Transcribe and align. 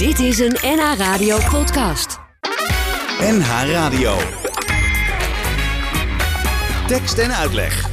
Dit 0.00 0.18
is 0.18 0.38
een 0.38 0.56
NH 0.62 0.94
Radio 0.96 1.38
podcast. 1.50 2.18
NH 3.20 3.48
Radio. 3.72 4.16
Tekst 6.86 7.18
en 7.18 7.34
uitleg. 7.34 7.88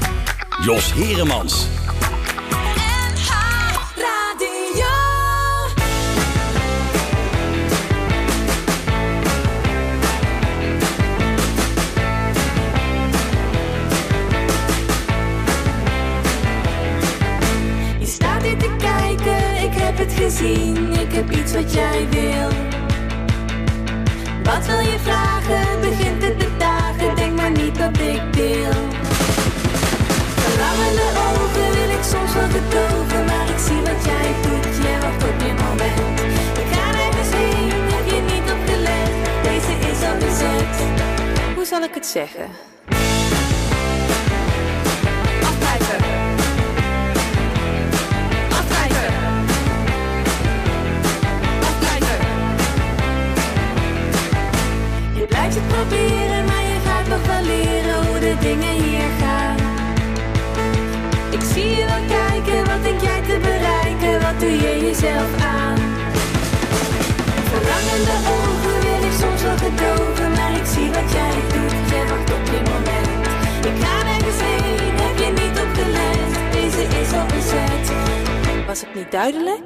Jos 0.65 0.93
Heremans. 0.93 1.67
Je 17.99 18.05
staat 18.05 18.43
hier 18.43 18.57
te 18.57 18.75
kijken, 18.77 19.63
ik 19.63 19.73
heb 19.73 19.97
het 19.97 20.13
gezien, 20.13 20.96
heb 21.17 21.31
iets 21.31 21.53
wat 21.53 21.73
jij 21.73 22.07
wil. 22.09 22.49
Wat 24.43 24.65
wil 24.65 24.79
je 24.79 24.97
vragen, 24.99 25.81
begint 25.81 26.23
het 26.23 26.39
de 26.39 26.49
dagen, 26.57 27.15
denk 27.15 27.35
maar 27.35 27.51
niet 27.51 27.77
dat 27.77 27.97
ik 27.97 28.21
deel. 28.33 28.79
Verlangende 30.43 31.07
ogen 31.27 31.69
wil 31.77 31.89
ik 31.97 32.03
soms 32.11 32.33
wel 32.33 32.49
gedogen, 32.57 33.25
maar 33.25 33.49
ik 33.49 33.59
zie 33.67 33.81
wat 33.89 34.01
jij 34.09 34.29
doet, 34.45 34.73
jij 34.83 34.99
wacht 34.99 35.23
op 35.29 35.39
je 35.45 35.53
moment. 35.63 36.19
Ik 36.61 36.67
ga 36.73 36.91
nergens 36.91 37.31
heen, 37.39 37.71
heb 37.93 38.05
je 38.13 38.21
niet 38.33 38.47
opgelet, 38.55 39.11
deze 39.47 39.73
is 39.91 39.99
al 40.09 40.17
bezet. 40.23 40.75
Hoe 41.55 41.65
zal 41.65 41.81
ik 41.83 41.93
het 41.93 42.05
zeggen? 42.05 42.47
Proberen, 55.77 56.45
maar 56.49 56.65
je 56.71 56.77
gaat 56.87 57.07
nog 57.13 57.23
wel 57.31 57.43
leren 57.53 57.97
hoe 58.05 58.19
de 58.19 58.35
dingen 58.47 58.75
hier 58.83 59.09
gaan. 59.21 59.57
Ik 61.37 61.43
zie 61.53 61.69
je 61.77 61.85
wel 61.91 62.03
kijken, 62.17 62.59
wat 62.69 62.81
denk 62.87 63.01
jij 63.09 63.21
te 63.29 63.37
bereiken, 63.49 64.13
wat 64.25 64.39
doe 64.41 64.55
je 64.65 64.73
jezelf 64.85 65.31
aan? 65.55 65.79
Verlangende 67.51 68.15
ogen 68.35 68.77
wil 68.85 69.01
ik 69.09 69.15
soms 69.21 69.41
wel 69.47 69.59
gedogen, 69.67 70.29
maar 70.37 70.53
ik 70.61 70.67
zie 70.75 70.89
wat 70.97 71.09
jij 71.17 71.37
doet, 71.53 71.75
jij 71.93 72.05
wacht 72.11 72.29
op 72.37 72.45
je 72.53 72.59
moment. 72.71 73.25
Ik 73.69 73.75
ga 73.83 73.95
nergens 74.09 74.39
heen, 74.47 74.95
heb 75.03 75.15
je 75.23 75.29
niet 75.41 75.55
opgelet, 75.65 76.31
deze 76.55 76.83
is 77.01 77.11
al 77.19 77.25
bezet. 77.35 77.85
Was 78.67 78.81
ik 78.83 78.95
niet 78.95 79.11
duidelijk? 79.11 79.65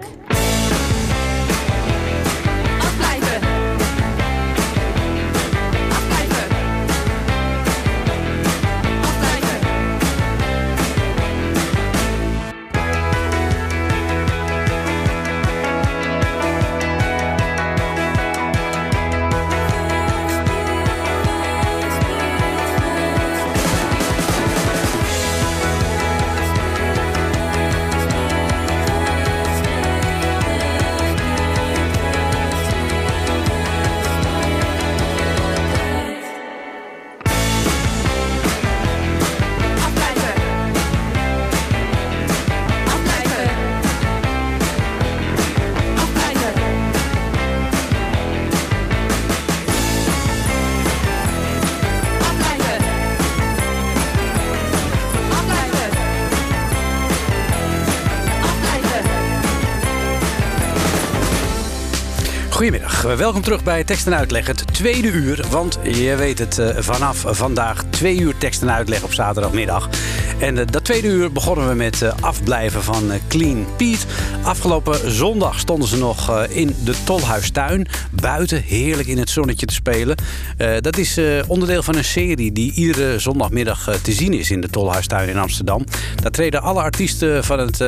Welkom 63.17 63.41
terug 63.41 63.63
bij 63.63 63.83
Tekst 63.83 64.07
en 64.07 64.15
Uitleg, 64.15 64.47
het 64.47 64.73
tweede 64.73 65.07
uur. 65.07 65.45
Want 65.49 65.79
je 65.83 66.15
weet 66.15 66.39
het, 66.39 66.57
eh, 66.57 66.69
vanaf 66.77 67.23
vandaag 67.27 67.83
twee 67.89 68.19
uur 68.19 68.37
tekst 68.37 68.61
en 68.61 68.71
uitleg 68.71 69.03
op 69.03 69.13
zaterdagmiddag. 69.13 69.89
En 70.41 70.57
eh, 70.57 70.65
dat 70.69 70.83
tweede 70.83 71.07
uur 71.07 71.31
begonnen 71.31 71.67
we 71.67 71.75
met 71.75 72.01
eh, 72.01 72.11
afblijven 72.21 72.83
van 72.83 73.11
eh, 73.11 73.19
Clean 73.27 73.65
Pete. 73.77 74.05
Afgelopen 74.43 75.11
zondag 75.11 75.59
stonden 75.59 75.87
ze 75.87 75.97
nog 75.97 76.29
eh, 76.29 76.57
in 76.57 76.75
de 76.83 76.93
Tolhuistuin. 77.03 77.87
Buiten, 78.11 78.61
heerlijk 78.61 79.07
in 79.07 79.17
het 79.17 79.29
zonnetje 79.29 79.65
te 79.65 79.73
spelen. 79.73 80.15
Eh, 80.57 80.73
dat 80.79 80.97
is 80.97 81.17
eh, 81.17 81.25
onderdeel 81.47 81.83
van 81.83 81.95
een 81.95 82.03
serie 82.03 82.51
die 82.51 82.73
iedere 82.73 83.19
zondagmiddag 83.19 83.97
te 84.01 84.11
zien 84.11 84.33
is 84.33 84.51
in 84.51 84.61
de 84.61 84.69
Tolhuistuin 84.69 85.29
in 85.29 85.37
Amsterdam. 85.37 85.83
Daar 86.21 86.31
treden 86.31 86.61
alle 86.61 86.81
artiesten 86.81 87.43
van 87.43 87.59
het 87.59 87.83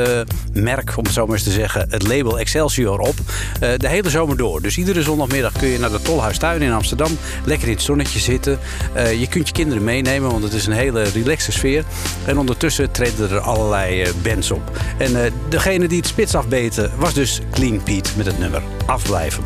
merk, 0.53 0.97
om 0.97 1.03
het 1.03 1.13
zo 1.13 1.25
maar 1.25 1.36
eens 1.36 1.44
te 1.44 1.52
zeggen, 1.52 1.88
het 1.90 2.08
label 2.08 2.40
Excelsior 2.40 3.00
op. 3.00 3.16
de 3.59 3.88
hele 3.88 4.09
zomer 4.09 4.38
door. 4.38 4.62
Dus 4.62 4.78
iedere 4.78 5.02
zondagmiddag 5.02 5.52
kun 5.52 5.68
je 5.68 5.80
naar 5.80 5.92
de 5.92 6.02
Tolhuistuin 6.02 6.62
in 6.62 6.72
Amsterdam. 6.72 7.18
Lekker 7.46 7.68
in 7.68 7.74
het 7.74 7.84
zonnetje 7.84 8.19
zitten. 8.19 8.59
Je 8.96 9.28
kunt 9.30 9.47
je 9.47 9.53
kinderen 9.53 9.84
meenemen, 9.84 10.31
want 10.31 10.44
het 10.44 10.53
is 10.53 10.66
een 10.66 10.74
hele 10.74 11.03
relaxe 11.03 11.52
sfeer. 11.52 11.84
En 12.25 12.38
ondertussen 12.38 12.92
treden 12.92 13.30
er 13.30 13.40
allerlei 13.40 14.12
bands 14.24 14.52
op. 14.52 14.72
En 14.97 15.34
degene 15.50 15.88
die 15.88 15.97
het 15.97 16.08
spits 16.08 16.36
afbeten 16.44 16.92
was 16.98 17.14
dus 17.14 17.40
Clean 17.52 17.84
Pete 17.84 18.09
met 18.18 18.26
het 18.26 18.40
nummer 18.40 18.62
Afblijven. 18.86 19.44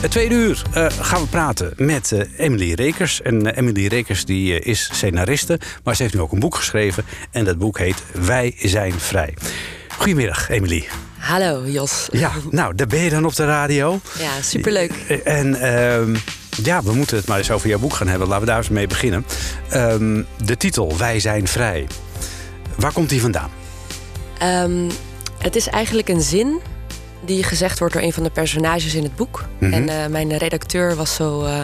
Het 0.00 0.10
tweede 0.10 0.34
uur 0.34 0.62
eh, 0.72 0.86
gaan 1.00 1.20
we 1.20 1.26
praten 1.26 1.72
met 1.76 2.12
eh, 2.12 2.20
Emily 2.36 2.72
Rekers. 2.72 3.22
En 3.22 3.52
eh, 3.52 3.58
Emily 3.58 3.86
Rekers 3.86 4.24
die, 4.24 4.60
is 4.60 4.88
scenariste, 4.92 5.60
maar 5.84 5.96
ze 5.96 6.02
heeft 6.02 6.14
nu 6.14 6.20
ook 6.20 6.32
een 6.32 6.38
boek 6.38 6.54
geschreven. 6.54 7.04
En 7.30 7.44
dat 7.44 7.58
boek 7.58 7.78
heet 7.78 8.02
Wij 8.12 8.54
zijn 8.58 8.92
vrij. 8.92 9.34
Goedemiddag, 9.96 10.48
Emily. 10.48 10.88
Hallo 11.18 11.66
Jos. 11.66 12.08
Ja, 12.12 12.32
nou, 12.50 12.74
daar 12.74 12.86
ben 12.86 13.00
je 13.00 13.10
dan 13.10 13.24
op 13.24 13.34
de 13.34 13.44
radio. 13.44 14.00
Ja, 14.18 14.42
superleuk. 14.42 14.92
En 15.24 15.54
ehm, 15.60 16.16
ja, 16.62 16.82
we 16.82 16.94
moeten 16.94 17.16
het 17.16 17.26
maar 17.26 17.38
eens 17.38 17.50
over 17.50 17.68
jouw 17.68 17.78
boek 17.78 17.94
gaan 17.94 18.08
hebben. 18.08 18.28
Laten 18.28 18.44
we 18.44 18.50
daar 18.50 18.58
eens 18.58 18.68
mee 18.68 18.86
beginnen. 18.86 19.24
Ehm, 19.68 20.22
de 20.44 20.56
titel 20.56 20.98
Wij 20.98 21.20
zijn 21.20 21.48
vrij. 21.48 21.86
Waar 22.76 22.92
komt 22.92 23.08
die 23.08 23.20
vandaan? 23.20 23.50
Ehm, 24.38 24.90
het 25.38 25.56
is 25.56 25.66
eigenlijk 25.68 26.08
een 26.08 26.20
zin 26.20 26.60
die 27.24 27.42
gezegd 27.42 27.78
wordt 27.78 27.94
door 27.94 28.02
een 28.02 28.12
van 28.12 28.22
de 28.22 28.30
personages 28.30 28.94
in 28.94 29.02
het 29.02 29.16
boek. 29.16 29.44
Mhm. 29.58 29.72
En 29.72 29.88
eh, 29.88 30.06
mijn 30.06 30.36
redacteur 30.36 30.96
was 30.96 31.14
zo 31.14 31.44
eh, 31.44 31.62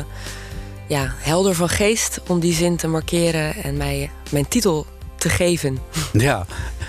ja, 0.89 1.15
helder 1.17 1.55
van 1.55 1.69
geest 1.69 2.21
om 2.27 2.41
die 2.41 2.55
zin 2.55 2.77
te 2.77 2.89
markeren 2.89 3.55
en 3.55 3.77
mij 3.77 4.11
mijn 4.31 4.49
titel 4.49 4.87
te 5.17 5.29
geven. 5.29 5.79
Ja, 6.13 6.47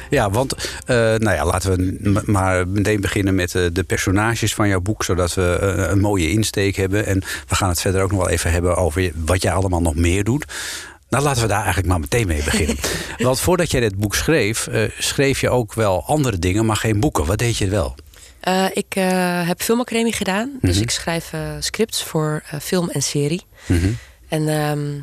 ja 0.10 0.30
want 0.30 0.56
eh, 0.86 0.96
nou 0.96 1.36
ja, 1.36 1.46
laten 1.46 1.76
we 1.76 2.22
maar 2.26 2.68
meteen 2.68 3.02
beginnen 3.02 3.36
met 3.36 3.52
de 3.52 3.84
personages 3.88 4.54
van 4.54 4.68
jouw 4.68 4.80
boek, 4.80 5.04
zodat 5.04 5.34
we 5.34 5.58
een 5.90 6.00
mooie 6.00 6.30
insteek 6.30 6.76
hebben. 6.76 7.06
En 7.06 7.20
we 7.48 7.56
gaan 7.56 7.70
het 7.70 7.82
verder 7.82 8.02
ook 8.02 8.12
nog 8.12 8.20
wel 8.20 8.30
even 8.30 8.52
hebben 8.52 8.76
over 8.76 9.12
wat 9.26 9.42
jij 9.42 9.52
allemaal 9.52 9.82
nog 9.82 9.96
meer 9.96 10.24
doet. 10.24 10.46
Nou, 11.16 11.28
laten 11.28 11.42
we 11.42 11.48
daar 11.48 11.58
eigenlijk 11.64 11.88
maar 11.88 12.00
meteen 12.00 12.28
mee 12.28 12.44
beginnen. 12.44 12.78
Want 13.18 13.40
voordat 13.40 13.72
jij 13.72 13.80
dit 13.80 13.96
boek 13.96 14.16
schreef, 14.16 14.68
eh, 14.68 14.90
schreef 15.00 15.42
je 15.42 15.50
ook 15.50 15.74
wel 15.74 16.04
andere 16.06 16.40
dingen, 16.40 16.66
maar 16.66 16.76
geen 16.76 17.00
boeken. 17.00 17.26
Wat 17.26 17.38
deed 17.38 17.58
je 17.58 17.68
wel? 17.68 17.96
Eh, 18.40 18.66
ik 18.74 18.96
eh, 18.96 19.48
heb 19.48 19.62
filmacademie 19.62 20.14
gedaan, 20.14 20.52
dus 20.62 20.74
Mhm. 20.76 20.84
ik 20.84 20.90
schrijf 20.90 21.32
scripts 21.60 22.04
voor 22.04 22.44
film 22.62 22.90
en 22.90 23.04
serie. 23.04 23.42
Mhm. 23.66 23.92
En 24.30 24.48
ehm, 24.50 24.94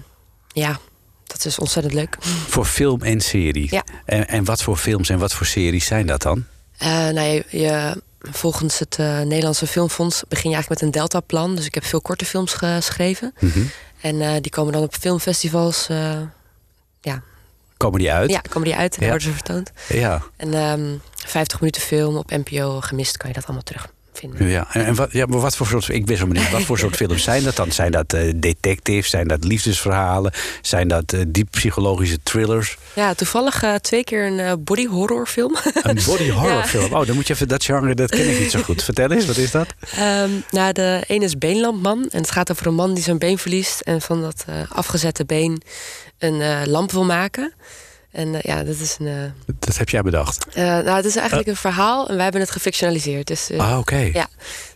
ja, 0.48 0.78
dat 1.26 1.44
is 1.44 1.58
ontzettend 1.58 1.94
leuk. 1.94 2.16
Voor 2.48 2.64
film 2.64 3.02
en 3.02 3.20
serie. 3.20 3.66
Ja. 3.70 3.84
En, 4.04 4.28
en 4.28 4.44
wat 4.44 4.62
voor 4.62 4.76
films 4.76 5.08
en 5.08 5.18
wat 5.18 5.32
voor 5.34 5.46
series 5.46 5.86
zijn 5.86 6.06
dat 6.06 6.22
dan? 6.22 6.44
Nou, 6.78 7.20
je, 7.20 7.44
je- 7.50 8.02
volgens 8.30 8.78
het 8.78 8.96
eh, 8.98 9.20
Nederlandse 9.20 9.66
Filmfonds 9.66 10.22
begin 10.28 10.50
je 10.50 10.54
eigenlijk 10.56 10.82
met 10.82 10.94
een 10.94 11.00
deltaplan. 11.00 11.56
Dus 11.56 11.66
ik 11.66 11.74
heb 11.74 11.84
veel 11.84 12.00
korte 12.00 12.24
films 12.24 12.52
geschreven. 12.52 13.34
Mhm. 13.40 13.60
En 14.02 14.20
eh, 14.20 14.32
die 14.40 14.50
komen 14.50 14.72
dan 14.72 14.82
op 14.82 14.94
filmfestivals. 14.94 15.88
eh, 15.88 16.20
ja, 17.00 17.22
Komen 17.76 17.98
die 17.98 18.12
uit? 18.12 18.30
ja, 18.30 18.40
komen 18.40 18.68
die 18.68 18.76
uit 18.76 18.94
en 18.96 19.02
Ja. 19.02 19.08
worden 19.08 19.26
ze 19.26 19.32
vertoond. 19.34 19.70
Ja. 19.88 20.22
En 20.36 20.54
ehm 20.54 20.96
50 21.14 21.60
minuten 21.60 21.82
film 21.82 22.16
op 22.16 22.30
NPO 22.30 22.80
gemist 22.80 23.16
kan 23.16 23.28
je 23.28 23.34
dat 23.34 23.44
allemaal 23.44 23.62
terug 23.62 23.92
vinden. 24.18 24.46
Ja, 24.46 24.66
en, 24.72 24.84
en 24.84 24.94
wat, 24.94 25.12
ja, 25.12 25.26
maar 25.26 25.40
wat 25.40 25.56
voor 25.56 25.66
soort, 25.66 25.88
ik 25.88 26.06
ben 26.06 26.16
zo 26.16 26.26
benieuwd, 26.26 26.50
wat 26.50 26.62
voor 26.62 26.78
soort 26.78 26.96
films 26.96 27.22
zijn 27.22 27.42
dat 27.44 27.56
dan? 27.56 27.72
Zijn 27.72 27.90
dat 27.90 28.12
eh, 28.12 28.32
detectives, 28.36 29.10
zijn 29.10 29.28
dat 29.28 29.44
liefdesverhalen, 29.44 30.32
zijn 30.62 30.88
dat 30.88 31.12
eh, 31.12 31.20
diep 31.28 31.50
psychologische 31.50 32.18
thrillers? 32.22 32.76
Ja, 32.94 33.14
toevallig 33.14 33.62
eh, 33.62 33.74
twee 33.74 34.04
keer 34.04 34.26
een 34.26 34.64
body 34.64 34.86
horror 34.86 35.26
film. 35.26 35.56
Een 35.82 35.98
body 36.06 36.30
horror 36.30 36.50
Ja. 36.52 36.66
film. 36.66 36.92
Oh, 36.92 37.06
dan 37.06 37.14
moet 37.14 37.26
je 37.26 37.34
even 37.34 37.48
dat 37.48 37.64
genre, 37.64 37.94
dat 37.94 38.10
ken 38.10 38.30
ik 38.30 38.38
niet 38.38 38.50
zo 38.50 38.62
goed. 38.62 38.82
Vertel 38.84 39.10
eens, 39.10 39.26
wat 39.26 39.36
is 39.36 39.50
dat? 39.50 39.66
Ehm, 39.96 40.30
nou, 40.50 40.72
de 40.72 41.04
ene 41.06 41.24
is 41.24 41.38
Beenlampman. 41.38 42.06
En 42.10 42.20
het 42.20 42.30
gaat 42.30 42.50
over 42.50 42.66
een 42.66 42.74
man 42.74 42.94
die 42.94 43.02
zijn 43.02 43.18
been 43.18 43.38
verliest. 43.38 43.80
En 43.80 44.00
van 44.00 44.20
dat 44.20 44.44
afgezette 44.68 45.24
been 45.24 45.62
een 46.18 46.68
lamp 46.70 46.92
wil 46.92 47.04
maken. 47.04 47.52
En 48.12 48.34
eh, 48.34 48.40
ja, 48.40 48.62
dat 48.62 48.78
is 48.78 48.96
een. 48.98 49.06
eh, 49.06 49.54
Dat 49.58 49.76
heb 49.76 49.88
jij 49.88 50.02
bedacht. 50.02 50.46
eh, 50.54 50.64
nou, 50.64 50.88
het 50.96 51.04
is 51.04 51.16
eigenlijk 51.16 51.48
een 51.48 51.56
verhaal 51.56 52.08
en 52.08 52.14
wij 52.14 52.22
hebben 52.22 52.40
het 52.40 52.50
gefictionaliseerd. 52.50 53.26
Dus 53.26 53.50
Ah, 53.56 53.78
oké. 53.78 53.96
ja, 53.96 54.28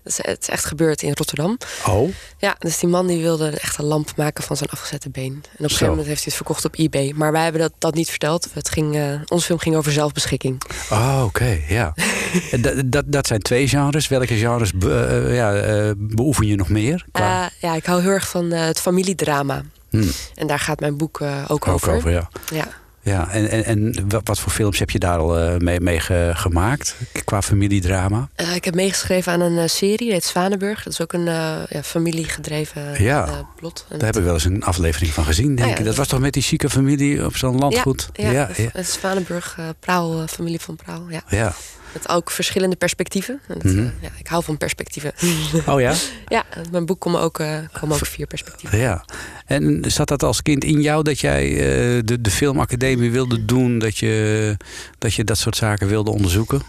het 0.02 0.12
is, 0.12 0.16
het 0.22 0.42
is 0.42 0.48
echt 0.48 0.64
gebeurd 0.64 1.02
in 1.02 1.12
Rotterdam. 1.14 1.58
Oh, 1.86 2.10
Ja, 2.38 2.56
dus 2.58 2.78
die 2.78 2.88
man 2.88 3.06
die 3.06 3.22
wilde 3.22 3.46
een 3.46 3.58
echte 3.58 3.82
lamp 3.82 4.16
maken 4.16 4.44
van 4.44 4.56
zijn 4.56 4.70
afgezette 4.70 5.10
been. 5.10 5.32
En 5.32 5.38
op 5.38 5.42
een 5.58 5.68
gegeven 5.68 5.88
moment 5.88 6.06
heeft 6.06 6.18
hij 6.24 6.26
het 6.34 6.36
verkocht 6.36 6.64
op 6.64 6.74
eBay. 6.78 7.12
Maar 7.14 7.32
wij 7.32 7.42
hebben 7.42 7.60
dat, 7.60 7.72
dat 7.78 7.94
niet 7.94 8.10
verteld. 8.10 8.48
Het 8.52 8.68
ging, 8.70 9.20
ons 9.28 9.44
film 9.44 9.58
ging 9.58 9.76
over 9.76 9.92
zelfbeschikking. 9.92 10.62
oh 10.90 11.22
oké, 11.24 11.58
ja. 11.68 11.94
En 12.52 12.62
dat, 12.62 12.74
dat, 12.86 13.04
dat 13.06 13.26
zijn 13.26 13.40
twee 13.42 13.68
genres. 13.68 14.08
Welke 14.08 14.34
genres 14.36 14.72
be- 14.72 15.30
ja, 15.32 15.92
beoefen 15.96 16.46
je 16.46 16.56
nog 16.56 16.68
meer? 16.68 17.04
Qua- 17.12 17.50
ja, 17.60 17.74
ik 17.74 17.84
hou 17.86 18.00
heel 18.02 18.10
erg 18.10 18.28
van 18.28 18.50
het 18.50 18.80
familiedrama. 18.80 19.62
Hmm, 19.90 20.10
En 20.34 20.46
daar 20.46 20.58
gaat 20.58 20.80
mijn 20.80 20.96
boek 20.96 21.20
ook, 21.20 21.50
ook 21.50 21.68
over. 21.68 21.92
over, 21.94 22.10
ja. 22.10 22.28
Ja. 22.52 22.66
Ja, 23.06 23.30
en, 23.30 23.48
en, 23.50 23.64
en 23.64 24.04
wat, 24.24 24.38
voor 24.38 24.52
films 24.52 24.78
heb 24.78 24.90
je 24.90 24.98
daar 24.98 25.18
al 25.18 25.38
eh, 25.38 25.56
mee, 25.56 25.80
mee 25.80 26.00
ge- 26.00 26.30
gemaakt 26.34 26.96
qua 27.24 27.42
familiedrama? 27.42 28.28
Eh, 28.34 28.54
ik 28.54 28.64
heb 28.64 28.74
meegeschreven 28.74 29.32
aan 29.32 29.40
een 29.40 29.58
eh, 29.58 29.68
serie, 29.68 30.12
heet 30.12 30.24
Zwanenburg. 30.24 30.82
Dat 30.82 30.92
is 30.92 31.00
ook 31.00 31.12
een 31.12 31.28
eh, 31.28 31.54
ja, 31.68 31.82
familiegedreven 31.82 33.02
Ja. 33.02 33.48
plot. 33.56 33.86
En 33.88 33.98
Daar 33.98 34.06
heb 34.06 34.16
ik 34.16 34.24
wel 34.24 34.34
eens 34.34 34.44
een 34.44 34.64
aflevering 34.64 35.12
van 35.12 35.24
gezien, 35.24 35.46
denk 35.46 35.58
Ah, 35.60 35.64
ja, 35.66 35.70
ik. 35.70 35.76
Dat 35.76 35.86
dat- 35.86 35.96
was 35.96 36.08
toch 36.08 36.20
met 36.20 36.32
die 36.32 36.42
chique 36.42 36.70
familie 36.70 37.24
op 37.24 37.36
zo'n 37.36 37.58
landgoed? 37.58 38.08
Ja, 38.12 38.30
ja, 38.30 38.46
het- 38.46 38.56
ja. 38.56 38.68
het 38.72 38.86
is 38.88 38.92
Zwanenburg, 38.92 39.54
eh 39.58 39.64
Praal, 39.80 40.20
eh, 40.22 40.28
familie 40.28 40.60
van 40.60 40.76
Praal. 40.76 41.02
Ja. 41.08 41.22
ja. 41.28 41.54
Met 41.96 42.08
ook 42.08 42.30
verschillende 42.30 42.76
perspectieven. 42.76 43.40
En 43.48 43.54
dat, 43.54 43.72
Mhm. 43.72 43.78
eh, 43.78 43.84
ja, 44.00 44.08
ik 44.18 44.26
hou 44.26 44.42
van 44.44 44.56
perspectieven. 44.56 45.12
Oh 45.66 45.80
ja? 45.80 45.94
ja, 46.36 46.44
mijn 46.70 46.86
boek 46.86 47.00
komen 47.00 47.20
ook, 47.20 47.38
eh, 47.38 47.58
komen 47.80 47.96
ook 47.96 48.06
vier 48.06 48.26
perspectieven. 48.26 48.78
Ja. 48.78 49.04
En 49.46 49.84
zat 49.86 50.08
dat 50.08 50.22
als 50.22 50.42
kind 50.42 50.64
in 50.64 50.80
jou 50.80 51.02
dat 51.02 51.20
jij 51.20 51.50
eh, 51.52 52.02
de, 52.04 52.20
de 52.20 52.30
filmacademie 52.30 53.10
wilde 53.10 53.44
doen? 53.44 53.78
Dat 53.78 53.98
je, 53.98 54.56
dat 54.98 55.14
je 55.14 55.24
dat 55.24 55.38
soort 55.38 55.56
zaken 55.56 55.88
wilde 55.88 56.10
onderzoeken? 56.10 56.62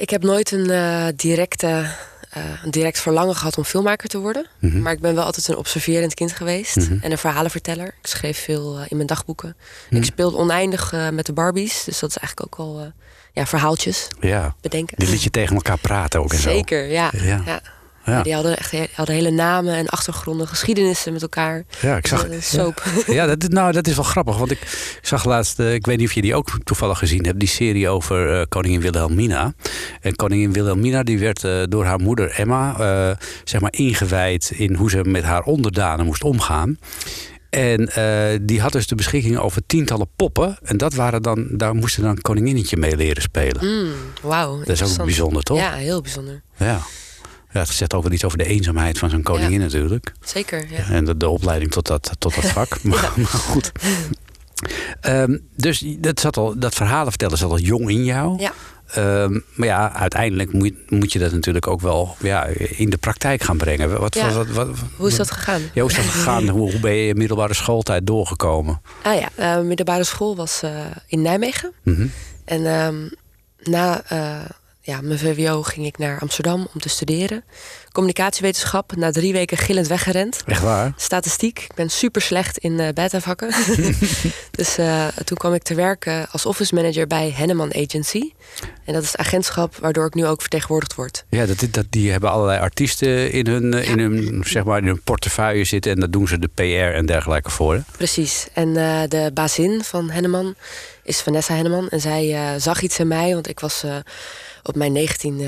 Ik 0.00 0.10
heb 0.10 0.22
nooit 0.22 0.50
een, 0.52 1.12
directe, 1.16 1.86
een 2.64 2.70
direct 2.70 3.00
verlangen 3.00 3.34
gehad 3.36 3.58
om 3.58 3.64
filmmaker 3.64 4.08
te 4.08 4.18
worden. 4.18 4.46
Mhm. 4.60 4.82
Maar 4.82 4.92
ik 4.92 5.00
ben 5.00 5.14
wel 5.14 5.24
altijd 5.24 5.48
een 5.48 5.56
observerend 5.56 6.14
kind 6.14 6.32
geweest. 6.32 6.76
Mhm. 6.76 6.96
En 7.00 7.10
een 7.10 7.18
verhalenverteller. 7.18 7.86
Ik 7.86 8.06
schreef 8.06 8.38
veel 8.38 8.78
in 8.88 8.96
mijn 8.96 9.08
dagboeken. 9.08 9.56
Ik 9.90 10.04
speelde 10.04 10.36
oneindig 10.36 10.92
met 11.12 11.26
de 11.26 11.32
Barbies. 11.32 11.84
Dus 11.84 11.98
dat 11.98 12.10
is 12.10 12.16
eigenlijk 12.16 12.58
ook 12.58 12.66
al 12.66 12.92
ja, 13.34 13.46
verhaaltjes 13.46 14.08
Ja. 14.20 14.54
bedenken. 14.60 14.96
Die 14.98 15.08
liet 15.08 15.22
je 15.22 15.30
tegen 15.30 15.54
elkaar 15.54 15.78
praten 15.78 16.20
ook 16.20 16.32
en 16.32 16.38
zo. 16.38 16.50
Zeker, 16.50 16.90
ja. 16.90 17.10
Ja. 17.12 17.42
ja. 17.46 17.60
Ja. 18.06 18.22
Die 18.22 18.34
hadden 18.34 18.56
echt 18.58 18.70
he- 18.70 18.86
hadden 18.94 19.14
hele 19.14 19.30
namen 19.30 19.74
en 19.74 19.88
achtergronden, 19.88 20.48
geschiedenissen 20.48 21.12
met 21.12 21.22
elkaar. 21.22 21.64
Ja, 21.80 21.96
ik 21.96 22.06
zag, 22.06 22.28
Een 22.28 22.42
soap. 22.42 22.82
Ja, 23.06 23.26
dat, 23.26 23.48
nou, 23.50 23.72
dat 23.72 23.86
is 23.86 23.94
wel 23.94 24.04
grappig. 24.04 24.36
Want 24.38 24.50
ik 24.50 24.58
zag 25.02 25.24
laatst, 25.24 25.58
eh, 25.60 25.74
ik 25.74 25.86
weet 25.86 25.98
niet 25.98 26.08
of 26.08 26.14
je 26.14 26.22
die 26.22 26.34
ook 26.34 26.48
toevallig 26.64 26.98
gezien 26.98 27.24
hebt, 27.24 27.38
die 27.38 27.48
serie 27.48 27.88
over 27.88 28.40
eh, 28.40 28.46
koningin 28.48 28.80
Wilhelmina. 28.80 29.52
En 30.00 30.16
koningin 30.16 30.52
Wilhelmina 30.52 31.02
die 31.02 31.18
werd 31.18 31.44
eh, 31.44 31.62
door 31.68 31.84
haar 31.84 31.98
moeder 32.00 32.30
Emma 32.30 32.76
eh, 32.78 33.16
zeg 33.44 33.60
maar 33.60 33.72
ingewijd 33.72 34.50
in 34.54 34.74
hoe 34.74 34.90
ze 34.90 35.04
met 35.04 35.22
haar 35.24 35.42
onderdanen 35.42 36.06
moest 36.06 36.22
omgaan. 36.24 36.78
En 37.54 37.88
eh, 37.88 38.38
die 38.42 38.60
had 38.60 38.72
dus 38.72 38.86
de 38.86 38.94
beschikking 38.94 39.38
over 39.38 39.62
tientallen 39.66 40.08
poppen. 40.16 40.58
En 40.62 40.76
dat 40.76 40.94
waren 40.94 41.22
dan, 41.22 41.48
daar 41.50 41.74
moesten 41.74 42.02
dan 42.02 42.20
koninginnetje 42.20 42.76
mee 42.76 42.96
leren 42.96 43.22
spelen. 43.22 43.66
Mm, 43.66 43.92
Wauw. 44.22 44.58
dat 44.58 44.68
is 44.68 44.82
ook 44.82 45.04
bijzonder, 45.04 45.42
toch? 45.42 45.58
Ja, 45.58 45.72
heel 45.72 46.00
bijzonder. 46.00 46.42
Ja. 46.56 46.80
ja 47.52 47.60
het 47.60 47.68
zegt 47.68 47.94
ook 47.94 48.02
wel 48.02 48.12
iets 48.12 48.24
over 48.24 48.38
de 48.38 48.46
eenzaamheid 48.46 48.98
van 48.98 49.10
zo'n 49.10 49.22
koningin 49.22 49.60
natuurlijk. 49.60 50.12
Zeker, 50.24 50.66
ja. 50.70 50.90
En 50.90 51.04
de, 51.04 51.16
de 51.16 51.28
opleiding 51.28 51.70
tot 51.70 51.86
dat, 51.86 52.10
tot 52.18 52.34
dat 52.34 52.46
vak. 52.46 52.82
maar, 52.82 53.12
maar 53.16 53.26
goed. 53.26 53.72
Ehm, 55.00 55.38
dus 55.56 55.84
dat, 55.98 56.20
zat 56.20 56.36
al, 56.36 56.58
dat 56.58 56.74
verhalen 56.74 57.08
vertellen 57.08 57.38
zat 57.38 57.50
al 57.50 57.58
jong 57.58 57.90
in 57.90 58.04
jou. 58.04 58.40
Ja. 58.40 58.52
Ehm, 58.94 59.38
maar 59.54 59.68
ja, 59.68 59.92
uiteindelijk 59.92 60.52
moet, 60.52 60.90
moet 60.90 61.12
je 61.12 61.18
dat 61.18 61.32
natuurlijk 61.32 61.66
ook 61.66 61.80
wel 61.80 62.16
ja, 62.20 62.44
in 62.58 62.90
de 62.90 62.96
praktijk 62.96 63.42
gaan 63.42 63.56
brengen. 63.56 64.00
Wat, 64.00 64.14
Ja. 64.14 64.44
wat, 64.44 64.68
Hoe 64.96 65.08
is 65.08 65.16
dat 65.16 65.30
gegaan? 65.30 65.60
Ja, 65.74 65.80
hoe 65.80 65.90
is 65.90 65.96
dat 65.96 66.04
gegaan? 66.04 66.48
hoe, 66.48 66.70
hoe 66.70 66.80
ben 66.80 66.92
je 66.94 67.06
je 67.06 67.14
middelbare 67.14 67.54
schooltijd 67.54 68.06
doorgekomen? 68.06 68.80
Ah 69.02 69.20
ja, 69.20 69.28
eh, 69.34 69.60
middelbare 69.60 70.04
school 70.04 70.36
was 70.36 70.62
eh, 70.62 70.70
in 71.06 71.22
Nijmegen. 71.22 71.72
Mhm. 71.82 72.06
En 72.44 72.66
ehm, 72.66 73.08
na 73.62 74.02
eh, 74.08 74.38
ja, 74.86 75.00
mijn 75.00 75.18
VWO 75.18 75.62
ging 75.62 75.86
ik 75.86 75.98
naar 75.98 76.20
Amsterdam 76.20 76.68
om 76.74 76.80
te 76.80 76.88
studeren. 76.88 77.44
Communicatiewetenschap, 77.92 78.96
na 78.96 79.10
drie 79.10 79.32
weken 79.32 79.56
gillend 79.56 79.86
weggerend. 79.86 80.42
Echt 80.46 80.62
waar? 80.62 80.92
Statistiek, 80.96 81.58
ik 81.58 81.74
ben 81.74 81.90
super 81.90 82.22
slecht 82.22 82.58
in 82.58 82.80
eh 82.80 82.88
beta-vakken. 82.92 83.48
dus 84.58 84.78
eh, 84.78 85.06
toen 85.06 85.36
kwam 85.36 85.54
ik 85.54 85.62
te 85.62 85.74
werken 85.74 86.30
als 86.30 86.46
office 86.46 86.74
manager 86.74 87.06
bij 87.06 87.32
Henneman 87.36 87.74
Agency. 87.74 88.32
En 88.84 88.92
dat 88.92 89.02
is 89.02 89.12
het 89.12 89.20
agentschap 89.20 89.76
waardoor 89.76 90.06
ik 90.06 90.14
nu 90.14 90.26
ook 90.26 90.40
vertegenwoordigd 90.40 90.94
word. 90.94 91.24
Ja, 91.28 91.46
dat, 91.46 91.66
dat, 91.70 91.86
die 91.90 92.10
hebben 92.10 92.30
allerlei 92.30 92.60
artiesten 92.60 93.30
in 93.30 93.46
hun, 93.46 93.72
in, 93.72 93.98
hun, 93.98 94.42
zeg 94.46 94.64
maar, 94.64 94.78
in 94.78 94.86
hun 94.86 95.02
portefeuille 95.02 95.64
zitten. 95.64 95.92
En 95.92 96.00
daar 96.00 96.10
doen 96.10 96.28
ze 96.28 96.38
de 96.38 96.50
PR 96.54 96.94
en 96.94 97.06
dergelijke 97.06 97.50
voor. 97.50 97.74
Hè? 97.74 97.80
Precies. 97.96 98.46
En 98.52 98.76
eh, 98.76 99.00
de 99.08 99.30
bazin 99.34 99.84
van 99.84 100.10
Henneman 100.10 100.54
is 101.02 101.20
Vanessa 101.20 101.54
Henneman. 101.54 101.88
En 101.88 102.00
zij 102.00 102.58
zag 102.58 102.82
iets 102.82 102.98
in 102.98 103.08
mij, 103.08 103.34
want 103.34 103.48
ik 103.48 103.60
was 103.60 103.84
op 104.64 104.76
mijn 104.76 104.92
negentiende 104.92 105.46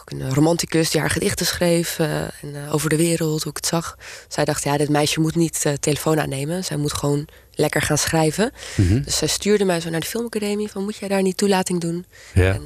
ook 0.00 0.10
een 0.10 0.34
romanticus 0.34 0.90
die 0.90 1.00
haar 1.00 1.10
gedichten 1.10 1.46
schreef. 1.46 1.98
eh, 1.98 2.20
en, 2.20 2.30
eh, 2.54 2.74
over 2.74 2.88
de 2.90 2.96
wereld, 2.96 3.42
hoe 3.42 3.50
ik 3.50 3.56
het 3.56 3.66
zag. 3.66 3.96
Zij 4.28 4.44
dacht, 4.44 4.64
ja, 4.64 4.76
dit 4.76 4.88
meisje 4.88 5.20
moet 5.20 5.34
niet 5.34 5.76
telefoon 5.80 6.20
aannemen. 6.20 6.64
Zij 6.64 6.76
moet 6.76 6.92
gewoon 6.92 7.28
lekker 7.52 7.82
gaan 7.82 7.98
schrijven. 7.98 8.52
Mhm. 8.76 9.02
Dus 9.02 9.16
zij 9.16 9.28
stuurde 9.28 9.64
mij 9.64 9.80
zo 9.80 9.90
naar 9.90 10.00
de 10.00 10.06
filmacademie 10.06 10.68
van, 10.68 10.84
moet 10.84 10.96
jij 10.96 11.08
daar 11.08 11.22
niet 11.22 11.36
toelating 11.36 11.80
doen? 11.80 12.06
Ja. 12.34 12.52
En 12.52 12.62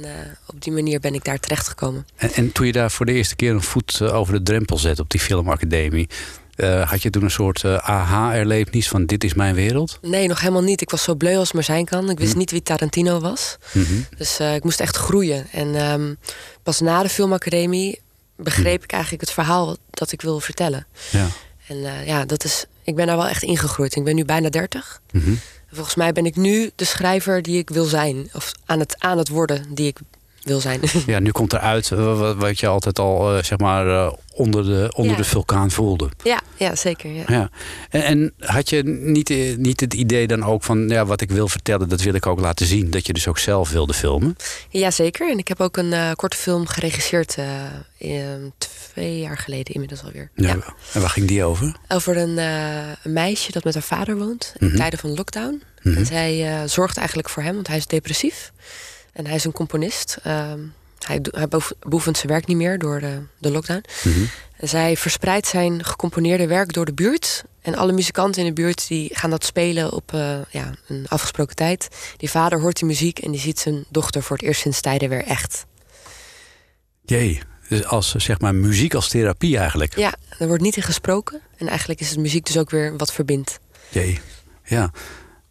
op 0.47 0.61
die 0.61 0.73
manier 0.73 0.99
ben 0.99 1.13
ik 1.13 1.23
daar 1.23 1.39
terechtgekomen. 1.39 2.07
En, 2.15 2.33
en 2.33 2.51
toen 2.51 2.65
je 2.65 2.71
daar 2.71 2.91
voor 2.91 3.05
de 3.05 3.13
eerste 3.13 3.35
keer 3.35 3.51
een 3.51 3.61
voet 3.61 4.01
over 4.01 4.33
de 4.33 4.43
drempel 4.43 4.77
zet 4.77 4.99
op 4.99 5.09
die 5.09 5.19
filmacademie... 5.19 6.09
eh, 6.55 6.89
had 6.89 7.01
je 7.01 7.09
toen 7.09 7.23
een 7.23 7.31
soort 7.31 7.63
eh 7.63 7.75
aha-erlevenis 7.75 8.87
van 8.87 9.05
dit 9.05 9.23
is 9.23 9.33
mijn 9.33 9.55
wereld? 9.55 9.99
Nee, 10.01 10.27
nog 10.27 10.39
helemaal 10.39 10.63
niet. 10.63 10.81
Ik 10.81 10.89
was 10.89 11.03
zo 11.03 11.15
bleu 11.15 11.37
als 11.37 11.51
maar 11.51 11.63
zijn 11.63 11.85
kan. 11.85 12.09
Ik 12.09 12.19
wist 12.19 12.35
niet 12.35 12.51
wie 12.51 12.63
Tarantino 12.63 13.19
was. 13.19 13.57
Mhm. 13.71 13.93
Dus 14.17 14.39
eh, 14.39 14.55
ik 14.55 14.63
moest 14.63 14.79
echt 14.79 14.95
groeien. 14.95 15.47
En 15.51 15.75
ehm, 15.75 16.13
pas 16.63 16.79
na 16.79 17.03
de 17.03 17.09
filmacademie 17.09 18.01
begreep 18.35 18.83
ik 18.83 18.91
eigenlijk 18.91 19.21
het 19.21 19.31
verhaal 19.31 19.77
dat 19.89 20.11
ik 20.11 20.21
wil 20.21 20.39
vertellen. 20.39 20.85
Ja. 21.11 21.27
En 21.67 22.05
ja, 22.05 22.25
dat 22.25 22.43
is, 22.43 22.65
ik 22.83 22.95
ben 22.95 23.07
daar 23.07 23.17
wel 23.17 23.27
echt 23.27 23.43
ingegroeid. 23.43 23.95
Ik 23.95 24.03
ben 24.03 24.15
nu 24.15 24.25
bijna 24.25 24.49
30. 24.49 25.01
Mhm. 25.11 25.27
En 25.29 25.75
Volgens 25.75 25.95
mij 25.95 26.11
ben 26.11 26.25
ik 26.25 26.35
nu 26.35 26.71
de 26.75 26.85
schrijver 26.85 27.41
die 27.41 27.57
ik 27.57 27.69
wil 27.69 27.85
zijn. 27.85 28.29
Of 28.33 28.51
aan 28.65 28.79
het, 28.79 28.95
aan 28.99 29.17
het 29.17 29.29
worden 29.29 29.65
die 29.69 29.87
ik 29.87 29.97
wil 30.43 30.59
zijn. 30.59 30.79
ja, 31.05 31.19
nu 31.19 31.31
komt 31.31 31.53
eruit 31.53 31.91
eh, 31.91 32.17
wat, 32.19 32.35
wat 32.35 32.59
je 32.59 32.67
altijd 32.67 32.99
al 32.99 33.37
eh, 33.37 33.43
zeg 33.43 33.57
maar, 33.57 33.87
eh, 33.87 34.13
onder, 34.33 34.63
de, 34.65 34.91
onder 34.95 35.11
Ja. 35.11 35.17
de 35.17 35.23
vulkaan 35.23 35.71
voelde. 35.71 36.09
ja, 36.23 36.41
ja, 36.57 36.75
zeker. 36.75 37.11
Ja. 37.11 37.23
Ja. 37.27 37.49
En, 37.89 38.03
en 38.03 38.33
had 38.39 38.69
je 38.69 38.83
niet, 38.83 39.29
niet 39.57 39.79
het 39.79 39.93
idee 39.93 40.27
dan 40.27 40.43
ook 40.43 40.63
van 40.63 40.87
ja, 40.89 41.05
wat 41.05 41.21
ik 41.21 41.31
wil 41.31 41.47
vertellen, 41.47 41.89
dat 41.89 42.01
wil 42.01 42.13
ik 42.13 42.25
ook 42.25 42.39
laten 42.39 42.65
zien. 42.65 42.89
Dat 42.91 43.05
je 43.07 43.13
dus 43.13 43.27
ook 43.27 43.37
zelf 43.39 43.69
wilde 43.69 43.93
filmen? 43.93 44.35
ja, 44.69 44.91
zeker. 44.91 45.29
En 45.31 45.37
ik 45.37 45.47
heb 45.47 45.61
ook 45.61 45.77
een 45.77 46.15
korte 46.15 46.37
film 46.37 46.67
geregisseerd. 46.67 47.37
in- 47.97 48.53
twee 48.93 49.19
jaar 49.19 49.37
geleden 49.37 49.73
inmiddels 49.73 50.03
alweer. 50.03 50.29
ja. 50.35 50.57
En 50.93 51.01
waar 51.01 51.09
ging 51.09 51.27
die 51.27 51.43
over? 51.43 51.75
Over 51.87 52.17
een, 52.17 52.37
een 52.37 53.13
meisje 53.13 53.51
dat 53.51 53.63
met 53.63 53.73
haar 53.73 53.83
vader 53.83 54.17
woont 54.17 54.53
in 54.57 54.67
Mhm. 54.67 54.75
tijden 54.75 54.99
van 54.99 55.13
lockdown. 55.15 55.61
Mhm. 55.83 55.97
En 55.97 56.05
zij 56.05 56.61
zorgt 56.67 56.97
eigenlijk 56.97 57.29
voor 57.29 57.43
hem, 57.43 57.53
want 57.55 57.67
hij 57.67 57.77
is 57.77 57.85
depressief. 57.87 58.51
En 59.13 59.25
hij 59.25 59.35
is 59.35 59.43
een 59.43 59.51
componist. 59.51 60.17
Ehm, 60.23 60.59
hij, 60.99 61.19
hij 61.21 61.47
beoefent 61.79 62.17
zijn 62.17 62.31
werk 62.31 62.47
niet 62.47 62.57
meer 62.57 62.77
door 62.77 62.99
de, 62.99 63.21
de 63.37 63.51
lockdown. 63.51 63.83
Mhm. 64.03 64.25
Zij 64.59 64.97
verspreidt 64.97 65.47
zijn 65.47 65.83
gecomponeerde 65.83 66.47
werk 66.47 66.73
door 66.73 66.85
de 66.85 66.93
buurt. 66.93 67.43
En 67.61 67.75
alle 67.75 67.91
muzikanten 67.91 68.41
in 68.41 68.47
de 68.47 68.53
buurt 68.53 68.87
die 68.87 69.09
gaan 69.13 69.29
dat 69.29 69.45
spelen 69.45 69.91
op 69.91 70.13
eh, 70.13 70.37
ja, 70.49 70.71
een 70.87 71.05
afgesproken 71.07 71.55
tijd. 71.55 71.87
Die 72.17 72.29
vader 72.29 72.59
hoort 72.59 72.77
die 72.79 72.87
muziek 72.87 73.19
en 73.19 73.31
die 73.31 73.39
ziet 73.39 73.59
zijn 73.59 73.85
dochter 73.89 74.23
voor 74.23 74.37
het 74.37 74.45
eerst 74.45 74.61
sinds 74.61 74.81
tijden 74.81 75.09
weer 75.09 75.23
echt. 75.23 75.65
Jee, 77.05 77.41
dus 77.69 77.85
als 77.85 78.11
zeg 78.11 78.39
maar 78.39 78.55
muziek 78.55 78.93
als 78.93 79.09
therapie 79.09 79.57
eigenlijk. 79.57 79.95
Ja, 79.95 80.13
er 80.39 80.47
wordt 80.47 80.63
niet 80.63 80.75
in 80.75 80.83
gesproken. 80.83 81.41
En 81.57 81.67
eigenlijk 81.67 81.99
is 81.99 82.09
het 82.09 82.19
muziek 82.19 82.45
dus 82.45 82.57
ook 82.57 82.69
weer 82.69 82.97
wat 82.97 83.13
verbindt. 83.13 83.59
Jee, 83.89 84.19
ja. 84.63 84.91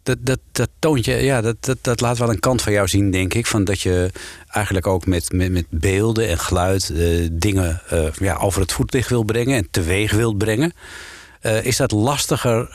Dat, 0.03 0.17
dat, 0.21 0.39
dat 0.51 0.69
toont 0.79 1.05
je, 1.05 1.11
ja, 1.11 1.41
dat, 1.41 1.55
dat, 1.59 1.77
dat 1.81 2.01
laat 2.01 2.17
wel 2.17 2.29
een 2.29 2.39
kant 2.39 2.61
van 2.61 2.73
jou 2.73 2.87
zien, 2.87 3.11
denk 3.11 3.33
ik. 3.33 3.45
Van 3.47 3.63
dat 3.63 3.81
je 3.81 4.11
eigenlijk 4.47 4.87
ook 4.87 5.05
met, 5.05 5.31
met, 5.31 5.51
met 5.51 5.65
beelden 5.69 6.27
en 6.27 6.39
geluid 6.39 6.89
eh, 6.89 7.27
dingen 7.31 7.81
eh, 7.89 8.11
ja, 8.13 8.35
over 8.35 8.61
het 8.61 8.71
voetlicht 8.71 9.09
wil 9.09 9.23
brengen 9.23 9.57
en 9.57 9.67
teweeg 9.71 10.11
wilt 10.11 10.37
brengen. 10.37 10.73
Eh, 11.41 11.65
is 11.65 11.77
dat 11.77 11.91
lastiger 11.91 12.69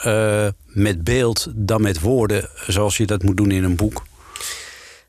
met 0.66 1.04
beeld 1.04 1.47
dan 1.54 1.80
met 1.80 2.00
woorden, 2.00 2.49
zoals 2.66 2.97
je 2.97 3.06
dat 3.06 3.23
moet 3.23 3.37
doen 3.37 3.50
in 3.50 3.64
een 3.64 3.76
boek? 3.76 4.02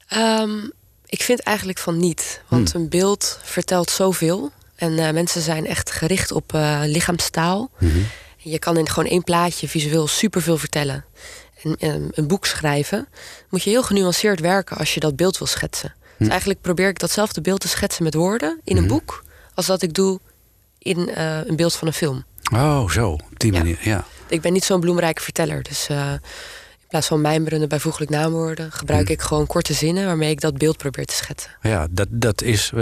Ehm, 0.08 0.58
ik 1.06 1.22
vind 1.22 1.40
eigenlijk 1.40 1.80
van 1.80 1.98
niet. 1.98 2.42
Want 2.48 2.72
Hmm. 2.72 2.82
een 2.82 2.90
beeld 2.90 3.40
vertelt 3.44 3.90
zoveel. 3.90 4.52
En 4.76 5.14
mensen 5.14 5.42
zijn 5.42 5.66
echt 5.66 5.92
gericht 5.92 6.32
op 6.32 6.52
lichaamstaal. 6.86 7.72
Je 8.38 8.60
kan 8.60 8.78
in 8.78 8.90
gewoon 8.90 9.10
één 9.10 9.24
plaatje 9.24 9.68
visueel 9.68 10.08
superveel 10.08 10.58
vertellen. 10.58 11.06
En 11.64 11.76
ehm, 11.78 12.08
een 12.12 12.28
boek 12.28 12.46
schrijven 12.46 13.08
moet 13.50 13.64
je 13.64 13.70
heel 13.70 13.84
genuanceerd 13.84 14.40
werken 14.40 14.78
als 14.78 14.94
je 14.94 15.00
dat 15.00 15.16
beeld 15.16 15.38
wil 15.38 15.48
schetsen. 15.48 15.94
Dus 16.18 16.28
eigenlijk 16.28 16.62
probeer 16.62 16.88
ik 16.88 17.00
datzelfde 17.00 17.42
beeld 17.42 17.60
te 17.60 17.68
schetsen 17.68 18.04
met 18.04 18.14
woorden 18.14 18.60
in 18.64 18.78
een 18.78 18.88
boek, 18.88 19.24
als 19.54 19.66
dat 19.66 19.82
ik 19.82 19.94
doe 19.94 20.20
in 20.78 21.10
eh, 21.10 21.38
een 21.46 21.56
beeld 21.56 21.76
van 21.76 21.88
een 21.88 21.94
film. 21.94 22.24
Oh, 22.54 22.90
zo, 22.90 23.12
op 23.12 23.40
die 23.40 23.52
manier, 23.52 23.78
ja. 23.82 24.06
Ik 24.28 24.42
ben 24.42 24.54
niet 24.54 24.64
zo'n 24.64 24.80
bloemrijke 24.80 25.22
verteller. 25.22 25.64
Dus 25.64 25.88
eh, 25.90 26.12
in 26.80 26.88
plaats 26.88 27.08
van 27.08 27.22
mijmerende 27.22 27.68
bijvoeglijk 27.68 28.12
naamwoorden 28.12 28.72
gebruik 28.72 29.10
ik 29.10 29.22
gewoon 29.22 29.48
korte 29.48 29.74
zinnen 29.74 30.06
waarmee 30.06 30.30
ik 30.30 30.42
dat 30.42 30.58
beeld 30.58 30.78
probeer 30.78 31.06
te 31.06 31.14
schetsen. 31.14 31.52
Ja, 31.62 31.88
dat, 31.92 32.08
dat 32.12 32.42
is 32.42 32.72
eh, 32.74 32.78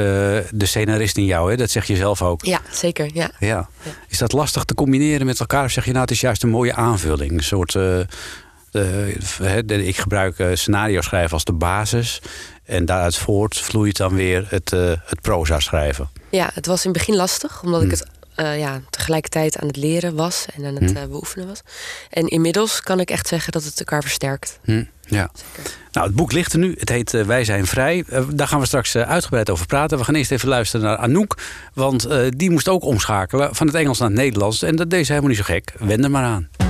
de 0.51 0.65
scenarist 0.65 1.17
in 1.17 1.25
jou, 1.25 1.49
hè? 1.49 1.57
dat 1.57 1.69
zeg 1.69 1.85
je 1.85 1.95
zelf 1.95 2.21
ook. 2.21 2.45
Ja, 2.45 2.61
zeker. 2.71 3.09
Ja. 3.13 3.31
Ja. 3.39 3.69
Is 4.07 4.17
dat 4.17 4.31
lastig 4.31 4.63
te 4.63 4.73
combineren 4.73 5.25
met 5.25 5.39
elkaar? 5.39 5.65
Of 5.65 5.71
zeg 5.71 5.85
je 5.85 5.91
nou, 5.91 6.01
het 6.01 6.11
is 6.11 6.21
juist 6.21 6.43
een 6.43 6.49
mooie 6.49 6.73
aanvulling? 6.73 7.31
Een 7.31 7.43
soort. 7.43 7.75
Eh, 8.77 9.87
ik 9.87 9.97
gebruik 9.97 10.39
eh, 10.39 10.47
scenario 10.53 11.01
schrijven 11.01 11.33
als 11.33 11.43
de 11.43 11.53
basis. 11.53 12.21
En 12.67 12.85
daaruit 12.85 13.15
voort 13.15 13.57
vloeit 13.57 13.97
dan 13.97 14.15
weer 14.15 14.45
het, 14.49 14.73
eh, 14.73 14.91
het 15.05 15.21
proza 15.21 15.59
schrijven. 15.59 16.09
ja, 16.29 16.49
het 16.53 16.65
was 16.65 16.85
in 16.85 16.89
het 16.89 16.99
begin 16.99 17.15
lastig, 17.15 17.63
omdat 17.63 17.81
ik 17.81 17.91
het 17.91 18.05
eh, 18.35 18.59
ja, 18.59 18.81
tegelijkertijd 18.89 19.57
aan 19.57 19.67
het 19.67 19.77
leren 19.77 20.15
was 20.15 20.45
en 20.55 20.65
aan 20.65 20.75
het 20.75 20.93
eh, 20.93 21.03
beoefenen 21.05 21.47
was. 21.47 21.61
En 22.09 22.27
inmiddels 22.27 22.81
kan 22.81 22.99
ik 22.99 23.09
echt 23.09 23.27
zeggen 23.27 23.51
dat 23.51 23.63
het 23.63 23.79
elkaar 23.79 24.01
versterkt. 24.01 24.59
Hm, 24.63 24.83
ja. 25.01 25.31
Nou, 25.91 26.07
het 26.07 26.15
boek 26.15 26.31
ligt 26.31 26.53
er 26.53 26.59
nu. 26.59 26.75
Het 26.79 26.89
heet 26.89 27.11
Wij 27.11 27.43
zijn 27.43 27.65
vrij. 27.65 28.05
Daar 28.33 28.47
gaan 28.47 28.59
we 28.59 28.65
straks 28.65 28.95
uitgebreid 28.95 29.49
over 29.49 29.65
praten. 29.65 29.97
We 29.97 30.03
gaan 30.03 30.15
eerst 30.15 30.31
even 30.31 30.49
luisteren 30.49 30.85
naar 30.85 30.97
Anouk. 30.97 31.37
Want 31.73 32.07
die 32.37 32.51
moest 32.51 32.67
ook 32.67 32.83
omschakelen 32.83 33.55
van 33.55 33.67
het 33.67 33.75
Engels 33.75 33.99
naar 33.99 34.09
het 34.09 34.17
Nederlands. 34.17 34.61
En 34.61 34.75
dat 34.75 34.89
deed 34.89 35.05
ze 35.05 35.11
helemaal 35.11 35.31
niet 35.35 35.45
zo 35.45 35.53
gek. 35.53 35.73
Wend 35.79 36.03
er 36.03 36.11
maar 36.11 36.23
aan. 36.23 36.66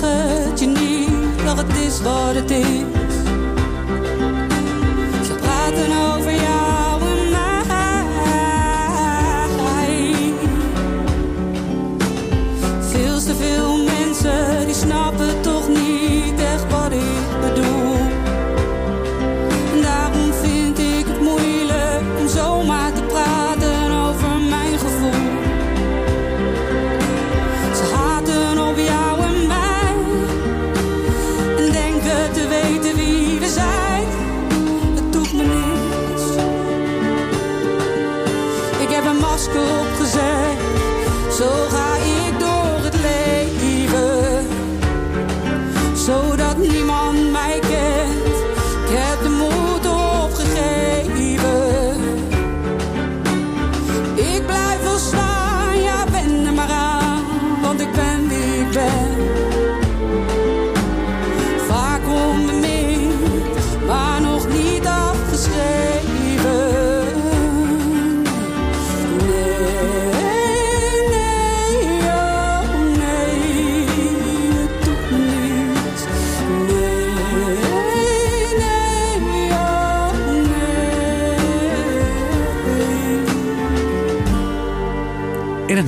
Zeg 0.00 0.44
het 0.44 0.60
je 0.60 0.66
niet. 0.66 1.44
Dat 1.44 1.56
het 1.56 1.76
is 1.76 2.02
wat 2.02 2.34
het 2.34 2.50
is. 2.50 2.85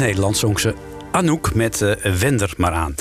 Nee. 0.08 0.16
In 0.16 0.24
het 0.24 0.34
Nederlands 0.34 0.40
zong 0.40 0.60
ze 0.60 0.74
Anouk 1.10 1.54
met 1.54 1.82
eh 1.82 2.12
Wender 2.12 2.52
maar 2.56 2.72
aan. 2.72 2.94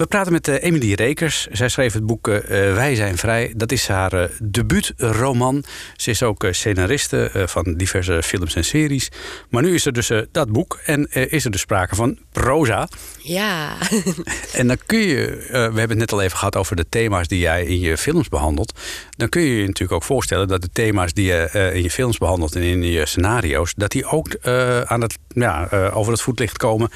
We 0.00 0.06
praten 0.06 0.32
met 0.32 0.48
uh, 0.48 0.62
Emilie 0.62 0.96
Rekers. 0.96 1.46
Zij 1.46 1.68
schreef 1.68 1.92
het 1.92 2.06
boek 2.06 2.28
uh, 2.28 2.38
Wij 2.48 2.94
zijn 2.94 3.16
vrij. 3.16 3.52
Dat 3.56 3.72
is 3.72 3.88
haar 3.88 4.14
uh, 4.14 4.24
debuutroman. 4.42 5.64
Ze 5.96 6.10
is 6.10 6.22
ook 6.22 6.46
scenariste 6.50 7.44
van 7.46 7.74
diverse 7.74 8.22
films 8.22 8.54
en 8.54 8.64
series. 8.64 9.08
Maar 9.50 9.62
nu 9.62 9.74
is 9.74 9.86
er 9.86 9.92
dus 9.92 10.12
dat 10.32 10.52
boek 10.52 10.80
en 10.84 11.10
is 11.10 11.44
er 11.44 11.50
dus 11.50 11.60
sprake 11.60 11.94
van 11.94 12.18
proza. 12.32 12.88
Ja. 13.18 13.76
en 14.52 14.66
dan 14.66 14.76
kun 14.86 14.98
je, 14.98 15.46
we 15.50 15.56
hebben 15.56 15.88
het 15.88 15.98
net 15.98 16.12
al 16.12 16.22
even 16.22 16.38
gehad 16.38 16.56
over 16.56 16.76
de 16.76 16.86
thema's 16.88 17.28
die 17.28 17.38
jij 17.38 17.64
in 17.64 17.80
je 17.80 17.96
films 17.96 18.28
behandelt. 18.28 18.80
Dan 19.16 19.28
kun 19.28 19.42
je 19.42 19.56
je 19.56 19.66
natuurlijk 19.66 19.92
ook 19.92 20.02
voorstellen 20.02 20.48
dat 20.48 20.62
de 20.62 20.70
thema's 20.72 21.12
die 21.12 21.26
je 21.26 21.70
in 21.74 21.82
je 21.82 21.90
films 21.90 22.18
behandelt 22.18 22.54
en 22.54 22.62
in 22.62 22.82
je 22.82 23.06
scenario's, 23.06 23.74
dat 23.76 23.90
die 23.90 24.06
ook 24.06 24.36
aan 24.84 25.00
het, 25.00 25.18
ja, 25.28 25.68
over 25.92 26.12
het 26.12 26.22
voetlicht 26.22 26.56
komen 26.56 26.90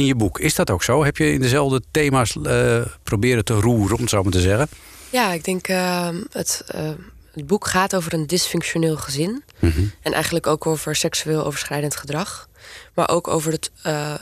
in 0.00 0.06
je 0.06 0.14
boek. 0.14 0.38
Is 0.38 0.54
dat 0.54 0.70
ook 0.70 0.82
zo? 0.82 1.04
Heb 1.04 1.16
je 1.16 1.32
in 1.32 1.40
dezelfde 1.40 1.82
thema's 1.90 2.36
uh, 2.42 2.80
proberen 3.02 3.44
te 3.44 3.54
roeren, 3.54 3.94
om 3.94 4.00
het 4.00 4.10
zo 4.10 4.22
maar 4.22 4.32
te 4.32 4.40
zeggen? 4.40 4.68
Ja, 5.10 5.32
ik 5.32 5.44
denk 5.44 5.68
uh, 5.68 6.08
het, 6.30 6.64
uh, 6.74 6.90
het 7.32 7.46
boek 7.46 7.66
gaat 7.66 7.96
over 7.96 8.14
een 8.14 8.26
dysfunctioneel 8.26 8.96
gezin. 8.96 9.42
Mm 9.58 9.70
-hmm. 9.70 9.92
En 10.02 10.12
eigenlijk 10.12 10.46
ook 10.46 10.66
over 10.66 10.96
seksueel 10.96 11.44
overschrijdend 11.44 11.96
gedrag. 11.96 12.48
Maar 12.94 13.08
ook 13.08 13.28
over 13.28 13.52
het 13.52 13.70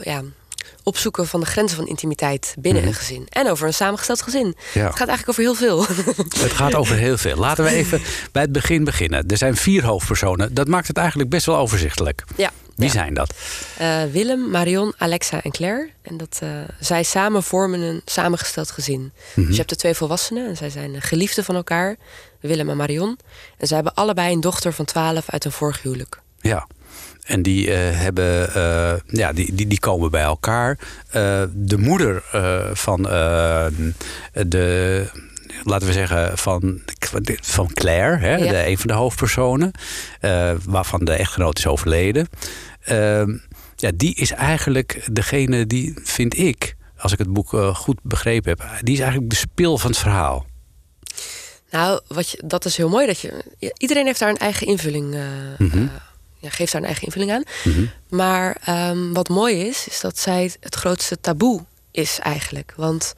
ja, 0.03 0.23
opzoeken 0.83 1.27
van 1.27 1.41
de 1.41 1.47
grenzen 1.47 1.77
van 1.77 1.87
intimiteit 1.87 2.55
binnen 2.59 2.83
mm 2.83 2.89
-hmm. 2.89 2.97
een 2.97 3.05
gezin. 3.05 3.27
En 3.29 3.51
over 3.51 3.67
een 3.67 3.75
samengesteld 3.75 4.23
gezin. 4.23 4.57
Ja. 4.75 4.87
Het 4.87 4.97
gaat 4.97 5.09
eigenlijk 5.09 5.29
over 5.29 5.43
heel 5.43 5.55
veel. 5.55 5.87
Het 6.43 6.53
gaat 6.53 6.75
over 6.75 6.97
heel 6.97 7.19
veel. 7.19 7.37
Laten 7.37 7.65
we 7.65 7.71
even 7.71 8.01
bij 8.33 8.43
het 8.43 8.53
begin 8.53 8.85
beginnen. 8.85 9.27
Er 9.27 9.37
zijn 9.37 9.57
vier 9.57 9.85
hoofdpersonen. 9.85 10.55
Dat 10.55 10.69
maakt 10.69 10.87
het 10.87 10.97
eigenlijk 10.97 11.31
best 11.31 11.47
wel 11.47 11.57
overzichtelijk. 11.57 12.25
Ja. 12.37 12.51
Wie 12.79 12.87
ja. 12.87 12.93
zijn 12.93 13.15
dat? 13.15 13.35
Uh, 13.81 14.03
Willem, 14.13 14.51
Marion, 14.51 14.95
Alexa 14.99 15.43
en 15.43 15.51
Claire. 15.51 15.89
En 16.03 16.17
dat, 16.17 16.41
uh, 16.43 16.49
zij 16.81 17.03
samen 17.03 17.43
vormen 17.43 17.81
een 17.81 18.03
samengesteld 18.05 18.71
gezin. 18.71 19.01
Mm 19.01 19.11
-hmm. 19.35 19.43
Dus 19.45 19.53
je 19.53 19.59
hebt 19.59 19.69
de 19.69 19.77
twee 19.77 19.95
volwassenen 19.95 20.49
en 20.49 20.57
zij 20.57 20.71
zijn 20.71 21.03
geliefden 21.03 21.45
van 21.45 21.55
elkaar. 21.55 21.97
Willem 22.41 22.71
en 22.71 22.77
Marion. 22.77 23.19
En 23.57 23.67
zij 23.67 23.77
hebben 23.77 23.95
allebei 23.95 24.33
een 24.33 24.41
dochter 24.41 24.73
van 24.73 24.85
12 24.85 25.31
uit 25.31 25.45
een 25.45 25.53
vorig 25.53 25.83
huwelijk. 25.83 26.21
Ja. 26.41 26.67
En 27.23 27.43
die, 27.43 27.67
uh, 27.67 27.75
hebben, 27.77 28.51
ja, 29.07 29.33
die, 29.33 29.55
die, 29.55 29.67
die 29.67 29.81
komen 29.81 30.11
bij 30.11 30.23
elkaar. 30.23 30.79
de 31.53 31.79
moeder 31.79 32.23
van 32.73 33.03
de 34.33 35.07
laten 35.63 35.87
we 35.87 35.93
zeggen, 35.93 36.39
van, 36.39 36.81
van 37.41 37.73
Claire, 37.73 38.17
hè, 38.17 38.37
ja. 38.37 38.51
de, 38.51 38.67
een 38.67 38.79
van 38.79 38.87
de 38.87 38.93
hoofdpersonen, 38.93 39.71
uh, 40.21 40.53
waarvan 40.65 41.05
de 41.05 41.13
echtgenoot 41.13 41.59
is 41.59 41.67
overleden. 41.67 42.29
Uh, 42.89 43.23
ja, 43.77 43.91
die 43.95 44.15
is 44.15 44.31
eigenlijk 44.31 45.09
degene 45.13 45.67
die, 45.67 45.95
vind 46.03 46.39
ik, 46.39 46.77
als 46.97 47.13
ik 47.13 47.19
het 47.19 47.33
boek 47.33 47.53
uh, 47.53 47.75
goed 47.75 47.99
begrepen 48.03 48.51
heb, 48.51 48.69
die 48.81 48.95
is 48.95 49.01
eigenlijk 49.01 49.31
de 49.31 49.37
spil 49.37 49.79
van 49.79 49.91
het 49.91 49.99
verhaal. 49.99 50.47
Nou, 51.71 52.01
wat 52.07 52.31
je, 52.31 52.43
dat 52.45 52.65
is 52.65 52.77
heel 52.77 52.89
mooi 52.89 53.07
dat 53.07 53.21
je. 53.21 53.45
Iedereen 53.77 54.07
heeft 54.07 54.19
daar 54.19 54.29
een 54.29 54.37
eigen 54.37 54.67
invulling. 54.67 55.15
Uh, 55.15 55.23
mm 55.59 55.71
-hmm. 55.71 55.91
ja, 56.39 56.51
geeft 56.51 56.73
daar 56.73 56.81
een 56.81 56.87
eigen 56.87 57.05
invulling 57.05 57.33
aan. 57.33 57.43
Mm 57.65 57.73
-hmm. 57.73 57.91
Maar 58.09 58.57
um, 58.69 59.13
wat 59.13 59.29
mooi 59.29 59.67
is, 59.67 59.89
is 59.89 60.01
dat 60.01 60.19
zij 60.19 60.53
het 60.61 60.75
grootste 60.75 61.21
taboe 61.21 61.65
is 61.91 62.19
eigenlijk. 62.23 62.73
Want 62.77 63.15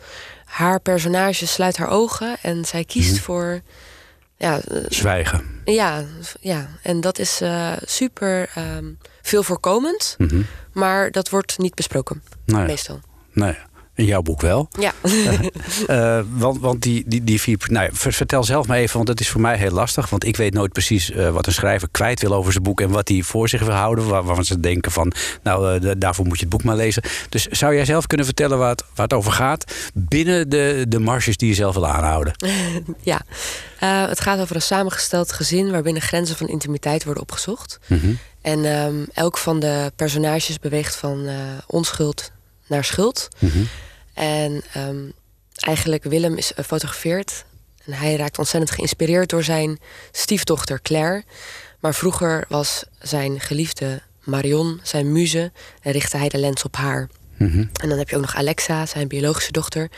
haar 0.50 0.80
personage 0.80 1.46
sluit 1.46 1.76
haar 1.76 1.88
ogen 1.88 2.36
en 2.42 2.64
zij 2.64 2.84
kiest 2.84 3.04
Mhm. 3.04 3.10
mm 3.12 3.16
-hmm. 3.16 3.24
voor. 3.24 3.60
Ja, 4.36 4.60
Zwijgen. 4.88 5.44
Ja, 5.64 6.04
ja, 6.40 6.68
en 6.82 7.00
dat 7.00 7.18
is 7.18 7.42
uh, 7.42 7.72
super 7.84 8.50
um, 8.76 8.98
veel 9.22 9.42
voorkomend, 9.42 10.14
Mhm. 10.18 10.34
mm 10.34 10.40
-hmm. 10.40 10.46
maar 10.72 11.10
dat 11.10 11.28
wordt 11.30 11.58
niet 11.58 11.74
besproken. 11.74 12.22
Nee. 12.44 12.66
Meestal. 12.66 13.00
Nee. 13.32 13.56
In 14.00 14.06
jouw 14.06 14.22
boek 14.22 14.40
wel. 14.40 14.68
Ja. 14.78 14.92
uh, 15.02 15.32
uh, 16.18 16.24
want 16.32 16.60
want 16.60 16.82
die, 16.82 17.04
die, 17.06 17.24
die 17.24 17.40
vier. 17.40 17.58
Nou, 17.66 17.88
vertel 17.92 18.44
zelf 18.44 18.66
maar 18.66 18.78
even, 18.78 18.94
want 18.94 19.06
dat 19.06 19.20
is 19.20 19.28
voor 19.28 19.40
mij 19.40 19.56
heel 19.56 19.70
lastig. 19.70 20.10
Want 20.10 20.24
ik 20.24 20.36
weet 20.36 20.54
nooit 20.54 20.72
precies 20.72 21.10
uh, 21.10 21.30
wat 21.30 21.46
een 21.46 21.52
schrijver 21.52 21.88
kwijt 21.90 22.20
wil 22.20 22.32
over 22.34 22.52
zijn 22.52 22.64
boek. 22.64 22.80
En 22.80 22.90
wat 22.90 23.08
hij 23.08 23.22
voor 23.22 23.48
zich 23.48 23.60
wil 23.60 23.74
houden. 23.74 24.08
Waar, 24.08 24.22
waarvan 24.22 24.44
ze 24.44 24.60
denken 24.60 24.92
van. 24.92 25.12
Nou, 25.42 25.80
uh, 25.84 25.90
daarvoor 25.98 26.26
moet 26.26 26.36
je 26.36 26.40
het 26.40 26.50
boek 26.52 26.62
maar 26.62 26.76
lezen. 26.76 27.02
Dus 27.28 27.46
zou 27.46 27.74
jij 27.74 27.84
zelf 27.84 28.06
kunnen 28.06 28.26
vertellen 28.26 28.58
waar 28.58 28.68
het, 28.70 28.84
waar 28.94 29.06
het 29.06 29.14
over 29.14 29.32
gaat. 29.32 29.72
Binnen 29.94 30.48
de, 30.48 30.84
de 30.88 30.98
marges 30.98 31.36
die 31.36 31.48
je 31.48 31.54
zelf 31.54 31.74
wil 31.74 31.86
aanhouden? 31.86 32.32
ja. 33.02 33.20
Het 34.06 34.20
gaat 34.20 34.40
over 34.40 34.56
een 34.56 34.62
samengesteld 34.62 35.32
gezin. 35.32 35.70
waarbinnen 35.70 36.02
grenzen 36.02 36.36
van 36.36 36.48
intimiteit 36.48 37.04
worden 37.04 37.22
opgezocht. 37.22 37.78
Mm 37.86 37.96
Mhm. 37.96 38.06
-hmm. 38.06 38.18
En 38.42 38.64
um, 38.64 39.06
elk 39.12 39.38
van 39.38 39.60
de 39.60 39.92
personages 39.96 40.58
beweegt 40.58 40.96
van 40.96 41.28
onschuld 41.66 42.30
naar 42.70 42.84
schuld. 42.84 43.28
Mm 43.38 43.50
-hmm. 43.50 43.68
En 44.20 44.62
um, 44.76 45.12
eigenlijk 45.54 46.04
Willem 46.04 46.36
is 46.36 46.52
uh, 46.52 46.64
fotografeerd. 46.64 47.44
En 47.84 47.92
hij 47.92 48.16
raakt 48.16 48.38
ontzettend 48.38 48.72
geïnspireerd 48.72 49.30
door 49.30 49.42
zijn 49.42 49.78
stiefdochter 50.12 50.82
Claire. 50.82 51.24
Maar 51.78 51.94
vroeger 51.94 52.44
was 52.48 52.84
zijn 52.98 53.40
geliefde 53.40 54.02
Marion 54.24 54.80
zijn 54.82 55.12
muze 55.12 55.52
en 55.82 55.92
richtte 55.92 56.16
hij 56.16 56.28
de 56.28 56.38
lens 56.38 56.64
op 56.64 56.76
haar. 56.76 57.08
Mm 57.36 57.50
-hmm. 57.50 57.70
En 57.80 57.88
dan 57.88 57.98
heb 57.98 58.08
je 58.08 58.16
ook 58.16 58.22
nog 58.22 58.36
Alexa, 58.36 58.86
zijn 58.86 59.08
biologische 59.08 59.52
dochter. 59.52 59.90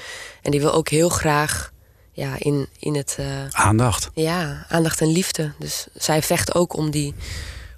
En 0.43 0.51
die 0.51 0.61
wil 0.61 0.73
ook 0.73 0.89
heel 0.89 1.09
graag 1.09 1.73
ja, 2.13 2.35
in, 2.39 2.69
in 2.79 2.95
het... 2.95 3.17
Uh, 3.21 3.27
aandacht. 3.51 4.11
Ja, 4.15 4.67
aandacht 4.69 5.01
en 5.01 5.13
liefde. 5.13 5.53
Dus 5.59 5.87
zij 5.95 6.23
vecht 6.23 6.55
ook 6.55 6.77
om 6.77 6.91
die, 6.91 7.15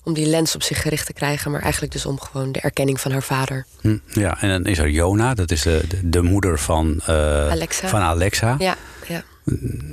om 0.04 0.14
die 0.14 0.26
lens 0.26 0.54
op 0.54 0.62
zich 0.62 0.82
gericht 0.82 1.06
te 1.06 1.12
krijgen, 1.12 1.50
maar 1.50 1.62
eigenlijk 1.62 1.92
dus 1.92 2.06
om 2.06 2.20
gewoon 2.20 2.52
de 2.52 2.60
erkenning 2.60 3.00
van 3.00 3.12
haar 3.12 3.22
vader. 3.22 3.66
Hm, 3.80 3.96
ja, 4.06 4.40
en 4.40 4.48
dan 4.48 4.64
is 4.66 4.78
er 4.78 4.90
Jona, 4.90 5.34
dat 5.34 5.50
is 5.50 5.62
de, 5.62 5.84
de, 5.88 6.08
de 6.08 6.22
moeder 6.22 6.58
van, 6.58 7.00
uh, 7.08 7.50
Alexa. 7.50 7.88
van 7.88 8.00
Alexa. 8.00 8.56
Ja, 8.58 8.76
ja. 9.08 9.24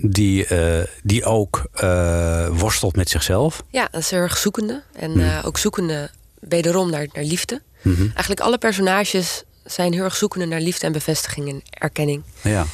Die, 0.01 0.47
uh, 0.49 0.83
die 1.03 1.25
ook 1.25 1.65
uh, 1.83 2.47
worstelt 2.47 2.95
met 2.95 3.09
zichzelf. 3.09 3.63
Ja, 3.69 3.87
dat 3.91 4.01
is 4.01 4.09
heel 4.09 4.19
erg 4.19 4.37
zoekende. 4.37 4.81
En 4.95 5.11
hm. 5.11 5.45
ook 5.45 5.57
zoekende 5.57 6.09
wederom 6.39 6.89
naar, 6.89 7.07
naar 7.13 7.23
liefde. 7.23 7.61
Mm 7.81 7.95
-hmm. 7.95 8.05
Eigenlijk 8.09 8.39
alle 8.39 8.57
personages 8.57 9.43
zijn 9.65 9.93
heel 9.93 10.03
erg 10.03 10.15
zoekende 10.15 10.45
naar 10.45 10.61
liefde 10.61 10.85
en 10.85 10.91
bevestiging 10.91 11.49
en 11.49 11.61
erkenning. 11.69 12.23
Ja. 12.41 12.65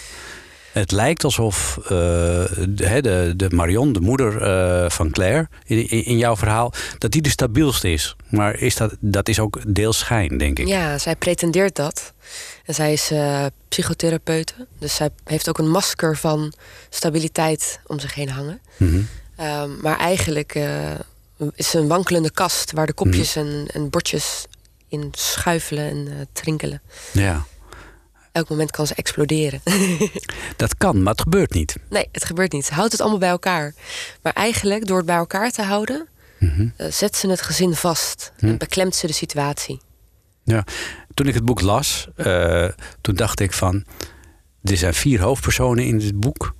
Het 0.77 0.91
lijkt 0.91 1.23
alsof 1.23 1.77
uh, 1.83 1.89
de, 1.89 2.97
de, 3.01 3.33
de 3.35 3.49
Marion, 3.49 3.93
de 3.93 3.99
moeder 3.99 4.41
uh, 4.41 4.89
van 4.89 5.11
Claire, 5.11 5.47
in, 5.65 5.89
in, 5.89 6.17
jouw 6.17 6.35
verhaal, 6.35 6.73
dat 6.97 7.11
die 7.11 7.21
de 7.21 7.29
stabielste 7.29 7.91
is. 7.91 8.15
Maar 8.29 8.59
is 8.59 8.75
dat, 8.75 8.95
dat 8.99 9.29
is 9.29 9.39
ook 9.39 9.59
deels 9.67 9.97
schijn, 9.97 10.37
denk 10.37 10.59
ik. 10.59 10.67
Ja, 10.67 10.97
zij 10.97 11.15
pretendeert 11.15 11.75
dat. 11.75 12.13
En 12.65 12.73
zij 12.73 12.93
is 12.93 13.11
uh, 13.11 13.45
psychotherapeute. 13.67 14.53
Dus 14.79 14.95
zij 14.95 15.09
heeft 15.23 15.49
ook 15.49 15.57
een 15.57 15.69
masker 15.69 16.17
van 16.17 16.53
stabiliteit 16.89 17.79
om 17.87 17.99
zich 17.99 18.13
heen 18.13 18.29
hangen. 18.29 18.61
Mm 18.77 18.89
-hmm. 18.89 19.45
um, 19.45 19.77
maar 19.81 19.97
eigenlijk 19.97 20.59
is 21.55 21.69
ze 21.69 21.77
een 21.77 21.87
wankelende 21.87 22.31
kast 22.31 22.71
waar 22.71 22.85
de 22.85 22.93
kopjes 22.93 23.35
mm 23.35 23.43
-hmm. 23.43 23.51
en, 23.51 23.67
en, 23.67 23.89
bordjes 23.89 24.45
in 24.87 25.09
schuifelen 25.11 25.89
en 25.89 26.27
trinkelen. 26.33 26.81
Ja 27.11 27.45
elk 28.37 28.49
moment 28.49 28.71
kan 28.71 28.87
ze 28.87 28.95
exploderen. 28.95 29.61
dat 30.55 30.77
kan, 30.77 31.03
maar 31.03 31.11
het 31.11 31.21
gebeurt 31.21 31.53
niet. 31.53 31.75
Nee, 31.89 32.07
het 32.11 32.25
gebeurt 32.25 32.51
niet. 32.51 32.65
Ze 32.65 32.73
houdt 32.73 32.91
het 32.91 33.01
allemaal 33.01 33.19
bij 33.19 33.29
elkaar. 33.29 33.73
Maar 34.21 34.33
eigenlijk, 34.33 34.87
door 34.87 34.97
het 34.97 35.05
bij 35.05 35.15
elkaar 35.15 35.51
te 35.51 35.61
houden, 35.61 36.07
mm 36.39 36.49
-hmm. 36.49 36.73
uh, 36.77 36.87
zet 36.91 37.15
ze 37.15 37.29
het 37.29 37.41
gezin 37.41 37.75
vast 37.75 38.31
mm. 38.39 38.49
en 38.49 38.57
beklemt 38.57 38.95
ze 38.95 39.07
de 39.07 39.13
situatie. 39.13 39.81
Ja, 40.43 40.63
toen 41.13 41.27
ik 41.27 41.33
het 41.33 41.45
boek 41.45 41.61
las, 41.61 42.07
uh, 42.15 42.69
toen 43.01 43.15
dacht 43.15 43.39
ik 43.39 43.53
van, 43.53 43.85
er 44.63 44.77
zijn 44.77 44.93
vier 44.93 45.21
hoofdpersonen 45.21 45.85
in 45.85 45.99
dit 45.99 46.19
boek. 46.19 46.55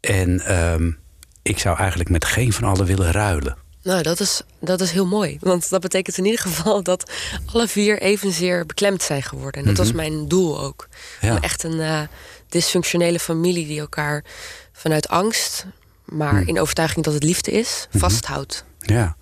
En 0.00 0.54
um, 0.72 0.98
ik 1.42 1.58
zou 1.58 1.78
eigenlijk 1.78 2.10
met 2.10 2.24
geen 2.24 2.52
van 2.52 2.64
allen 2.64 2.86
willen 2.86 3.12
ruilen. 3.12 3.56
Nou, 3.86 4.02
dat 4.02 4.20
is, 4.20 4.40
dat 4.60 4.80
is 4.80 4.90
heel 4.90 5.06
mooi. 5.06 5.36
Want 5.40 5.70
dat 5.70 5.80
betekent 5.80 6.18
in 6.18 6.24
ieder 6.24 6.40
geval 6.40 6.82
dat 6.82 7.10
alle 7.52 7.68
vier 7.68 8.00
evenzeer 8.00 8.66
beklemd 8.66 9.02
zijn 9.02 9.22
geworden. 9.22 9.60
En 9.60 9.66
dat 9.66 9.76
Mhm. 9.76 9.84
was 9.84 9.92
mijn 9.92 10.28
doel 10.28 10.60
ook. 10.60 10.88
Ja. 11.20 11.30
Om 11.34 11.42
echt 11.42 11.62
een 11.62 11.78
uh, 11.78 12.00
dysfunctionele 12.48 13.18
familie 13.18 13.66
die 13.66 13.80
elkaar 13.80 14.24
vanuit 14.72 15.08
angst, 15.08 15.66
maar 16.04 16.34
Mhm. 16.34 16.48
in 16.48 16.60
overtuiging 16.60 17.04
dat 17.04 17.14
het 17.14 17.22
liefde 17.22 17.50
is, 17.50 17.86
vasthoudt. 17.90 18.64
Ja, 18.78 19.16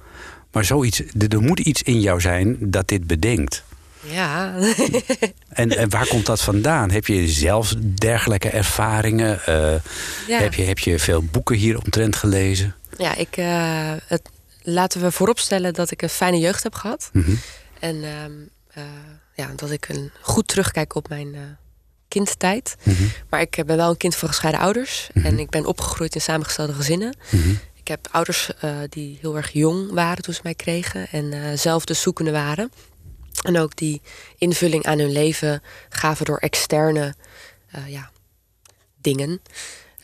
maar 0.52 0.64
zoiets, 0.64 1.02
er 1.28 1.40
moet 1.42 1.58
iets 1.58 1.82
in 1.82 2.00
jou 2.00 2.20
zijn 2.20 2.56
dat 2.60 2.88
dit 2.88 3.06
bedenkt. 3.06 3.62
Ja. 4.00 4.54
En, 5.48 5.76
en, 5.76 5.88
waar 5.90 6.06
komt 6.06 6.26
dat 6.26 6.40
vandaan? 6.40 6.90
Heb 6.90 7.06
je 7.06 7.28
zelf 7.28 7.74
dergelijke 7.94 8.48
ervaringen? 8.48 9.40
Uh, 9.48 9.72
Ja. 10.28 10.38
heb, 10.40 10.54
je, 10.54 10.62
heb 10.62 10.78
je 10.78 10.98
veel 10.98 11.22
boeken 11.22 11.56
hier 11.56 11.76
omtrent 11.78 12.16
gelezen? 12.16 12.74
ja, 12.98 13.14
ik, 13.14 13.36
uh, 13.36 13.92
het, 14.06 14.22
laten 14.66 15.00
we 15.00 15.10
vooropstellen 15.10 15.72
dat 15.74 15.90
ik 15.90 16.02
een 16.02 16.08
fijne 16.08 16.38
jeugd 16.38 16.62
heb 16.62 16.74
gehad. 16.74 17.10
Mhm. 17.12 17.34
En 17.80 18.04
ehm, 18.04 18.32
uh, 18.78 18.84
ja, 19.34 19.50
dat 19.56 19.70
ik 19.70 19.88
een 19.88 20.10
goed 20.20 20.48
terugkijk 20.48 20.94
op 20.94 21.08
mijn 21.08 21.34
uh, 21.34 21.40
kindtijd. 22.08 22.76
Mhm. 22.82 23.02
Maar 23.28 23.40
ik 23.40 23.62
ben 23.66 23.76
wel 23.76 23.90
een 23.90 23.96
kind 23.96 24.16
van 24.16 24.28
gescheiden 24.28 24.60
ouders. 24.62 25.08
Mhm. 25.14 25.26
En 25.26 25.38
ik 25.38 25.50
ben 25.50 25.66
opgegroeid 25.66 26.14
in 26.14 26.20
samengestelde 26.20 26.72
gezinnen. 26.72 27.16
Ik 27.74 27.88
heb 27.90 28.08
ouders 28.10 28.50
die 28.88 29.18
heel 29.20 29.36
erg 29.36 29.50
jong 29.52 29.92
waren 29.92 30.22
toen 30.22 30.34
ze 30.34 30.40
mij 30.42 30.54
kregen. 30.54 31.08
En 31.10 31.58
zelf 31.58 31.84
dus 31.84 32.00
zoekende 32.00 32.30
waren. 32.30 32.70
En 33.42 33.58
ook 33.58 33.76
die 33.76 34.02
invulling 34.38 34.84
aan 34.84 34.98
hun 34.98 35.12
leven 35.12 35.62
gaven 35.88 36.24
door 36.24 36.38
externe 36.38 37.14
eh, 37.70 37.88
ja, 37.88 38.10
dingen. 39.00 39.40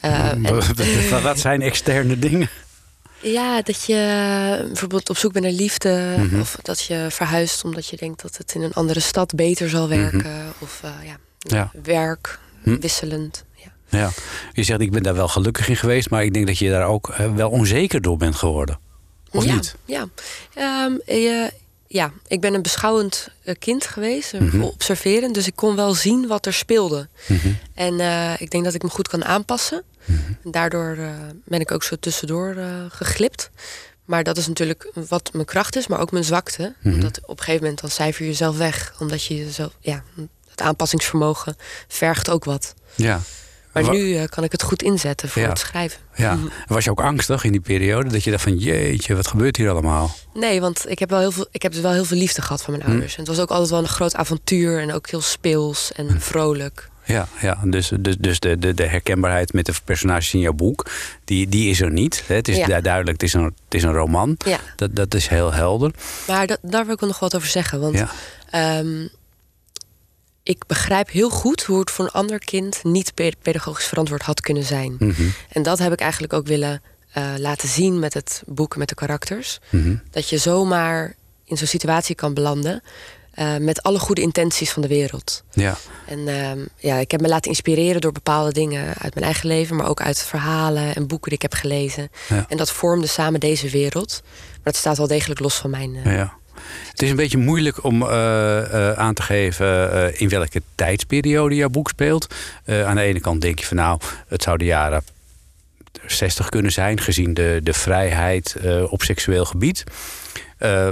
Eh, 0.00 0.28
en- 0.30 0.42
Wat- 0.42 1.22
Wat 1.22 1.38
zijn 1.38 1.62
externe 1.62 2.18
dingen? 2.18 2.48
Ja, 3.22 3.62
dat 3.62 3.84
je 3.84 3.94
eh, 4.60 4.66
bijvoorbeeld 4.66 5.10
op 5.10 5.16
zoek 5.16 5.32
bent 5.32 5.44
naar 5.44 5.54
liefde. 5.54 6.14
Mhm. 6.18 6.40
Of 6.40 6.56
dat 6.62 6.82
je 6.82 7.06
verhuist 7.10 7.64
omdat 7.64 7.86
je 7.86 7.96
denkt 7.96 8.22
dat 8.22 8.36
het 8.36 8.54
in 8.54 8.62
een 8.62 8.72
andere 8.72 9.00
stad 9.00 9.34
beter 9.34 9.68
zal 9.68 9.88
werken. 9.88 10.52
Of 10.58 10.80
eh, 10.82 10.90
ja, 11.04 11.16
Mhm. 11.46 11.54
Ja. 11.54 11.70
werk, 11.82 12.38
Hm. 12.62 12.78
wisselend. 12.80 13.44
Ja. 13.54 13.98
Ja. 13.98 14.10
Je 14.52 14.62
zegt, 14.62 14.80
ik 14.80 14.90
ben 14.92 15.02
daar 15.02 15.14
wel 15.14 15.28
gelukkig 15.28 15.68
in 15.68 15.76
geweest, 15.76 16.10
maar 16.10 16.24
ik 16.24 16.32
denk 16.34 16.46
dat 16.46 16.58
je 16.58 16.70
daar 16.70 16.86
ook 16.86 17.08
eh, 17.08 17.34
wel 17.34 17.50
onzeker 17.50 18.00
door 18.02 18.16
bent 18.16 18.34
geworden. 18.34 18.78
Of 19.30 19.44
ja, 19.44 19.54
niet? 19.54 19.74
Ja. 19.84 20.06
Ehm, 20.54 20.92
je- 21.06 21.52
ja, 21.92 22.12
ik 22.26 22.40
ben 22.40 22.54
een 22.54 22.62
beschouwend 22.62 23.28
eh, 23.44 23.54
kind 23.58 23.86
geweest, 23.86 24.32
Mhm. 24.32 24.60
observerend. 24.62 25.34
Dus 25.34 25.46
ik 25.46 25.56
kon 25.56 25.76
wel 25.76 25.94
zien 25.94 26.26
wat 26.26 26.46
er 26.46 26.52
speelde. 26.52 27.08
Mhm. 27.28 27.48
En 27.74 28.00
eh, 28.00 28.40
ik 28.40 28.50
denk 28.50 28.64
dat 28.64 28.74
ik 28.74 28.82
me 28.82 28.88
goed 28.88 29.08
kan 29.08 29.24
aanpassen. 29.24 29.82
En 30.44 30.50
daardoor 30.50 30.96
eh, 30.98 31.10
ben 31.44 31.60
ik 31.60 31.70
ook 31.70 31.82
zo 31.82 31.96
tussendoor 32.00 32.56
geglipt. 32.88 33.50
Maar 34.04 34.24
dat 34.24 34.36
is 34.36 34.46
natuurlijk 34.46 34.90
wat 35.08 35.30
mijn 35.32 35.44
kracht 35.44 35.76
is, 35.76 35.86
maar 35.86 36.00
ook 36.00 36.10
mijn 36.12 36.24
zwakte. 36.24 36.74
Mhm. 36.82 36.94
Omdat 36.94 37.20
op 37.22 37.38
een 37.38 37.44
gegeven 37.44 37.62
moment 37.62 37.80
dan 37.80 37.90
cijfer 37.90 38.22
je 38.24 38.28
jezelf 38.30 38.56
weg. 38.56 38.94
Omdat 38.98 39.24
je 39.24 39.36
jezelf, 39.36 39.72
ja, 39.80 40.02
het 40.50 40.60
aanpassingsvermogen 40.60 41.56
vergt 41.88 42.30
ook 42.30 42.44
wat. 42.44 42.74
Ja. 42.94 43.20
Maar 43.72 43.82
Wa- 43.84 43.90
nu 43.92 44.16
eh, 44.16 44.24
kan 44.28 44.44
ik 44.44 44.52
het 44.52 44.62
goed 44.62 44.82
inzetten 44.82 45.28
voor 45.28 45.42
Ja. 45.42 45.48
het 45.48 45.58
schrijven. 45.58 46.00
Ja. 46.14 46.34
Mhm. 46.34 46.46
Was 46.66 46.84
je 46.84 46.90
ook 46.90 47.00
angstig 47.00 47.44
in 47.44 47.52
die 47.52 47.60
periode? 47.60 48.08
Dat 48.10 48.24
je 48.24 48.30
dacht 48.30 48.42
van, 48.42 48.56
jeetje, 48.58 49.14
wat 49.16 49.26
gebeurt 49.26 49.56
hier 49.56 49.70
allemaal? 49.70 50.14
Nee, 50.34 50.60
want 50.60 50.84
ik 50.90 50.98
heb, 50.98 51.10
wel 51.10 51.18
heel 51.18 51.32
veel, 51.32 51.46
ik 51.50 51.62
heb 51.62 51.72
dus 51.72 51.80
wel 51.80 51.92
heel 51.92 52.04
veel 52.04 52.16
liefde 52.18 52.42
gehad 52.42 52.62
van 52.62 52.72
mijn 52.72 52.84
Hm. 52.84 52.90
ouders. 52.90 53.12
En 53.14 53.18
het 53.20 53.28
was 53.28 53.38
ook 53.40 53.50
altijd 53.50 53.70
wel 53.70 53.78
een 53.78 53.88
groot 53.88 54.14
avontuur 54.14 54.80
en 54.80 54.92
ook 54.92 55.08
heel 55.08 55.20
speels 55.20 55.92
en 55.92 56.08
Hm. 56.08 56.18
vrolijk. 56.18 56.88
Ja, 57.04 57.28
ja. 57.40 57.58
dus, 57.64 57.92
dus, 58.00 58.16
dus 58.18 58.40
de, 58.40 58.58
de, 58.58 58.74
de 58.74 58.86
herkenbaarheid 58.86 59.52
met 59.52 59.66
de 59.66 59.72
personages 59.84 60.34
in 60.34 60.40
jouw 60.40 60.52
boek, 60.52 60.90
die, 61.24 61.48
die 61.48 61.70
is 61.70 61.80
er 61.80 61.90
niet. 61.92 62.22
Het 62.26 62.48
is 62.48 62.56
Ja. 62.56 62.80
duidelijk, 62.80 63.20
het 63.20 63.22
is 63.22 63.32
een, 63.34 63.44
het 63.44 63.74
is 63.74 63.82
een 63.82 63.92
roman. 63.92 64.34
Ja, 64.46 64.58
Dat, 64.76 64.96
dat 64.96 65.14
is 65.14 65.26
heel 65.28 65.52
helder. 65.52 65.90
maar 66.26 66.46
dat, 66.46 66.58
daar 66.62 66.84
wil 66.84 66.94
ik 66.94 67.00
nog 67.00 67.18
wat 67.18 67.36
over 67.36 67.48
zeggen. 67.48 67.80
Want 67.80 67.94
Ja. 67.98 68.08
ehm, 68.50 69.06
ik 70.50 70.66
begrijp 70.66 71.10
heel 71.10 71.30
goed 71.30 71.62
hoe 71.62 71.80
het 71.80 71.90
voor 71.90 72.04
een 72.04 72.10
ander 72.10 72.38
kind 72.38 72.84
niet 72.84 73.14
pe- 73.14 73.32
pedagogisch 73.42 73.86
verantwoord 73.86 74.22
had 74.22 74.40
kunnen 74.40 74.64
zijn. 74.64 74.96
Mhm. 74.98 75.22
En 75.48 75.62
dat 75.62 75.78
heb 75.78 75.92
ik 75.92 76.00
eigenlijk 76.00 76.32
ook 76.32 76.46
willen 76.46 76.82
eh, 77.12 77.24
laten 77.36 77.68
zien 77.68 77.98
met 77.98 78.14
het 78.14 78.42
boek, 78.46 78.76
met 78.76 78.88
de 78.88 78.94
karakters. 78.94 79.58
Mhm. 79.70 79.96
Dat 80.10 80.28
je 80.28 80.38
zomaar 80.38 81.14
in 81.44 81.56
zo'n 81.56 81.66
situatie 81.66 82.14
kan 82.14 82.34
belanden 82.34 82.82
eh, 83.30 83.56
met 83.56 83.82
alle 83.82 83.98
goede 83.98 84.20
intenties 84.20 84.70
van 84.70 84.82
de 84.82 84.88
wereld. 84.88 85.42
Ja. 85.50 85.76
En 86.06 86.28
ehm, 86.28 86.58
ja, 86.76 86.96
ik 86.96 87.10
heb 87.10 87.20
me 87.20 87.28
laten 87.28 87.50
inspireren 87.50 88.00
door 88.00 88.12
bepaalde 88.12 88.52
dingen 88.52 88.94
uit 88.98 89.14
mijn 89.14 89.26
eigen 89.26 89.48
leven, 89.48 89.76
maar 89.76 89.88
ook 89.88 90.00
uit 90.02 90.18
verhalen 90.18 90.94
en 90.94 91.06
boeken 91.06 91.28
die 91.28 91.38
ik 91.42 91.42
heb 91.50 91.54
gelezen. 91.60 92.08
Ja. 92.28 92.44
En 92.48 92.56
dat 92.56 92.70
vormde 92.70 93.06
samen 93.06 93.40
deze 93.40 93.68
wereld. 93.68 94.20
Maar 94.50 94.60
het 94.72 94.76
staat 94.76 94.96
wel 94.98 95.06
degelijk 95.06 95.40
los 95.40 95.54
van 95.54 95.70
mijn. 95.70 95.96
eh, 95.96 96.14
Ja. 96.14 96.38
Het 96.90 97.02
is 97.02 97.10
een 97.10 97.16
beetje 97.16 97.38
moeilijk 97.38 97.84
om 97.84 98.02
eh, 98.02 98.88
eh, 98.90 98.98
aan 98.98 99.14
te 99.14 99.22
geven 99.22 99.92
eh, 99.92 100.20
in 100.20 100.28
welke 100.28 100.62
tijdsperiode 100.74 101.54
jouw 101.54 101.68
boek 101.68 101.88
speelt. 101.88 102.34
Aan 102.66 102.96
de 102.96 103.02
ene 103.02 103.20
kant 103.20 103.40
denk 103.40 103.58
je 103.58 103.66
van 103.66 103.76
nou, 103.76 104.00
het 104.28 104.42
zou 104.42 104.56
de 104.58 104.64
jaren 104.64 105.02
60 106.06 106.48
kunnen 106.48 106.72
zijn, 106.72 107.00
gezien 107.00 107.34
de, 107.34 107.60
de 107.62 107.72
vrijheid 107.72 108.56
op 108.88 109.02
seksueel 109.02 109.44
gebied. 109.44 109.84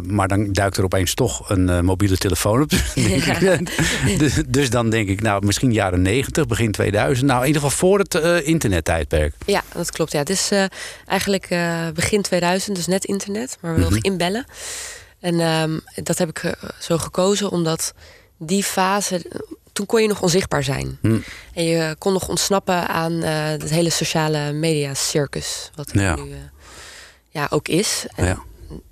Maar 0.06 0.28
dan 0.28 0.52
duikt 0.52 0.76
er 0.76 0.84
opeens 0.84 1.14
toch 1.14 1.50
een 1.50 1.84
mobiele 1.84 2.16
telefoon 2.16 2.62
op. 2.62 2.70
dus, 4.18 4.34
dus 4.46 4.70
dan 4.70 4.90
denk 4.90 5.08
ik, 5.08 5.20
nou, 5.20 5.46
misschien 5.46 5.72
jaren 5.72 6.02
90, 6.02 6.46
begin 6.46 6.72
2000. 6.72 7.26
Nou, 7.26 7.40
in 7.40 7.46
ieder 7.46 7.62
geval 7.62 7.76
voor 7.78 7.98
het 7.98 8.14
internettijdperk. 8.44 9.34
Ja, 9.46 9.62
dat 9.74 9.90
klopt. 9.90 10.12
Ja. 10.12 10.18
Het 10.18 10.30
is 10.30 10.50
eigenlijk 11.06 11.48
begin 11.94 12.22
2000, 12.22 12.76
dus 12.76 12.86
net 12.86 13.04
internet, 13.04 13.58
maar 13.60 13.74
we 13.74 13.80
nog 13.80 13.90
Mhm. 13.90 13.98
inbellen. 14.02 14.46
En 15.20 15.40
ehm, 15.40 15.78
dat 16.02 16.18
heb 16.18 16.28
ik 16.28 16.54
zo 16.80 16.98
gekozen 16.98 17.50
omdat 17.50 17.92
die 18.38 18.62
fase, 18.62 19.24
toen 19.72 19.86
kon 19.86 20.02
je 20.02 20.08
nog 20.08 20.22
onzichtbaar 20.22 20.64
zijn. 20.64 20.98
Hm. 21.00 21.18
En 21.54 21.64
je 21.64 21.96
kon 21.98 22.12
nog 22.12 22.28
ontsnappen 22.28 22.88
aan 22.88 23.22
eh, 23.22 23.44
het 23.46 23.70
hele 23.70 23.90
sociale 23.90 24.52
media 24.52 24.94
circus, 24.94 25.70
wat 25.74 25.90
er 25.90 26.00
Ja. 26.00 26.14
nu 26.16 26.30
eh, 26.30 26.36
ja, 27.28 27.46
ook 27.50 27.68
is. 27.68 28.06
En 28.14 28.24
Ja. 28.24 28.38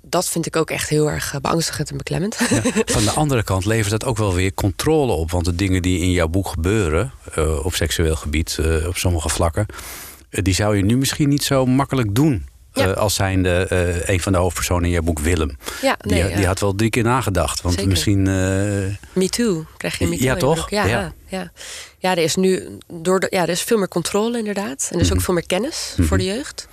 dat 0.01 0.29
vind 0.29 0.45
ik 0.45 0.55
ook 0.55 0.69
echt 0.69 0.89
heel 0.89 1.09
erg 1.09 1.33
eh, 1.33 1.39
beangstigend 1.41 1.89
en 1.89 1.97
beklemmend. 1.97 2.37
Ja, 2.49 2.61
van 2.85 3.03
de 3.03 3.11
andere 3.11 3.43
kant 3.43 3.65
levert 3.65 3.91
dat 3.91 4.05
ook 4.05 4.17
wel 4.17 4.33
weer 4.33 4.53
controle 4.53 5.11
op. 5.11 5.31
Want 5.31 5.45
de 5.45 5.55
dingen 5.55 5.81
die 5.81 5.99
in 5.99 6.11
jouw 6.11 6.27
boek 6.27 6.47
gebeuren, 6.47 7.11
op 7.63 7.73
seksueel 7.75 8.15
gebied, 8.15 8.57
op 8.87 8.97
sommige 8.97 9.29
vlakken, 9.29 9.65
die 10.29 10.53
zou 10.53 10.75
je 10.77 10.83
nu 10.85 10.97
misschien 10.97 11.29
niet 11.29 11.43
zo 11.43 11.65
makkelijk 11.65 12.15
doen. 12.15 12.47
Ja. 12.77 12.87
eh, 12.87 12.97
als 12.97 13.15
zijnde 13.15 13.49
eh 13.69 14.07
een 14.13 14.19
van 14.21 14.31
de 14.31 14.37
hoofdpersonen 14.37 14.83
in 14.85 14.89
jouw 14.91 15.01
boek, 15.01 15.19
Willem. 15.19 15.57
ja, 15.81 15.95
Die, 15.99 16.23
nee, 16.23 16.35
die 16.35 16.45
had 16.45 16.59
wel 16.59 16.75
drie 16.75 16.89
keer 16.89 17.03
nagedacht. 17.03 17.61
Want 17.61 17.73
Zeker. 17.73 17.89
misschien. 17.89 18.27
eh, 18.27 18.33
Me 19.13 19.29
Too. 19.29 19.65
Krijg 19.77 19.97
je 19.99 20.07
Me 20.07 20.15
Too 20.17 20.25
Ja, 20.25 20.33
je 20.33 20.39
toch? 20.39 20.69
Ja, 20.69 20.85
Ja. 20.85 21.13
ja. 21.99 22.11
Er 22.11 22.17
is 22.17 22.35
nu 22.35 22.77
door 22.93 23.19
de, 23.19 23.27
ja, 23.29 23.41
er 23.41 23.49
is 23.49 23.61
veel 23.61 23.77
meer 23.77 23.87
controle 23.87 24.37
inderdaad. 24.37 24.87
En 24.89 24.95
er 24.95 25.01
is 25.01 25.07
Mhm. 25.07 25.17
ook 25.17 25.23
veel 25.23 25.33
meer 25.33 25.45
kennis 25.45 25.95
voor 25.99 26.17
de 26.17 26.23
jeugd. 26.23 26.67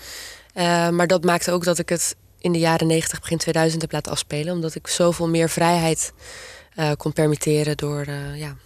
Maar 0.90 1.06
dat 1.06 1.24
maakte 1.24 1.50
ook 1.52 1.64
dat 1.64 1.78
ik 1.78 1.88
het 1.88 2.16
in 2.38 2.52
de 2.52 2.58
jaren 2.58 2.86
90, 2.86 3.20
begin 3.20 3.38
2000 3.38 3.82
heb 3.82 3.92
laten 3.92 4.12
afspelen. 4.12 4.52
Omdat 4.54 4.74
ik 4.74 4.86
zoveel 4.86 5.28
meer 5.28 5.48
vrijheid 5.48 6.12
kon 6.96 7.12
permitteren 7.12 7.76
door 7.76 8.04
ja, 8.34 8.56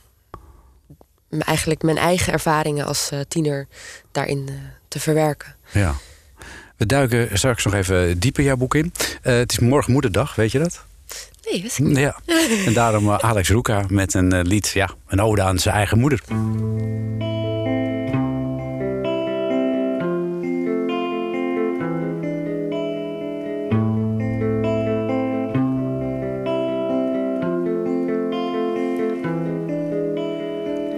eigenlijk 1.39 1.83
mijn 1.83 1.97
eigen 1.99 2.33
ervaringen 2.33 2.87
als 2.87 3.11
tiener 3.29 3.67
daarin 4.13 4.49
te 4.89 5.01
verwerken. 5.01 5.55
ja. 5.73 5.95
We 6.79 6.87
duiken 6.87 7.39
straks 7.39 7.65
nog 7.65 7.75
even 7.75 8.19
dieper 8.19 8.45
jouw 8.45 8.57
boek 8.57 8.75
in. 8.75 8.93
Eh, 9.23 9.35
het 9.35 9.53
is 9.53 9.59
morgen 9.59 9.93
moederdag, 9.93 10.35
weet 10.35 10.53
je 10.53 10.59
dat? 10.59 10.85
Nee, 11.51 11.63
wist 11.63 11.79
ik 11.79 11.85
niet. 11.85 11.97
Ja. 11.97 12.17
En 12.67 12.73
daarom 12.73 13.09
eh, 13.09 13.19
Alex 13.19 13.49
Roeka 13.49 13.85
met 13.89 14.15
een 14.15 14.33
eh, 14.33 14.43
lied, 14.43 14.69
ja, 14.69 14.91
een 15.07 15.21
ode 15.21 15.43
aan 15.43 15.59
zijn 15.59 15.75
eigen 15.75 15.99
moeder. 15.99 16.21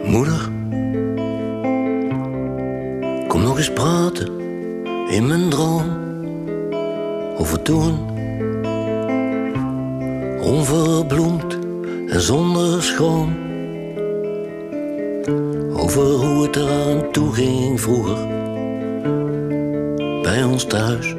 Moeder, 0.04 0.48
kom 3.28 3.42
nog 3.42 3.58
eens 3.58 3.72
praten 3.72 4.39
in 5.10 5.26
mijn 5.26 5.48
droom 5.48 5.84
over 7.38 7.62
toen. 7.62 7.98
Onverbloemd 10.42 11.58
en 12.08 12.20
zonder 12.20 12.82
schoon. 12.82 13.34
Over 15.72 16.02
hoe 16.02 16.42
het 16.42 16.56
eraan 16.56 17.12
toe 17.12 17.32
ging 17.32 17.80
vroeger 17.80 18.16
bij 20.22 20.44
ons 20.44 20.64
thuis. 20.64 21.14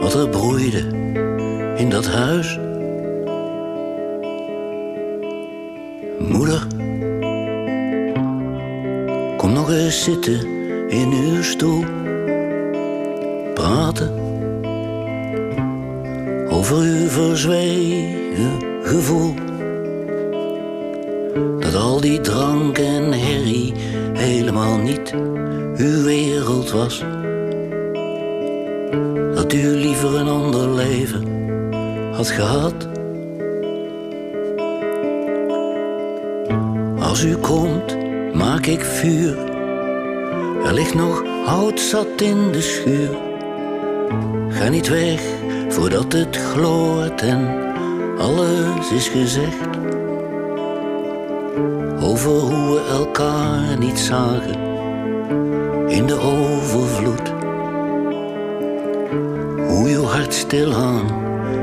Wat 0.00 0.14
er 0.14 0.28
broeide 0.28 0.84
in 1.76 1.90
dat 1.90 2.06
huis. 2.06 2.58
Moeder, 6.18 6.66
kom 9.36 9.52
nog 9.52 9.70
eens 9.70 10.04
zitten 10.04 10.59
in 10.90 11.12
uw 11.12 11.42
stoel. 11.42 11.84
Praten 13.54 14.10
over 16.48 16.76
uw 16.76 17.08
verzwegen 17.08 18.50
gevoel. 18.82 19.34
Dat 21.58 21.74
al 21.74 22.00
die 22.00 22.20
drank 22.20 22.78
en 22.78 23.12
herrie 23.12 23.72
helemaal 24.12 24.76
niet 24.76 25.14
uw 25.76 26.02
wereld 26.02 26.70
was. 26.70 27.04
Dat 29.34 29.52
u 29.52 29.66
liever 29.66 30.14
een 30.14 30.28
ander 30.28 30.68
leven 30.68 31.28
had 32.12 32.30
gehad. 32.30 32.88
Als 36.98 37.24
u 37.24 37.36
komt, 37.36 37.96
maak 38.32 38.66
ik 38.66 38.80
vuur. 38.80 39.49
Er 40.70 40.76
ligt 40.76 40.94
nog 40.94 41.22
hout 41.44 41.80
zat 41.80 42.20
in 42.20 42.52
de 42.52 42.60
schuur. 42.60 43.18
Ga 44.48 44.68
niet 44.68 44.88
weg 44.88 45.20
voordat 45.68 46.12
het 46.12 46.36
gloort 46.36 47.22
en 47.22 47.72
alles 48.18 48.90
is 48.90 49.08
gezegd. 49.08 49.76
Over 52.00 52.30
hoe 52.30 52.74
we 52.74 52.86
elkaar 52.90 53.78
niet 53.78 53.98
zagen 53.98 54.60
in 55.88 56.06
de 56.06 56.18
overvloed. 56.20 57.32
Hoe 59.68 59.88
uw 59.88 60.04
hart 60.04 60.34
stilaan 60.34 61.06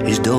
is 0.05 0.17
het 0.17 0.29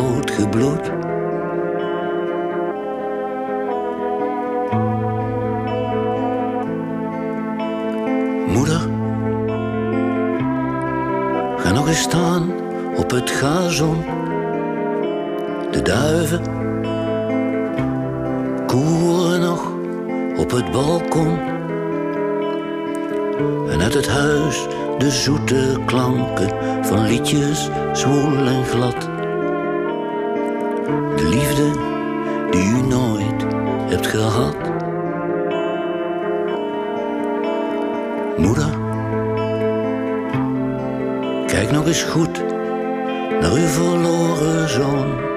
het 20.58 20.72
balkon. 20.72 21.38
En 23.70 23.82
uit 23.82 23.94
het 23.94 24.08
huis 24.08 24.66
de 24.98 25.10
zoete 25.10 25.76
klanken 25.86 26.48
van 26.84 27.06
liedjes 27.06 27.68
zwoel 27.92 28.46
en 28.46 28.64
glad. 28.64 29.00
De 31.16 31.28
liefde 31.28 31.70
die 32.50 32.68
u 32.68 32.86
nooit 32.86 33.46
hebt 33.88 34.06
gehad. 34.06 34.56
Moeder, 38.36 38.70
kijk 41.46 41.70
nog 41.70 41.86
eens 41.86 42.02
goed 42.02 42.44
naar 43.40 43.52
uw 43.52 43.66
verloren 43.66 44.68
zoon. 44.68 45.27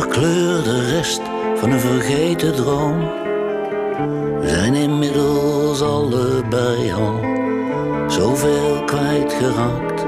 Verkleurde 0.00 0.90
rest 0.90 1.20
van 1.54 1.70
een 1.70 1.80
vergeten 1.80 2.54
droom. 2.54 3.10
Zijn 4.42 4.74
inmiddels 4.74 5.82
allebei 5.82 6.92
al 6.92 7.20
zoveel 8.08 8.82
kwijtgeraakt. 8.84 10.06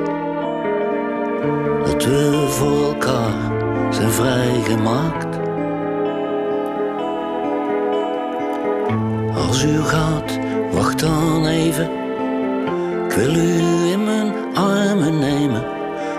Dat 1.85 2.05
we 2.05 2.47
voor 2.49 2.85
elkaar 2.85 3.53
zijn 3.91 4.11
vrijgemaakt. 4.11 5.39
Als 9.49 9.65
u 9.65 9.83
gaat, 9.83 10.39
wacht 10.73 10.99
dan 10.99 11.47
even. 11.47 11.91
Ik 13.07 13.13
wil 13.13 13.35
u 13.35 13.91
in 13.91 14.05
mijn 14.05 14.35
armen 14.55 15.19
nemen. 15.19 15.65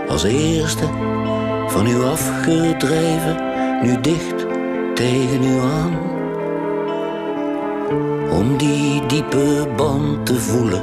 Als 0.10 0.24
eerste 0.24 0.86
van 1.68 1.88
u 1.88 2.04
afgedreven, 2.04 3.47
nu 3.82 4.02
dicht 4.02 4.46
tegen 4.94 5.44
u 5.44 5.60
aan. 5.60 5.96
Om 8.32 8.58
die 8.58 9.06
diepe 9.06 9.68
band 9.76 10.26
te 10.26 10.36
voelen, 10.36 10.82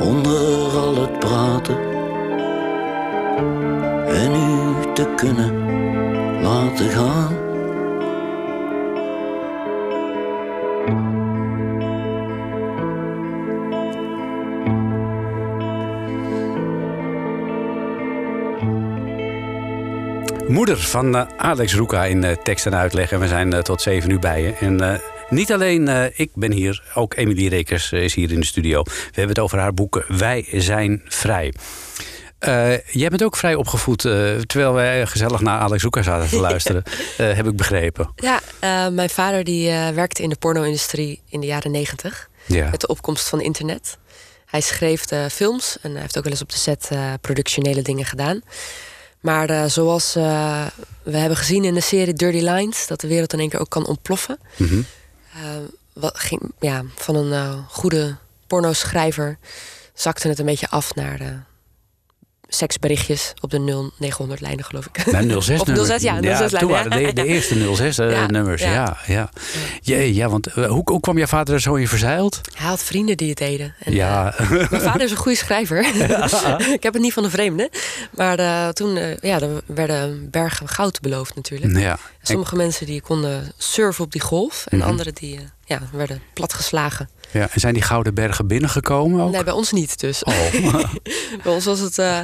onder 0.00 0.76
al 0.76 1.00
het 1.00 1.18
praten. 1.18 1.76
En 4.06 4.32
u 4.32 4.92
te 4.92 5.12
kunnen 5.16 5.52
laten 6.42 6.88
gaan. 6.88 7.47
Moeder 20.58 20.78
van 20.78 21.16
eh, 21.16 21.26
Alex 21.36 21.74
Roeka 21.74 22.04
in 22.04 22.24
eh, 22.24 22.36
tekst 22.42 22.66
en 22.66 22.74
uitleg. 22.74 23.12
En 23.12 23.20
we 23.20 23.28
zijn 23.28 23.52
eh, 23.52 23.60
tot 23.60 23.82
zeven 23.82 24.10
uur 24.10 24.18
bij 24.18 24.42
je. 24.42 24.52
En 24.52 25.00
niet 25.30 25.52
alleen 25.52 26.12
ik 26.16 26.30
ben 26.34 26.52
hier, 26.52 26.82
ook 26.94 27.14
Emilie 27.16 27.48
Rekers 27.48 27.92
is 27.92 28.14
hier 28.14 28.32
in 28.32 28.40
de 28.40 28.46
studio. 28.46 28.82
We 28.82 28.92
hebben 29.04 29.28
het 29.28 29.38
over 29.38 29.58
haar 29.58 29.74
boek 29.74 30.04
Wij 30.08 30.46
zijn 30.52 31.02
vrij. 31.04 31.54
Jij 32.86 33.08
bent 33.08 33.22
ook 33.22 33.36
vrij 33.36 33.54
opgevoed, 33.54 34.00
terwijl 34.46 34.72
wij 34.72 35.06
gezellig 35.06 35.40
naar 35.40 35.58
Alex 35.58 35.82
Roeka 35.82 36.02
zaten 36.02 36.28
te 36.28 36.40
luisteren, 36.50 36.82
heb 37.16 37.46
ik 37.46 37.56
begrepen. 37.56 38.12
Ja, 38.16 38.40
mijn 38.90 39.10
vader 39.10 39.44
die 39.44 39.70
werkte 39.94 40.22
in 40.22 40.28
de 40.28 40.36
porno-industrie 40.36 41.20
in 41.28 41.40
de 41.40 41.46
jaren 41.46 41.70
negentig. 41.70 42.28
Ja. 42.46 42.70
Met 42.70 42.80
de 42.80 42.86
opkomst 42.86 43.28
van 43.28 43.40
internet. 43.40 43.98
Hij 44.46 44.60
schreef 44.60 45.04
films 45.30 45.78
en 45.82 45.92
hij 45.92 46.00
heeft 46.00 46.16
ook 46.16 46.24
wel 46.24 46.32
eens 46.32 46.42
op 46.42 46.50
de 46.50 46.58
set 46.58 46.90
productionele 47.20 47.82
dingen 47.82 48.04
gedaan. 48.04 48.42
Maar 49.20 49.50
eh, 49.50 49.64
zoals 49.64 50.16
eh, 50.16 50.66
we 51.02 51.16
hebben 51.16 51.38
gezien 51.38 51.64
in 51.64 51.74
de 51.74 51.80
serie 51.80 52.14
Dirty 52.14 52.48
Lines, 52.48 52.86
dat 52.86 53.00
de 53.00 53.08
wereld 53.08 53.32
in 53.32 53.38
één 53.38 53.48
keer 53.48 53.60
ook 53.60 53.70
kan 53.70 53.86
ontploffen. 53.86 54.38
Mhm. 54.56 54.80
Eh, 55.32 55.40
wat 55.92 56.18
ging, 56.18 56.52
ja, 56.60 56.84
van 56.94 57.14
een 57.14 57.64
goede 57.68 58.16
pornoschrijver 58.46 59.38
zakte 59.94 60.28
het 60.28 60.38
een 60.38 60.44
beetje 60.44 60.70
af 60.70 60.94
naar 60.94 61.18
de 61.18 61.34
seksberichtjes 62.48 63.32
op 63.40 63.50
de 63.50 63.90
0900 63.98 64.40
lijnen, 64.40 64.64
geloof 64.64 64.86
ik. 64.86 65.06
Nou, 65.12 65.42
06 65.42 65.60
Op 65.60 65.66
nummer. 65.66 65.86
06, 65.86 66.02
ja, 66.02 66.36
06 66.48 66.58
toen 66.58 66.70
waren 66.70 66.90
de, 66.90 67.12
de 67.12 67.24
eerste 67.26 67.74
06 67.74 67.98
eh, 67.98 68.10
Ja, 68.20 68.26
nummers. 68.26 68.62
Ja, 68.62 68.96
ja. 69.86 70.28
want 70.28 70.46
eh, 70.46 70.66
hoe, 70.66 70.82
hoe 70.84 71.00
kwam 71.00 71.16
jouw 71.18 71.26
vader 71.26 71.54
er 71.54 71.60
zo 71.60 71.74
in 71.74 71.88
verzeild? 71.88 72.40
Hij 72.54 72.66
had 72.66 72.82
vrienden 72.82 73.16
die 73.16 73.28
het 73.28 73.38
deden. 73.38 73.74
En, 73.78 73.92
Ja. 73.92 74.34
eh, 74.36 74.50
mijn 74.50 74.82
vader 74.82 75.02
is 75.02 75.10
een 75.10 75.16
goede 75.16 75.38
schrijver. 75.38 75.78
ik 76.76 76.82
heb 76.82 76.92
het 76.92 77.02
niet 77.02 77.12
van 77.12 77.22
de 77.22 77.30
vreemde. 77.30 77.70
Maar 78.16 78.72
toen 78.72 78.96
uh, 78.96 79.16
ja, 79.16 79.40
er 79.40 79.62
werden 79.66 80.30
bergen 80.30 80.68
goud 80.68 81.00
beloofd 81.00 81.34
natuurlijk. 81.34 81.76
ja. 81.78 81.98
Sommige 82.22 82.56
mensen 82.56 82.86
die 82.86 83.00
konden 83.00 83.52
surfen 83.56 84.04
op 84.04 84.12
die 84.12 84.20
golf. 84.20 84.66
En 84.68 84.78
Mhm. 84.78 84.86
anderen 84.88 85.14
die 85.14 85.40
ja, 85.64 85.80
werden 85.92 86.22
platgeslagen. 86.34 87.08
Ja, 87.30 87.48
en 87.52 87.60
zijn 87.60 87.74
die 87.74 87.82
gouden 87.82 88.14
bergen 88.14 88.46
binnengekomen 88.46 89.20
ook? 89.20 89.30
Nee, 89.32 89.44
bij 89.44 89.52
ons 89.52 89.72
niet 89.72 90.00
dus. 90.00 90.24
Oh. 90.24 90.34
bij 91.42 91.52
ons 91.52 91.64
was 91.64 91.78
het 91.80 91.98
uh, 91.98 92.18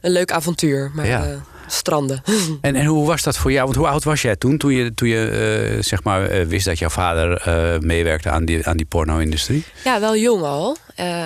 een 0.00 0.10
leuk 0.10 0.32
avontuur. 0.32 0.90
Maar 0.94 1.06
Ja. 1.06 1.28
uh, 1.28 1.34
stranden. 1.66 2.22
en, 2.60 2.74
en 2.74 2.84
hoe 2.86 3.06
was 3.06 3.22
dat 3.22 3.36
voor 3.36 3.52
jou? 3.52 3.64
Want 3.64 3.76
hoe 3.76 3.86
oud 3.88 4.04
was 4.04 4.22
jij 4.22 4.36
toen? 4.36 4.58
Toen 4.58 4.72
je, 4.72 4.94
toen 4.94 5.08
je 5.08 5.72
uh, 5.76 5.82
zeg 5.82 6.02
maar, 6.02 6.46
wist 6.46 6.64
dat 6.64 6.78
jouw 6.78 6.88
vader 6.88 7.42
meewerkte 7.80 8.30
aan 8.30 8.44
die, 8.44 8.66
aan 8.66 8.76
die 8.76 8.86
porno-industrie? 8.86 9.64
Ja, 9.84 10.00
wel 10.00 10.16
jong 10.16 10.42
al. 10.42 10.76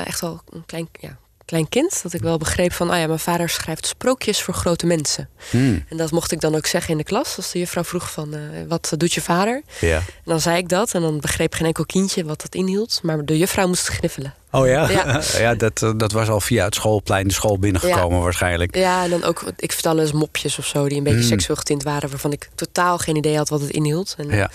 Echt 0.05 0.23
al 0.23 0.41
een 0.51 0.63
klein, 0.67 0.89
ja, 1.01 1.19
klein 1.55 1.69
kind. 1.69 2.03
Dat 2.03 2.13
ik 2.13 2.21
wel 2.21 2.39
begreep 2.39 2.73
van, 2.73 2.91
oh 2.91 2.97
ja, 2.97 3.07
mijn 3.07 3.19
vader 3.19 3.49
schrijft 3.49 3.87
sprookjes 3.87 4.43
voor 4.43 4.55
grote 4.55 4.87
mensen. 4.87 5.29
Hmm. 5.51 5.85
En 5.89 5.97
dat 5.97 6.11
mocht 6.11 6.33
ik 6.33 6.41
dan 6.41 6.55
ook 6.55 6.67
zeggen 6.67 6.91
in 6.91 6.97
de 6.97 7.05
klas. 7.05 7.37
Als 7.37 7.53
de 7.53 7.59
juffrouw 7.59 7.85
vroeg 7.85 8.11
van, 8.11 8.35
uh, 8.35 8.41
wat 8.69 8.93
doet 8.97 9.13
je 9.13 9.21
vader? 9.21 9.63
Ja. 9.81 9.97
En 9.97 10.05
dan 10.25 10.41
zei 10.41 10.57
ik 10.57 10.69
dat. 10.69 10.95
En 10.95 11.01
dan 11.01 11.21
begreep 11.21 11.55
geen 11.55 11.67
enkel 11.67 11.87
kindje 11.87 12.25
wat 12.25 12.41
dat 12.43 12.55
inhield. 12.55 13.01
Maar 13.03 13.25
de 13.25 13.39
juffrouw 13.39 13.67
moest 13.67 13.89
gniffelen. 13.89 14.35
Oh 14.51 14.67
ja? 14.67 14.91
Ja, 14.91 15.21
ja 15.39 15.55
dat, 15.55 15.93
dat 15.97 16.13
was 16.13 16.29
al 16.29 16.41
via 16.41 16.65
het 16.65 16.75
schoolplein 16.75 17.29
de 17.29 17.35
school 17.35 17.59
binnengekomen 17.59 18.17
Ja. 18.17 18.23
waarschijnlijk. 18.23 18.77
Ja, 18.77 19.05
en 19.05 19.11
dan 19.11 19.25
ook, 19.25 19.45
ik 19.57 19.73
vertelde 19.73 20.01
eens 20.01 20.13
mopjes 20.13 20.59
of 20.59 20.67
zo... 20.67 20.89
die 20.89 20.99
een 20.99 21.05
beetje 21.05 21.19
Mm. 21.21 21.27
seksueel 21.27 21.57
getint 21.57 21.83
waren... 21.83 22.09
waarvan 22.11 22.33
ik 22.33 22.49
totaal 22.55 22.99
geen 22.99 23.17
idee 23.17 23.37
had 23.37 23.49
wat 23.49 23.61
het 23.61 23.71
inhield. 23.71 24.15
En 24.19 24.29
Ja. 24.29 24.51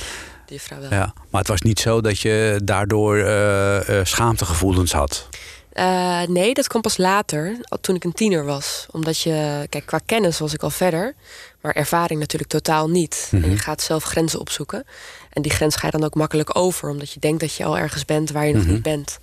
de 0.45 0.53
juffrouw 0.53 0.79
wel. 0.79 0.89
Ja. 0.91 1.13
Maar 1.29 1.41
het 1.41 1.49
was 1.49 1.61
niet 1.61 1.79
zo 1.79 2.01
dat 2.01 2.19
je 2.19 2.59
daardoor 2.63 3.17
eh, 3.17 3.99
eh, 3.99 4.05
schaamtegevoelens 4.05 4.91
had. 4.91 5.27
Eh, 5.79 6.21
nee, 6.27 6.53
dat 6.53 6.67
kwam 6.67 6.81
pas 6.81 6.97
later, 6.97 7.57
toen 7.81 7.95
ik 7.95 8.03
een 8.03 8.13
tiener 8.13 8.45
was. 8.45 8.85
Omdat 8.91 9.19
je, 9.21 9.65
kijk, 9.69 9.85
qua 9.85 9.99
kennis 10.05 10.39
was 10.39 10.53
ik 10.53 10.63
al 10.63 10.69
verder, 10.69 11.13
maar 11.61 11.73
ervaring 11.75 12.19
natuurlijk 12.19 12.51
totaal 12.51 12.89
niet. 12.89 13.27
En 13.31 13.37
Mhm. 13.39 13.49
je 13.49 13.57
gaat 13.57 13.81
zelf 13.81 14.03
grenzen 14.03 14.39
opzoeken. 14.39 14.83
En 15.29 15.41
die 15.41 15.51
grens 15.51 15.75
ga 15.75 15.85
je 15.85 15.91
dan 15.97 16.03
ook 16.03 16.15
makkelijk 16.15 16.57
over, 16.57 16.89
omdat 16.89 17.11
je 17.11 17.19
denkt 17.19 17.39
dat 17.39 17.53
je 17.53 17.65
al 17.65 17.77
ergens 17.77 18.05
bent 18.05 18.31
waar 18.31 18.47
je 18.47 18.53
nog 18.53 18.63
Mhm. 18.63 18.71
niet 18.73 18.81
bent. 18.81 19.19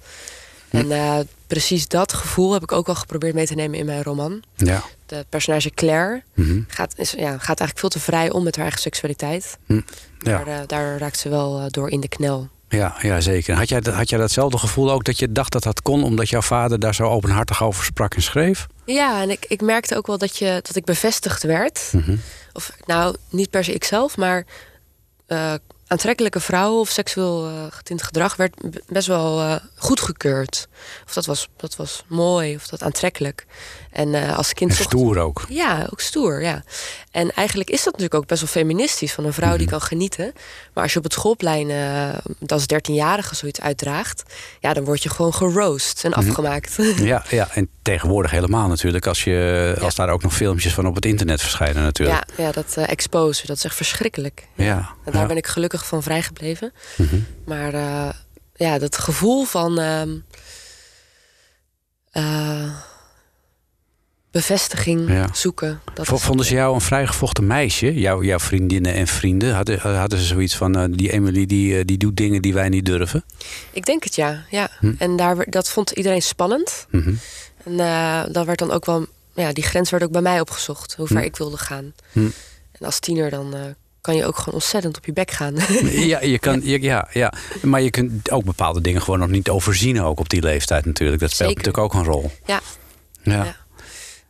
En 0.70 0.92
eh, 0.92 1.18
precies 1.46 1.88
dat 1.88 2.12
gevoel 2.12 2.52
heb 2.52 2.62
ik 2.62 2.72
ook 2.72 2.88
al 2.88 2.94
geprobeerd 2.94 3.34
mee 3.34 3.46
te 3.46 3.54
nemen 3.54 3.78
in 3.78 3.86
mijn 3.86 4.02
roman. 4.02 4.42
Ja. 4.54 4.82
De 5.06 5.26
personage 5.28 5.70
Claire 5.70 6.22
Mhm. 6.34 6.60
gaat, 6.68 6.92
is, 6.96 7.10
ja, 7.10 7.30
gaat 7.30 7.46
eigenlijk 7.60 7.78
veel 7.78 7.88
te 7.88 8.00
vrij 8.00 8.30
om 8.30 8.42
met 8.42 8.54
haar 8.54 8.64
eigen 8.64 8.80
seksualiteit. 8.82 9.58
Ja. 9.66 9.82
Maar 10.18 10.46
eh, 10.46 10.58
daar 10.66 10.98
raakt 10.98 11.18
ze 11.18 11.28
wel 11.28 11.68
door 11.70 11.90
in 11.90 12.00
de 12.00 12.08
knel. 12.08 12.48
Ja, 12.68 12.96
ja, 13.02 13.20
zeker. 13.20 13.54
Had 13.56 13.68
jij, 13.68 13.80
had 13.92 14.08
jij 14.08 14.18
datzelfde 14.18 14.58
gevoel 14.58 14.90
ook 14.90 15.04
dat 15.04 15.18
je 15.18 15.32
dacht 15.32 15.52
dat 15.52 15.62
dat 15.62 15.82
kon... 15.82 16.04
omdat 16.04 16.28
jouw 16.28 16.42
vader 16.42 16.78
daar 16.78 16.94
zo 16.94 17.02
openhartig 17.02 17.62
over 17.62 17.84
sprak 17.84 18.14
en 18.14 18.22
schreef? 18.22 18.66
Ja, 18.84 19.22
en 19.22 19.30
ik, 19.30 19.44
ik 19.48 19.60
merkte 19.60 19.96
ook 19.96 20.06
wel 20.06 20.18
dat, 20.18 20.36
je, 20.36 20.60
dat 20.62 20.76
ik 20.76 20.84
bevestigd 20.84 21.42
werd. 21.42 21.90
Mhm. 21.92 22.16
Of 22.52 22.72
nou, 22.86 23.16
niet 23.30 23.50
per 23.50 23.64
se 23.64 23.74
ikzelf, 23.74 24.16
maar 24.16 24.46
eh, 25.26 25.54
aantrekkelijke 25.86 26.40
vrouwen 26.40 26.80
of 26.80 26.88
seksueel 26.88 27.46
eh, 27.46 27.52
getint 27.70 28.02
gedrag 28.02 28.36
werd 28.36 28.54
best 28.86 29.06
wel 29.06 29.40
eh, 29.40 29.56
goedgekeurd. 29.76 30.68
Of 31.06 31.12
dat 31.12 31.26
was, 31.26 31.48
dat 31.56 31.76
was 31.76 32.04
mooi 32.08 32.54
of 32.54 32.66
dat 32.66 32.82
aantrekkelijk. 32.82 33.46
En 33.96 34.14
eh, 34.14 34.36
als 34.36 34.52
kind 34.52 34.70
En 34.70 34.76
zocht- 34.76 34.88
stoer 34.88 35.18
ook. 35.18 35.44
Ja, 35.48 35.86
ook 35.92 36.00
stoer, 36.00 36.42
ja. 36.42 36.64
En 37.10 37.32
eigenlijk 37.34 37.70
is 37.70 37.76
dat 37.76 37.84
natuurlijk 37.92 38.14
ook 38.14 38.26
best 38.26 38.40
wel 38.40 38.50
feministisch 38.50 39.12
van 39.12 39.24
een 39.24 39.32
vrouw 39.32 39.48
Mhm. 39.48 39.58
die 39.58 39.66
kan 39.68 39.80
genieten. 39.80 40.32
Maar 40.74 40.82
als 40.82 40.92
je 40.92 40.98
op 40.98 41.04
het 41.04 41.12
schoolplein 41.12 41.70
eh, 41.70 42.08
als 42.46 42.66
13-jarige 42.66 43.34
zoiets 43.34 43.60
uitdraagt, 43.60 44.22
ja, 44.60 44.72
dan 44.72 44.84
word 44.84 45.02
je 45.02 45.08
gewoon 45.10 45.34
geroost 45.34 46.04
en 46.04 46.10
Mhm. 46.10 46.18
afgemaakt. 46.18 46.76
Ja, 47.12 47.24
ja, 47.30 47.48
en 47.52 47.68
tegenwoordig 47.82 48.30
helemaal 48.30 48.68
natuurlijk. 48.68 49.06
Als, 49.06 49.24
je, 49.24 49.76
als 49.80 49.94
daar 49.94 50.08
ook 50.10 50.22
nog 50.22 50.34
filmpjes 50.34 50.74
van 50.74 50.86
op 50.86 50.94
het 50.94 51.04
internet 51.06 51.40
verschijnen 51.40 51.82
natuurlijk. 51.82 52.24
Ja, 52.36 52.44
ja 52.44 52.52
dat 52.52 52.74
eh 52.76 52.88
exposen, 52.88 53.46
dat 53.46 53.56
is 53.56 53.64
echt 53.64 53.74
verschrikkelijk. 53.76 54.46
Ja, 54.54 54.76
En 55.04 55.12
daar 55.12 55.20
ja. 55.22 55.26
ben 55.28 55.36
ik 55.36 55.46
gelukkig 55.46 55.86
van 55.86 56.02
vrijgebleven. 56.02 56.72
Mhm. 56.96 57.16
Maar 57.46 57.72
ja, 58.54 58.78
dat 58.78 58.98
gevoel 58.98 59.44
van 59.44 59.78
ehm, 59.78 60.10
eh, 62.10 62.70
bevestiging 64.36 65.08
Ja. 65.08 65.28
zoeken. 65.32 65.80
Dat 65.94 66.06
Vonden 66.20 66.46
ze 66.46 66.54
jou 66.54 66.74
een 66.74 66.80
vrijgevochten 66.80 67.46
meisje? 67.46 67.94
Jouw, 67.94 68.22
jouw 68.22 68.38
vriendinnen 68.38 68.94
en 68.94 69.06
vrienden? 69.06 69.54
Hadden, 69.54 69.78
hadden 69.98 70.18
ze 70.18 70.24
zoiets 70.24 70.56
van... 70.56 70.76
eh, 70.78 70.84
die 70.90 71.12
Emily 71.12 71.46
die, 71.46 71.78
eh, 71.78 71.84
die 71.84 71.96
doet 71.98 72.16
dingen 72.16 72.42
die 72.42 72.54
wij 72.54 72.68
niet 72.68 72.86
durven? 72.86 73.24
Ik 73.72 73.84
denk 73.84 74.04
het 74.04 74.14
ja. 74.14 74.44
ja. 74.50 74.68
Hm. 74.80 74.92
En 74.98 75.16
daar, 75.16 75.46
dat 75.50 75.68
vond 75.68 75.90
iedereen 75.90 76.22
spannend. 76.22 76.86
Mhm. 76.90 77.14
En 77.64 77.80
eh 77.80 78.22
dan 78.32 78.44
werd 78.44 78.58
dan 78.58 78.70
ook 78.72 78.84
wel, 78.86 79.06
ja, 79.34 79.52
die 79.52 79.64
grens 79.64 79.90
werd 79.90 80.02
ook 80.02 80.10
bij 80.12 80.22
mij 80.22 80.40
opgezocht, 80.40 80.94
hoe 80.96 81.06
ver 81.06 81.16
Hm. 81.18 81.24
ik 81.24 81.36
wilde 81.36 81.56
gaan. 81.58 81.92
Hm. 82.12 82.18
En 82.72 82.86
als 82.86 82.98
tiener 82.98 83.30
dan 83.30 83.54
eh, 83.54 83.60
kan 84.00 84.16
je 84.16 84.24
ook 84.26 84.36
gewoon 84.38 84.54
ontzettend 84.54 84.96
op 84.96 85.04
je 85.06 85.12
bek 85.12 85.30
gaan. 85.30 85.54
Ja, 86.12 86.20
je 86.22 86.38
kan, 86.38 86.60
ja, 86.64 86.78
ja, 86.80 87.08
ja, 87.12 87.32
maar 87.62 87.80
je 87.82 87.90
kunt 87.90 88.30
ook 88.30 88.44
bepaalde 88.44 88.80
dingen 88.80 89.02
gewoon 89.02 89.18
nog 89.18 89.28
niet 89.28 89.48
overzien, 89.48 90.02
ook 90.02 90.20
op 90.20 90.28
die 90.28 90.42
leeftijd 90.42 90.84
natuurlijk. 90.84 91.20
Dat 91.20 91.30
speelt 91.30 91.50
Zeker. 91.50 91.64
natuurlijk 91.66 91.94
ook 91.94 92.00
een 92.00 92.12
rol. 92.12 92.30
ja. 92.46 92.60
Ja. 93.22 93.44
Ja. 93.44 93.56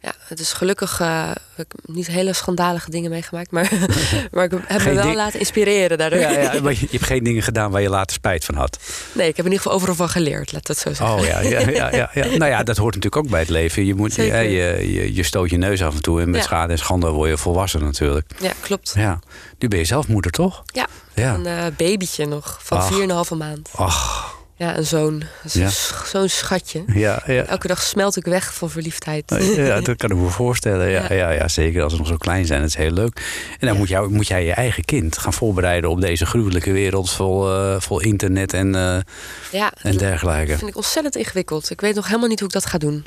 Ja, 0.07 0.15
het 0.19 0.41
is 0.41 0.53
gelukkig 0.53 1.01
eh, 1.01 1.31
heb 1.55 1.75
ik 1.75 1.81
niet 1.87 2.07
hele 2.07 2.33
schandalige 2.33 2.91
dingen 2.91 3.11
meegemaakt, 3.11 3.51
maar, 3.51 3.73
maar 4.33 4.45
ik 4.45 4.51
heb 4.51 4.81
Geen 4.81 4.89
me 4.89 4.95
wel 4.95 5.05
ding- 5.05 5.17
laten 5.17 5.39
inspireren 5.39 5.99
daardoor. 5.99 6.19
Ja, 6.19 6.31
ja, 6.31 6.61
maar 6.63 6.73
je, 6.73 6.87
hebt 6.91 7.05
geen 7.05 7.25
dingen 7.25 7.43
gedaan 7.43 7.71
waar 7.71 7.83
je 7.83 7.89
later 7.89 8.13
spijt 8.17 8.45
van 8.45 8.55
had. 8.55 8.79
Nee, 9.13 9.29
ik 9.29 9.37
heb 9.37 9.47
in 9.47 9.53
ieder 9.53 9.59
geval 9.59 9.73
overal 9.73 9.95
van 9.95 10.09
geleerd, 10.09 10.53
laat 10.53 10.67
dat 10.67 10.79
zo 10.79 10.95
zeggen. 10.95 11.17
Oh 11.17 11.25
ja, 11.25 11.41
ja, 11.41 11.61
ja, 11.61 11.91
ja, 11.95 12.11
ja. 12.15 12.25
Nou 12.43 12.51
ja, 12.51 12.63
dat 12.63 12.77
hoort 12.77 12.95
natuurlijk 12.95 13.25
ook 13.25 13.31
bij 13.31 13.41
het 13.41 13.49
leven. 13.49 13.85
Je, 13.85 13.95
moet, 13.95 14.15
ja, 14.15 14.39
je, 14.39 14.93
je, 14.93 15.15
je 15.15 15.23
stoot 15.23 15.51
je 15.51 15.57
neus 15.57 15.83
af 15.83 15.95
en 15.95 16.03
toe 16.03 16.21
en 16.21 16.31
met 16.31 16.43
schade 16.43 16.73
en 16.73 16.79
schande 16.79 17.11
word 17.11 17.31
je 17.31 17.37
volwassen 17.37 17.85
natuurlijk. 17.85 18.31
Ja, 18.39 18.53
klopt. 18.61 18.93
Ja. 18.97 19.19
Nu 19.59 19.69
ben 19.69 19.79
je 19.79 19.85
zelf 19.85 20.09
moeder, 20.09 20.31
toch? 20.31 20.63
Ja, 20.73 20.87
een 21.15 21.47
eh, 21.47 21.65
babytje 21.77 22.27
nog 22.27 22.59
van 22.63 22.79
Ach. 22.79 23.29
4,5 23.31 23.37
maand. 23.37 23.71
Ach, 23.75 24.36
Ja, 24.59 24.77
een 24.77 24.87
zoon. 24.87 25.23
Dat 25.43 25.53
Ja. 25.53 25.69
Zo'n 26.07 26.29
schatje. 26.29 26.83
ja, 26.87 27.23
ja. 27.27 27.45
Elke 27.45 27.67
dag 27.67 27.83
smelt 27.83 28.17
ik 28.17 28.25
weg 28.25 28.55
van 28.55 28.71
verliefdheid. 28.71 29.25
Ja, 29.57 29.81
dat 29.81 29.97
kan 29.97 30.11
ik 30.11 30.17
me 30.17 30.29
voorstellen. 30.29 30.89
Ja, 30.89 31.13
Ja. 31.13 31.31
ja. 31.31 31.49
Zeker 31.49 31.83
als 31.83 31.93
ze 31.93 31.99
nog 31.99 32.07
zo 32.09 32.17
klein 32.17 32.47
zijn. 32.47 32.61
Dat 32.61 32.69
is 32.69 32.77
heel 32.77 32.91
leuk. 32.91 33.45
En 33.59 33.67
dan 33.67 33.77
moet, 33.77 33.89
jou, 33.89 34.11
moet 34.13 34.27
jij 34.27 34.45
je 34.45 34.53
eigen 34.53 34.85
kind 34.85 35.19
gaan 35.19 35.33
voorbereiden 35.33 35.91
op 35.91 36.01
deze 36.01 36.27
gruwelijke 36.27 36.73
wereld 36.73 37.11
vol, 37.11 37.51
eh, 37.53 37.81
vol 37.81 38.01
internet 38.01 38.53
en, 38.53 38.75
eh, 38.75 38.99
Ja, 39.51 39.73
en 39.83 39.91
dat 39.91 39.99
dergelijke. 40.01 40.59
vind 40.59 40.71
ik 40.71 40.77
ontzettend 40.77 41.17
ingewikkeld. 41.17 41.71
Ik 41.71 41.81
weet 41.81 41.95
nog 41.95 42.07
helemaal 42.07 42.29
niet 42.29 42.39
hoe 42.39 42.49
ik 42.49 42.55
dat 42.55 42.67
ga 42.67 42.79
doen. 42.79 43.07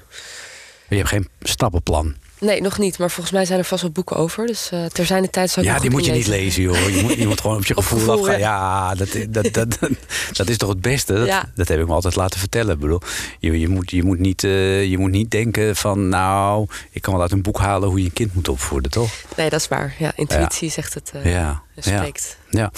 Je 0.88 0.96
hebt 0.96 1.10
geen 1.10 1.28
stappenplan. 1.42 2.16
Nee, 2.40 2.62
nog 2.62 2.78
niet. 2.78 2.98
Maar 2.98 3.12
volgens 3.12 3.36
mij 3.36 3.46
zijn 3.46 3.60
er 3.60 3.66
vast 3.66 3.82
wel 3.82 3.92
boeken 3.92 4.16
over. 4.16 4.46
Dus 4.46 4.70
eh 4.72 4.86
ter 4.86 5.06
zijn 5.06 5.22
de 5.24 5.30
tijd 5.30 5.50
zou 5.50 5.66
ik 5.66 5.72
Ja, 5.72 5.80
die 5.80 5.90
moet 5.90 6.06
je 6.06 6.12
niet 6.12 6.28
lezen, 6.28 6.62
joh. 6.62 6.90
Je 6.96 7.02
moet, 7.02 7.14
je 7.14 7.28
moet 7.28 7.42
gewoon 7.42 7.56
op 7.58 7.66
je 7.66 7.74
gevoel, 7.84 8.00
gevoel, 8.00 8.20
afgaan. 8.20 8.40
ja. 8.40 8.48
Ja, 8.90 8.96
dat, 8.96 9.10
dat, 9.30 9.54
dat, 9.54 9.80
dat, 10.38 10.50
is 10.50 10.58
toch 10.58 10.70
het 10.70 10.82
beste? 10.82 11.14
Dat, 11.14 11.28
Ja. 11.28 11.50
dat 11.56 11.68
heb 11.68 11.80
ik 11.80 11.88
me 11.88 11.94
altijd 11.94 12.16
laten 12.16 12.40
vertellen. 12.40 12.74
Ik 12.74 12.80
bedoel, 12.80 13.02
je, 13.40 13.60
je, 13.60 13.68
moet, 13.68 13.92
je, 13.92 14.04
moet 14.04 14.20
niet, 14.20 14.44
eh, 14.44 14.86
je 14.90 14.98
moet 14.98 15.12
niet 15.12 15.32
denken 15.32 15.76
van... 15.76 16.10
nou, 16.10 16.68
ik 16.92 17.02
kan 17.02 17.14
wel 17.14 17.22
uit 17.22 17.32
een 17.32 17.42
boek 17.42 17.60
halen 17.60 17.90
hoe 17.90 18.00
je 18.00 18.06
een 18.06 18.14
kind 18.14 18.34
moet 18.34 18.48
opvoeden, 18.50 18.92
toch? 18.92 19.12
Nee, 19.38 19.50
dat 19.50 19.60
is 19.60 19.68
waar. 19.68 19.96
Ja, 20.00 20.12
intuïtie 20.16 20.70
zegt 20.72 20.94
het. 20.94 21.12
eh 21.14 21.32
Ja, 21.34 21.62
spreekt. 21.78 22.38
ja. 22.50 22.72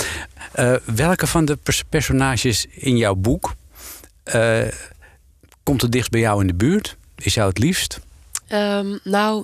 Welke 0.86 1.28
van 1.28 1.46
de 1.46 1.56
pers- 1.56 1.84
personages 1.90 2.66
in 2.70 2.98
jouw 2.98 3.16
boek... 3.16 3.54
komt 5.64 5.82
het 5.82 5.92
dichtst 5.92 6.12
bij 6.12 6.20
jou 6.20 6.42
in 6.42 6.48
de 6.48 6.54
buurt? 6.54 6.98
Is 7.16 7.34
jou 7.34 7.50
het 7.50 7.58
liefst? 7.58 8.00
Ehm, 8.52 8.98
nou, 9.04 9.44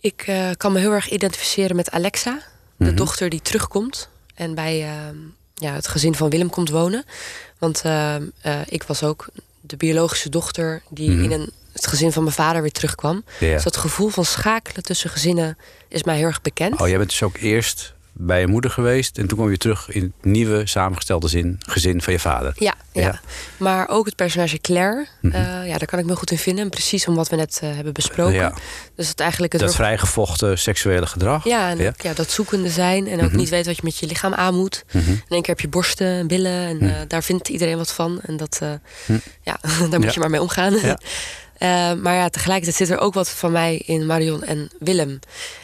ik 0.00 0.22
eh, 0.26 0.50
kan 0.56 0.72
me 0.72 0.78
heel 0.78 0.92
erg 0.92 1.08
identificeren 1.10 1.76
met 1.76 1.90
Alexa, 1.90 2.42
de 2.76 2.84
Mhm. 2.84 2.94
dochter 2.94 3.28
die 3.28 3.42
terugkomt 3.42 4.08
en 4.34 4.54
bij 4.54 4.82
ehm, 4.82 5.16
ja, 5.54 5.72
het 5.74 5.88
gezin 5.88 6.14
van 6.14 6.30
Willem 6.30 6.50
komt 6.50 6.70
wonen. 6.70 7.04
Want 7.58 7.82
ehm, 7.84 8.22
eh, 8.40 8.60
ik 8.66 8.82
was 8.82 9.02
ook 9.02 9.26
de 9.60 9.76
biologische 9.76 10.28
dochter 10.28 10.82
die 10.88 11.10
Mhm. 11.10 11.22
in 11.24 11.32
een, 11.32 11.50
het 11.72 11.86
gezin 11.86 12.12
van 12.12 12.22
mijn 12.22 12.34
vader 12.34 12.62
weer 12.62 12.72
terugkwam. 12.72 13.24
Dus 13.38 13.62
dat 13.62 13.76
gevoel 13.76 14.08
van 14.08 14.24
schakelen 14.24 14.82
tussen 14.82 15.10
gezinnen 15.10 15.58
is 15.88 16.02
mij 16.02 16.16
heel 16.16 16.26
erg 16.26 16.42
bekend. 16.42 16.80
Oh, 16.80 16.88
jij 16.88 16.96
bent 16.98 17.10
dus 17.10 17.22
ook 17.22 17.36
eerst 17.36 17.92
bij 18.12 18.40
je 18.40 18.46
moeder 18.46 18.70
geweest... 18.70 19.18
en 19.18 19.26
toen 19.26 19.36
kwam 19.38 19.50
je 19.50 19.56
terug 19.56 19.88
in 19.90 20.02
het 20.02 20.24
nieuwe 20.32 20.66
samengestelde 20.66 21.28
zin, 21.28 21.56
gezin 21.66 22.02
van 22.02 22.12
je 22.12 22.18
vader. 22.18 22.52
Ja, 22.56 22.74
ja. 22.92 23.02
Ja. 23.02 23.20
maar 23.56 23.88
ook 23.88 24.06
het 24.06 24.16
personage 24.16 24.58
Claire, 24.60 25.06
Mhm. 25.20 25.34
eh, 25.34 25.42
ja, 25.66 25.78
daar 25.78 25.86
kan 25.86 25.98
ik 25.98 26.04
me 26.04 26.16
goed 26.16 26.30
in 26.30 26.38
vinden. 26.38 26.64
En 26.64 26.70
precies 26.70 27.06
om 27.06 27.14
wat 27.14 27.28
we 27.28 27.36
net 27.36 27.58
eh, 27.62 27.74
hebben 27.74 27.92
besproken. 27.92 28.34
Ja. 28.34 28.54
Dus 28.96 29.08
het 29.08 29.20
eigenlijk 29.20 29.52
het 29.52 29.62
Dat 29.62 29.74
vrijgevochten 29.74 30.58
seksuele 30.58 31.06
gedrag. 31.06 31.44
Ja, 31.44 31.70
en 31.70 31.78
Ja. 31.78 31.88
ook, 31.88 32.00
ja, 32.00 32.14
dat 32.14 32.30
zoekende 32.30 32.68
zijn. 32.70 33.06
En 33.08 33.20
ook 33.22 33.28
Mhm. 33.28 33.36
niet 33.36 33.48
weten 33.48 33.66
wat 33.66 33.76
je 33.76 33.82
met 33.84 33.98
je 33.98 34.06
lichaam 34.06 34.34
aan 34.34 34.54
moet. 34.54 34.84
Mhm. 34.92 35.10
In 35.10 35.22
één 35.28 35.42
keer 35.42 35.54
heb 35.54 35.60
je 35.60 35.68
borsten 35.68 36.06
en 36.06 36.26
billen. 36.26 36.66
En 36.66 36.80
eh, 36.80 37.00
daar 37.08 37.22
vindt 37.22 37.48
iedereen 37.48 37.76
wat 37.76 37.92
van. 37.92 38.20
En 38.22 38.36
dat, 38.36 38.60
ja, 39.42 39.58
daar 39.90 40.00
moet 40.00 40.14
je 40.14 40.20
maar 40.20 40.30
mee 40.30 40.40
omgaan. 40.42 40.74
Maar 42.02 42.14
ja, 42.14 42.28
tegelijkertijd 42.28 42.76
zit 42.76 42.90
er 42.96 43.02
ook 43.02 43.14
wat 43.14 43.28
van 43.30 43.52
mij 43.52 43.76
in 43.86 44.06
Marion 44.06 44.42
en 44.44 44.70
Willem. 44.78 45.18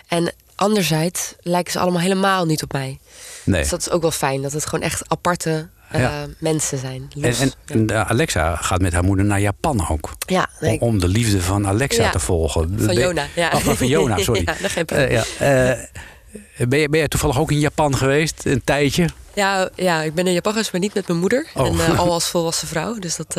En 0.09 0.33
anderzijds 0.59 1.35
lijken 1.40 1.73
ze 1.73 1.79
allemaal 1.79 2.01
helemaal 2.01 2.44
niet 2.44 2.62
op 2.62 2.73
mij. 2.73 2.99
Nee. 3.44 3.61
Dus 3.61 3.71
dat 3.71 3.81
is 3.81 3.90
ook 3.90 4.03
wel 4.03 4.11
fijn. 4.11 4.42
Dat 4.42 4.53
het 4.53 4.66
gewoon 4.66 4.85
echt 4.85 5.03
aparte 5.07 5.68
eh, 5.90 6.01
Ja. 6.01 6.27
mensen 6.38 6.79
zijn. 6.79 7.11
En, 7.14 7.21
Los. 7.21 7.40
en, 7.40 7.53
en, 7.66 8.07
Alexa 8.09 8.57
gaat 8.57 8.81
met 8.81 8.92
haar 8.92 9.05
moeder 9.05 9.25
naar 9.25 9.40
Japan 9.40 9.88
ook. 9.88 10.12
ja, 10.27 10.49
nee, 10.61 10.81
Om, 10.81 10.88
om 10.88 10.99
de 10.99 11.09
liefde 11.09 11.42
van 11.42 11.66
Alexa 11.66 12.03
Ja. 12.03 12.11
te 12.11 12.18
volgen. 12.18 12.75
van 12.79 12.94
Jona. 12.94 13.27
Ja. 13.35 13.51
Oh, 13.55 13.61
van 13.61 13.87
Jona, 13.87 14.18
sorry. 14.23 14.44
ja, 14.88 15.25
eh, 15.38 16.66
ben, 16.68 16.79
je, 16.79 16.88
ben 16.88 17.01
je 17.01 17.09
toevallig 17.09 17.38
ook 17.38 17.51
in 17.51 17.59
Japan 17.59 17.97
geweest? 17.97 18.44
Een 18.44 18.64
tijdje? 18.64 19.09
Ja, 19.35 19.68
ja, 19.75 20.03
ik 20.03 20.14
ben 20.14 20.27
in 20.27 20.33
Japan 20.33 20.53
geweest, 20.53 20.73
maar 20.73 20.81
niet 20.81 20.94
met 20.94 21.09
mijn 21.09 21.21
moeder. 21.21 21.47
Oh. 21.55 21.81
En 21.81 21.97
al 21.99 22.12
als 22.12 22.29
volwassen 22.29 22.68
vrouw. 22.68 22.94
Dus 22.99 23.16
dat 23.16 23.37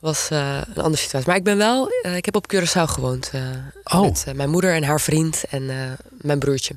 was 0.00 0.28
eh, 0.30 0.58
een 0.74 0.82
andere 0.82 1.02
situatie. 1.02 1.28
Maar 1.28 1.36
ik 1.36 1.44
ben 1.44 1.56
wel, 1.56 1.88
eh, 2.02 2.16
ik 2.16 2.24
heb 2.24 2.36
op 2.36 2.52
Curaçao 2.54 2.82
gewoond. 2.84 3.30
eh, 3.32 3.40
Oh. 3.84 4.02
Met 4.26 4.36
mijn 4.36 4.50
moeder 4.50 4.74
en 4.74 4.82
haar 4.84 5.00
vriend 5.00 5.44
en 5.50 5.96
mijn 6.20 6.38
broertje. 6.38 6.74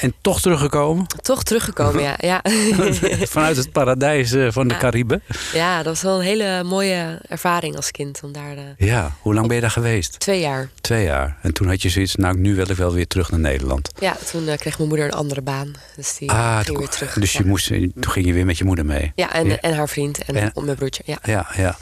En 0.00 0.14
toch 0.20 0.40
teruggekomen? 0.40 1.06
Toch 1.22 1.42
teruggekomen, 1.42 2.02
ja. 2.02 2.14
Ja. 2.18 2.40
Vanuit 3.26 3.56
het 3.56 3.72
paradijs 3.72 4.34
van 4.48 4.68
de 4.68 4.74
Ja. 4.74 4.80
Cariben? 4.80 5.22
ja, 5.52 5.76
dat 5.76 5.86
was 5.86 6.02
wel 6.02 6.14
een 6.18 6.24
hele 6.24 6.62
mooie 6.64 7.20
ervaring 7.28 7.76
als 7.76 7.90
kind. 7.90 8.20
Om 8.22 8.32
daar 8.32 8.54
Ja. 8.76 9.16
Hoe 9.20 9.34
lang 9.34 9.46
ben 9.46 9.54
je 9.56 9.60
daar 9.62 9.70
geweest? 9.70 10.20
twee 10.20 10.40
jaar. 10.40 10.68
Twee 10.80 11.04
jaar. 11.04 11.36
En 11.42 11.52
toen 11.52 11.68
had 11.68 11.82
je 11.82 11.88
zoiets, 11.88 12.14
nou 12.16 12.38
nu 12.38 12.54
wil 12.54 12.70
ik 12.70 12.76
wel 12.76 12.92
weer 12.92 13.06
terug 13.06 13.30
naar 13.30 13.40
Nederland. 13.40 13.90
Ja, 13.98 14.16
toen 14.30 14.44
kreeg 14.56 14.76
mijn 14.76 14.88
moeder 14.88 15.06
een 15.06 15.12
andere 15.12 15.42
baan. 15.42 15.74
Dus 15.96 16.16
die 16.16 16.30
Ah, 16.30 16.54
ging 16.54 16.66
toen- 16.66 16.78
weer 16.78 16.88
terug. 16.88 17.12
dus 17.14 17.32
je 17.32 17.44
moest, 17.44 17.66
toen 17.68 17.92
ging 18.08 18.26
je 18.26 18.32
weer 18.32 18.46
met 18.46 18.58
je 18.58 18.64
moeder 18.64 18.86
mee? 18.86 19.12
Ja, 19.14 19.32
en, 19.32 19.46
Ja. 19.48 19.60
en 19.60 19.76
haar 19.76 19.88
vriend 19.88 20.24
en, 20.24 20.34
En- 20.36 20.64
mijn 20.64 20.76
broertje. 20.76 21.02
Ja. 21.06 21.18
Ja, 21.22 21.46
ja. 21.56 21.76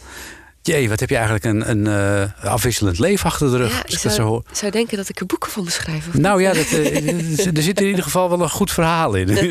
Jee, 0.67 0.89
wat 0.89 1.01
heb 1.01 1.09
je 1.09 1.17
eigenlijk 1.17 1.45
een, 1.45 1.71
een 1.71 1.87
eh, 1.87 2.45
afwisselend 2.45 2.99
leven 2.99 3.27
achter 3.27 3.51
de 3.51 3.57
rug. 3.57 3.73
Ja, 3.73 3.83
ik 3.87 3.99
zo 3.99 4.09
zou, 4.09 4.43
zou 4.53 4.73
denken 4.73 4.97
dat 4.97 5.09
ik 5.09 5.21
er 5.21 5.27
boeken 5.27 5.51
van 5.51 5.63
moet 5.63 5.73
schrijven. 5.73 6.13
of 6.13 6.19
Nou 6.19 6.43
ja, 6.43 6.53
dat, 6.53 6.67
eh, 6.67 7.47
er 7.57 7.63
zit 7.63 7.81
in 7.81 7.87
ieder 7.87 8.03
geval 8.03 8.29
wel 8.29 8.43
een 8.43 8.51
goed 8.51 8.73
verhaal 8.73 9.15
in. 9.15 9.29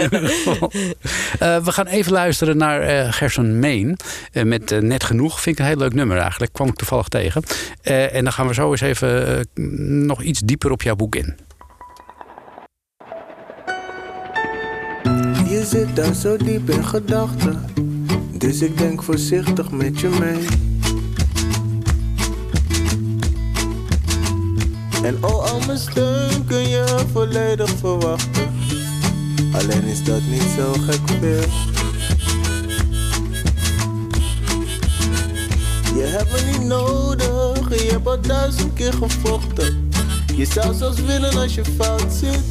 Eh, 1.39 1.63
we 1.63 1.71
gaan 1.71 1.88
even 1.88 2.12
luisteren 2.12 2.58
naar 2.58 2.82
eh, 2.82 3.13
Gerson 3.13 3.60
Meen. 3.60 3.97
met 4.43 4.82
Net 4.82 5.04
Genoeg. 5.04 5.41
Vind 5.41 5.60
ik 5.60 5.62
een 5.62 5.69
heel 5.69 5.80
leuk 5.80 5.93
nummer 5.93 6.17
eigenlijk. 6.17 6.54
Kwam 6.54 6.67
ik 6.67 6.75
toevallig 6.75 7.08
tegen. 7.08 7.43
Eh, 7.82 8.15
en 8.15 8.23
dan 8.23 8.34
gaan 8.34 8.47
we 8.47 8.54
zo 8.54 8.71
eens 8.71 8.82
even 8.82 9.45
nog 10.06 10.21
iets 10.21 10.39
dieper 10.39 10.71
op 10.71 10.82
jouw 10.82 10.95
boek 10.95 11.15
in. 11.15 11.36
Je 15.47 15.65
zit 15.65 15.95
daar 15.95 16.13
zo 16.13 16.38
diep 16.38 16.69
in 16.69 16.86
gedachten, 16.86 17.65
dus 18.38 18.62
ik 18.62 18.78
denk 18.78 19.04
voorzichtig 19.04 19.71
met 19.71 19.99
je 19.99 20.10
mee. 20.10 20.75
En 25.06 25.26
oh, 25.26 25.52
al 25.52 25.60
mijn 25.68 25.78
steun 25.78 26.46
kun 26.46 26.68
je 26.68 27.06
volledig 27.12 27.70
verwachten. 27.70 28.54
Alleen 29.54 29.84
is 29.84 30.04
dat 30.04 30.22
niet 30.30 30.48
zo 30.58 30.74
gek 30.74 31.10
veel. 31.20 31.50
Je 35.96 36.04
hebt 36.04 36.32
me 36.32 36.52
niet 36.52 36.68
nodig, 36.68 37.84
je 37.84 37.89
hebt 37.91 38.08
al 38.08 38.22
duizend 38.22 38.74
keer 38.74 38.94
gevochten. 38.94 39.89
Je 40.36 40.46
zou 40.46 40.74
zelfs 40.74 41.02
winnen 41.02 41.38
als 41.38 41.56
je 41.56 41.63
fout 41.78 42.13
zit. 42.13 42.44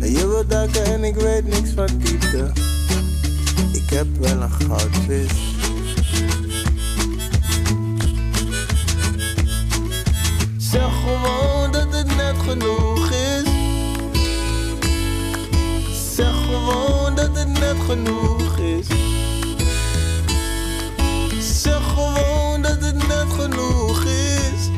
Je 0.00 0.28
wilt 0.28 0.50
duiken 0.50 0.84
en 0.84 1.04
ik 1.04 1.14
weet 1.14 1.46
niks 1.46 1.70
van 1.74 1.88
diepte. 1.98 2.52
Ik 3.72 3.90
heb 3.90 4.06
wel 4.20 4.42
een 4.42 4.50
goudvis. 4.50 5.59
Zeg 10.70 10.90
gewoon 11.04 11.70
dat 11.70 11.94
het 11.94 12.16
net 12.16 12.36
genoeg 12.38 13.10
is. 13.10 13.44
Zeg 16.14 16.34
gewoon 16.44 17.14
dat 17.14 17.36
het 17.36 17.48
net 17.48 17.76
genoeg 17.86 18.58
is. 18.58 18.86
Zeg 21.62 21.82
gewoon 21.94 22.62
dat 22.62 22.84
het 22.84 23.08
net 23.08 23.32
genoeg 23.38 24.04
is. 24.04 24.68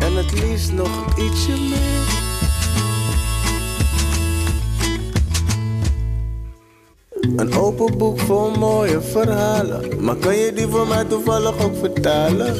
En 0.00 0.16
het 0.16 0.32
liefst 0.32 0.72
nog 0.72 1.18
ietsje 1.18 1.60
meer. 1.60 2.21
Een 7.36 7.54
open 7.54 7.98
boek 7.98 8.20
vol 8.20 8.50
mooie 8.50 9.00
verhalen. 9.00 10.04
Maar 10.04 10.16
kan 10.16 10.36
je 10.36 10.52
die 10.52 10.66
voor 10.66 10.86
mij 10.86 11.04
toevallig 11.04 11.64
ook 11.64 11.76
vertalen? 11.76 12.56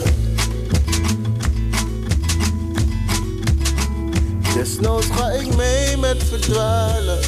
Desnoods 4.55 5.07
ga 5.07 5.31
ik 5.31 5.57
mee 5.57 5.97
met 5.97 6.23
verdwalen. 6.23 7.19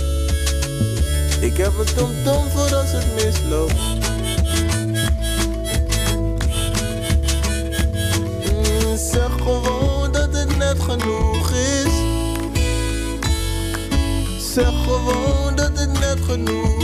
Ik 1.40 1.57
heb 1.57 1.72
een 1.78 1.95
tomtom 1.95 2.51
voor 2.51 2.74
als 2.76 2.92
het 2.92 3.07
misloopt. 3.14 3.74
Mm, 8.53 8.97
Zeg 8.97 9.30
gewoon 9.42 10.12
dat 10.12 10.28
het 10.36 10.57
net 10.57 10.76
genoeg 10.80 11.51
is. 11.51 11.92
Zeg 14.53 14.72
gewoon 14.84 15.55
dat 15.55 15.70
het 15.78 15.92
net 15.92 16.18
genoeg 16.26 16.78
is. 16.78 16.84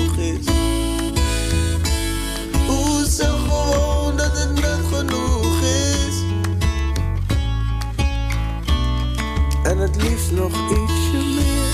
Nog 10.30 10.52
ietsje 10.52 11.16
meer. 11.34 11.68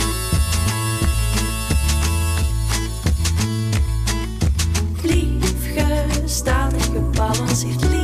Lief 5.03 5.75
gestadig 5.75 6.85
gebalanceerd, 6.85 7.96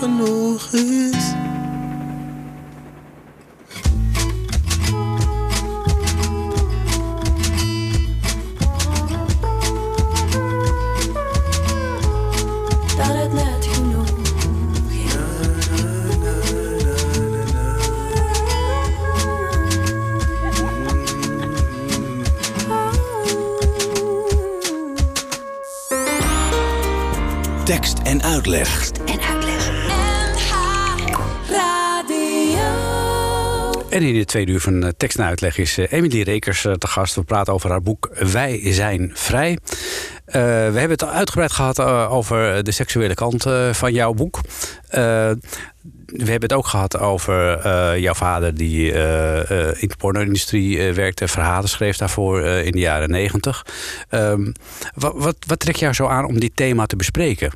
genoeg 0.00 0.72
is. 0.72 1.19
En 33.90 34.02
in 34.02 34.14
de 34.14 34.24
tweede 34.24 34.52
uur 34.52 34.60
van 34.60 34.82
eh, 34.82 34.90
tekst 34.96 35.18
en 35.18 35.24
uitleg 35.24 35.58
is 35.58 35.78
eh, 35.78 35.92
Emily 35.92 36.22
Rekers 36.22 36.64
eh, 36.64 36.72
te 36.72 36.86
gast. 36.86 37.14
We 37.14 37.22
praten 37.22 37.52
over 37.52 37.70
haar 37.70 37.82
boek 37.82 38.10
Wij 38.32 38.72
zijn 38.72 39.10
vrij. 39.14 39.58
We 40.24 40.38
hebben 40.38 40.90
het 40.90 41.04
uitgebreid 41.04 41.52
gehad 41.52 41.78
eh, 41.78 42.12
over 42.12 42.64
de 42.64 42.70
seksuele 42.70 43.14
kant 43.14 43.46
van 43.72 43.92
jouw 43.92 44.12
boek. 44.12 44.40
We 44.90 46.26
hebben 46.26 46.42
het 46.42 46.52
ook 46.52 46.66
gehad 46.66 46.98
over 46.98 47.98
jouw 47.98 48.14
vader 48.14 48.54
die 48.54 48.86
in 49.78 49.88
de 49.88 49.96
porno-industrie 49.98 50.92
werkte. 50.92 51.28
Verhalen 51.28 51.68
schreef 51.68 51.96
daarvoor 51.96 52.42
in 52.42 52.72
de 52.72 52.78
jaren 52.78 53.10
negentig. 53.10 53.66
Ehm, 54.08 54.52
wat, 54.94 55.12
wat, 55.16 55.36
wat 55.46 55.60
trekt 55.60 55.78
jou 55.78 55.92
zo 55.92 56.06
aan 56.06 56.24
om 56.24 56.40
dit 56.40 56.56
thema 56.56 56.86
te 56.86 56.96
bespreken? 56.96 57.50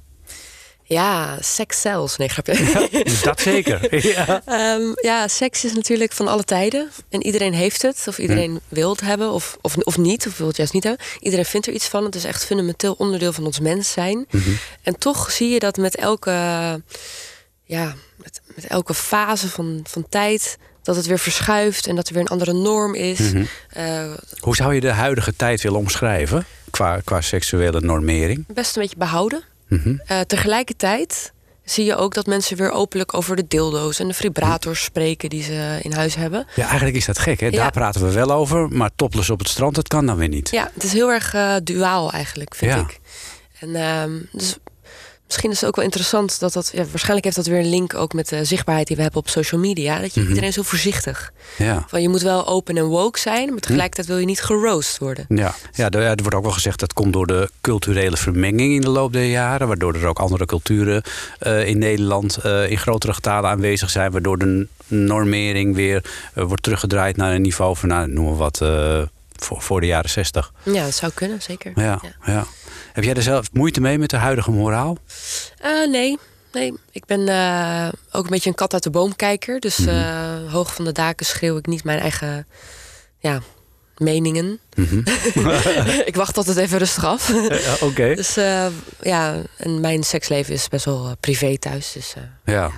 Ja, 0.87 1.39
seks 1.41 1.81
zelfs. 1.81 2.17
Nee, 2.17 2.29
grapje. 2.29 3.03
Dat 3.23 3.41
zeker. 3.41 3.97
ja. 4.17 4.43
Ehm, 4.47 4.83
ja, 4.95 5.29
seks 5.29 5.65
is 5.65 5.73
natuurlijk 5.75 6.13
van 6.13 6.29
alle 6.29 6.45
tijden. 6.45 6.91
En 7.09 7.23
iedereen 7.23 7.53
heeft 7.55 7.83
het. 7.83 8.05
Of 8.09 8.19
iedereen 8.19 8.61
wil 8.69 8.91
het 8.91 9.01
hebben. 9.01 9.31
Of, 9.31 9.57
of, 9.61 9.77
of 9.77 9.97
niet. 9.99 10.27
Of 10.27 10.39
wil 10.39 10.47
het 10.47 10.57
juist 10.57 10.73
niet 10.73 10.85
hebben. 10.85 11.07
Iedereen 11.21 11.45
vindt 11.45 11.67
er 11.67 11.73
iets 11.73 11.87
van. 11.89 12.05
Het 12.05 12.15
is 12.15 12.25
echt 12.25 12.45
fundamenteel 12.45 12.93
onderdeel 12.93 13.33
van 13.33 13.45
ons 13.47 13.61
mens 13.61 13.93
zijn. 13.93 14.27
En 14.83 14.99
toch 14.99 15.31
zie 15.31 15.49
je 15.49 15.59
dat 15.59 15.77
met 15.77 15.97
elke, 15.97 16.31
ja, 17.65 17.95
met, 18.17 18.41
met 18.55 18.67
elke 18.67 18.95
fase 18.95 19.49
van, 19.49 19.81
van 19.89 20.07
tijd... 20.09 20.59
dat 20.83 20.97
het 20.97 21.07
weer 21.07 21.19
verschuift 21.19 21.87
en 21.87 21.97
dat 21.97 22.07
er 22.07 22.13
weer 22.13 22.23
een 22.23 22.29
andere 22.29 22.53
norm 22.53 22.95
is. 22.95 23.21
Eh, 23.69 24.13
Hoe 24.39 24.57
zou 24.57 24.75
je 24.75 24.81
de 24.81 24.91
huidige 24.93 25.37
tijd 25.37 25.63
willen 25.63 25.79
omschrijven 25.79 26.47
qua, 26.71 27.01
qua 27.05 27.21
seksuele 27.21 27.81
normering? 27.81 28.45
best 28.47 28.77
een 28.77 28.83
beetje 28.83 28.97
behouden. 28.99 29.43
Mhm. 29.69 29.97
Eh, 30.07 30.21
tegelijkertijd 30.21 31.33
zie 31.65 31.85
je 31.85 31.97
ook 31.97 32.15
dat 32.15 32.27
mensen 32.27 32.57
weer 32.57 32.71
openlijk 32.71 33.15
over 33.15 33.37
de 33.37 33.47
dildo's 33.49 33.99
en 33.99 34.09
de 34.09 34.15
vibrators 34.15 34.85
spreken 34.85 35.29
die 35.29 35.43
ze 35.43 35.79
in 35.83 35.93
huis 35.93 36.15
hebben. 36.15 36.47
Ja, 36.55 36.67
eigenlijk 36.67 36.97
is 36.97 37.05
dat 37.05 37.19
gek. 37.19 37.41
Hè? 37.41 37.47
Ja. 37.47 37.53
Daar 37.53 37.71
praten 37.71 38.03
we 38.07 38.13
wel 38.13 38.33
over, 38.33 38.69
maar 38.69 38.91
topless 38.97 39.31
op 39.31 39.39
het 39.39 39.49
strand, 39.49 39.75
dat 39.75 39.89
kan 39.89 40.07
dan 40.07 40.17
weer 40.17 40.29
niet. 40.29 40.51
Ja, 40.51 40.71
het 40.75 40.83
is 40.85 40.93
heel 40.93 41.11
erg 41.13 41.35
eh, 41.35 41.55
duaal 41.63 42.13
eigenlijk, 42.13 42.55
vind 42.55 42.73
Ja. 42.73 42.79
ik. 42.81 43.01
En 43.61 43.75
ehm, 43.77 44.11
dus 44.33 44.57
misschien 45.27 45.51
is 45.51 45.61
het 45.61 45.69
ook 45.69 45.77
wel 45.77 45.85
interessant 45.85 46.41
dat 46.41 46.53
dat... 46.53 46.71
Ja, 46.73 46.85
waarschijnlijk 46.91 47.25
heeft 47.25 47.37
dat 47.37 47.47
weer 47.47 47.59
een 47.59 47.69
link 47.69 47.95
ook 47.95 48.13
met 48.13 48.29
de 48.29 48.45
zichtbaarheid 48.45 48.87
die 48.87 48.97
we 48.97 49.03
hebben 49.03 49.21
op 49.21 49.29
social 49.29 49.61
media. 49.61 49.99
Dat 50.01 50.15
je 50.15 50.21
Mhm. 50.21 50.29
iedereen 50.29 50.53
zo 50.53 50.63
voorzichtig. 50.63 51.33
Ja. 51.59 51.85
Van 51.89 52.03
je 52.03 52.09
moet 52.09 52.23
wel 52.23 52.47
open 52.47 52.77
en 52.77 52.85
woke 52.85 53.19
zijn, 53.19 53.51
maar 53.51 53.61
tegelijkertijd 53.61 54.07
wil 54.07 54.19
je 54.19 54.25
niet 54.25 54.43
geroost 54.43 54.99
worden. 54.99 55.25
Ja, 55.29 55.55
ja, 55.73 55.91
er, 55.91 56.17
wordt 56.23 56.35
ook 56.35 56.43
wel 56.43 56.53
gezegd 56.53 56.81
dat 56.81 56.93
komt 56.93 57.13
door 57.13 57.27
de 57.27 57.51
culturele 57.61 58.17
vermenging 58.17 58.75
in 58.75 58.81
de 58.81 58.89
loop 58.89 59.13
der 59.13 59.25
jaren. 59.25 59.67
Waardoor 59.67 59.95
er 59.95 60.07
ook 60.07 60.19
andere 60.19 60.47
culturen 60.47 61.03
eh, 61.39 61.67
in 61.67 61.79
Nederland 61.79 62.37
eh, 62.37 62.71
in 62.71 62.79
grotere 62.79 63.15
getalen 63.15 63.51
aanwezig 63.51 63.91
zijn. 63.91 64.11
Waardoor 64.11 64.39
de 64.39 64.67
normering 64.87 65.75
weer 65.75 66.05
eh, 66.35 66.45
wordt 66.45 66.63
teruggedraaid 66.63 67.17
naar 67.17 67.35
een 67.35 67.43
niveau 67.43 67.77
van, 67.77 67.89
nou, 67.89 68.09
noem 68.09 68.25
maar 68.25 68.37
wat, 68.37 68.59
voor, 69.37 69.63
voor 69.63 69.81
de 69.81 69.87
jaren 69.87 70.11
zestig. 70.11 70.53
Ja, 70.63 70.85
dat 70.85 70.95
zou 70.95 71.13
kunnen, 71.15 71.43
zeker. 71.43 71.73
Ja, 71.75 72.01
ja. 72.27 72.47
Heb 72.95 73.05
jij 73.05 73.15
er 73.15 73.23
zelf 73.23 73.53
moeite 73.53 73.81
mee 73.81 73.99
met 73.99 74.11
de 74.11 74.17
huidige 74.17 74.51
moraal? 74.51 74.99
Eh, 75.59 75.89
nee, 75.89 76.19
nee. 76.53 76.75
Ik 76.91 77.05
ben 77.05 77.29
eh, 77.29 77.89
ook 78.13 78.25
een 78.25 78.31
beetje 78.31 78.49
een 78.51 78.57
kat 78.57 78.73
uit 78.73 78.83
de 78.83 78.91
boom 78.91 79.17
kijker. 79.17 79.61
Dus 79.61 79.79
Mhm. 79.79 79.89
eh, 79.89 80.53
hoog 80.53 80.75
van 80.75 80.85
de 80.85 80.93
daken 80.93 81.27
schreeuw 81.27 81.57
ik 81.57 81.67
niet 81.67 81.85
mijn 81.85 81.99
eigen 82.01 82.47
ja, 83.19 83.41
meningen. 83.97 84.59
Mhm. 84.75 84.99
ik 86.11 86.15
wacht 86.17 86.37
altijd 86.37 86.57
even 86.57 86.79
rustig 86.79 87.05
af. 87.05 87.33
Oké. 87.83 88.15
Dus 88.15 88.35
ja, 89.03 89.43
en 89.57 89.81
mijn 89.81 90.03
seksleven 90.03 90.55
is 90.55 90.69
best 90.69 90.85
wel 90.85 91.15
privé 91.21 91.59
thuis. 91.59 91.93
Dus 91.93 92.15
Ja. 92.45 92.71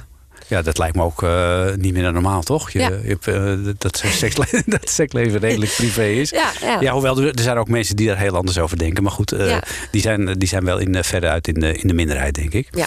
Ja, 0.47 0.63
dat 0.63 0.79
lijkt 0.79 0.97
me 0.97 1.03
ook 1.03 1.23
eh, 1.23 1.65
niet 1.75 1.93
meer 1.93 2.13
normaal, 2.13 2.43
toch? 2.43 2.71
Je, 2.71 2.79
Ja. 2.79 2.89
je 2.89 3.09
hebt, 3.09 3.29
eh, 3.29 3.75
dat, 3.79 4.03
seksle 4.05 4.47
dat 4.67 4.91
seksleven 4.91 5.41
redelijk 5.41 5.73
privé 5.77 6.05
is. 6.05 6.31
ja, 6.31 6.53
ja. 6.61 6.81
Ja, 6.81 6.93
hoewel 6.93 7.19
er, 7.21 7.35
er 7.35 7.43
zijn 7.43 7.57
ook 7.57 7.69
mensen 7.69 7.97
die 7.97 8.07
daar 8.07 8.19
heel 8.19 8.37
anders 8.37 8.59
over 8.59 8.79
denken. 8.79 9.03
Maar 9.03 9.13
goed, 9.13 9.33
eh, 9.33 9.59
die, 9.91 10.01
zijn, 10.01 10.39
die 10.39 10.49
zijn 10.49 10.65
wel 10.65 10.79
in, 10.79 11.03
uit 11.23 11.49
in 11.49 11.55
de, 11.55 11.73
in 11.73 11.89
de 11.89 11.95
minderheid, 11.95 12.35
denk 12.35 12.53
ik. 12.53 12.69
Ja. 12.71 12.87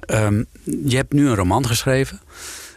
Ehm, 0.00 0.42
je 0.84 0.96
hebt 0.96 1.12
nu 1.12 1.28
een 1.28 1.34
roman 1.34 1.66
geschreven. 1.66 2.20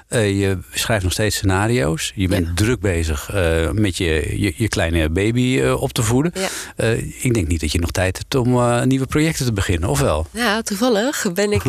Eh, 0.07 0.39
je 0.39 0.57
schrijft 0.73 1.03
nog 1.03 1.11
steeds 1.11 1.35
scenario's. 1.35 2.11
Je 2.15 2.27
bent 2.27 2.47
Ja. 2.47 2.51
druk 2.55 2.79
bezig 2.79 3.29
eh, 3.33 3.69
met 3.71 3.97
je, 3.97 4.39
je, 4.41 4.53
je 4.55 4.67
kleine 4.67 5.09
baby 5.09 5.59
eh, 5.61 5.81
op 5.81 5.93
te 5.93 6.03
voeden. 6.03 6.31
Ja. 6.35 6.47
Ik 7.21 7.33
denk 7.33 7.47
niet 7.47 7.61
dat 7.61 7.71
je 7.71 7.79
nog 7.79 7.91
tijd 7.91 8.17
hebt 8.17 8.35
om 8.35 8.87
nieuwe 8.87 9.05
projecten 9.05 9.45
te 9.45 9.53
beginnen, 9.53 9.89
of 9.89 9.99
wel? 9.99 10.27
Ja, 10.31 10.61
toevallig 10.61 11.25
ben 11.33 11.51
ik 11.51 11.63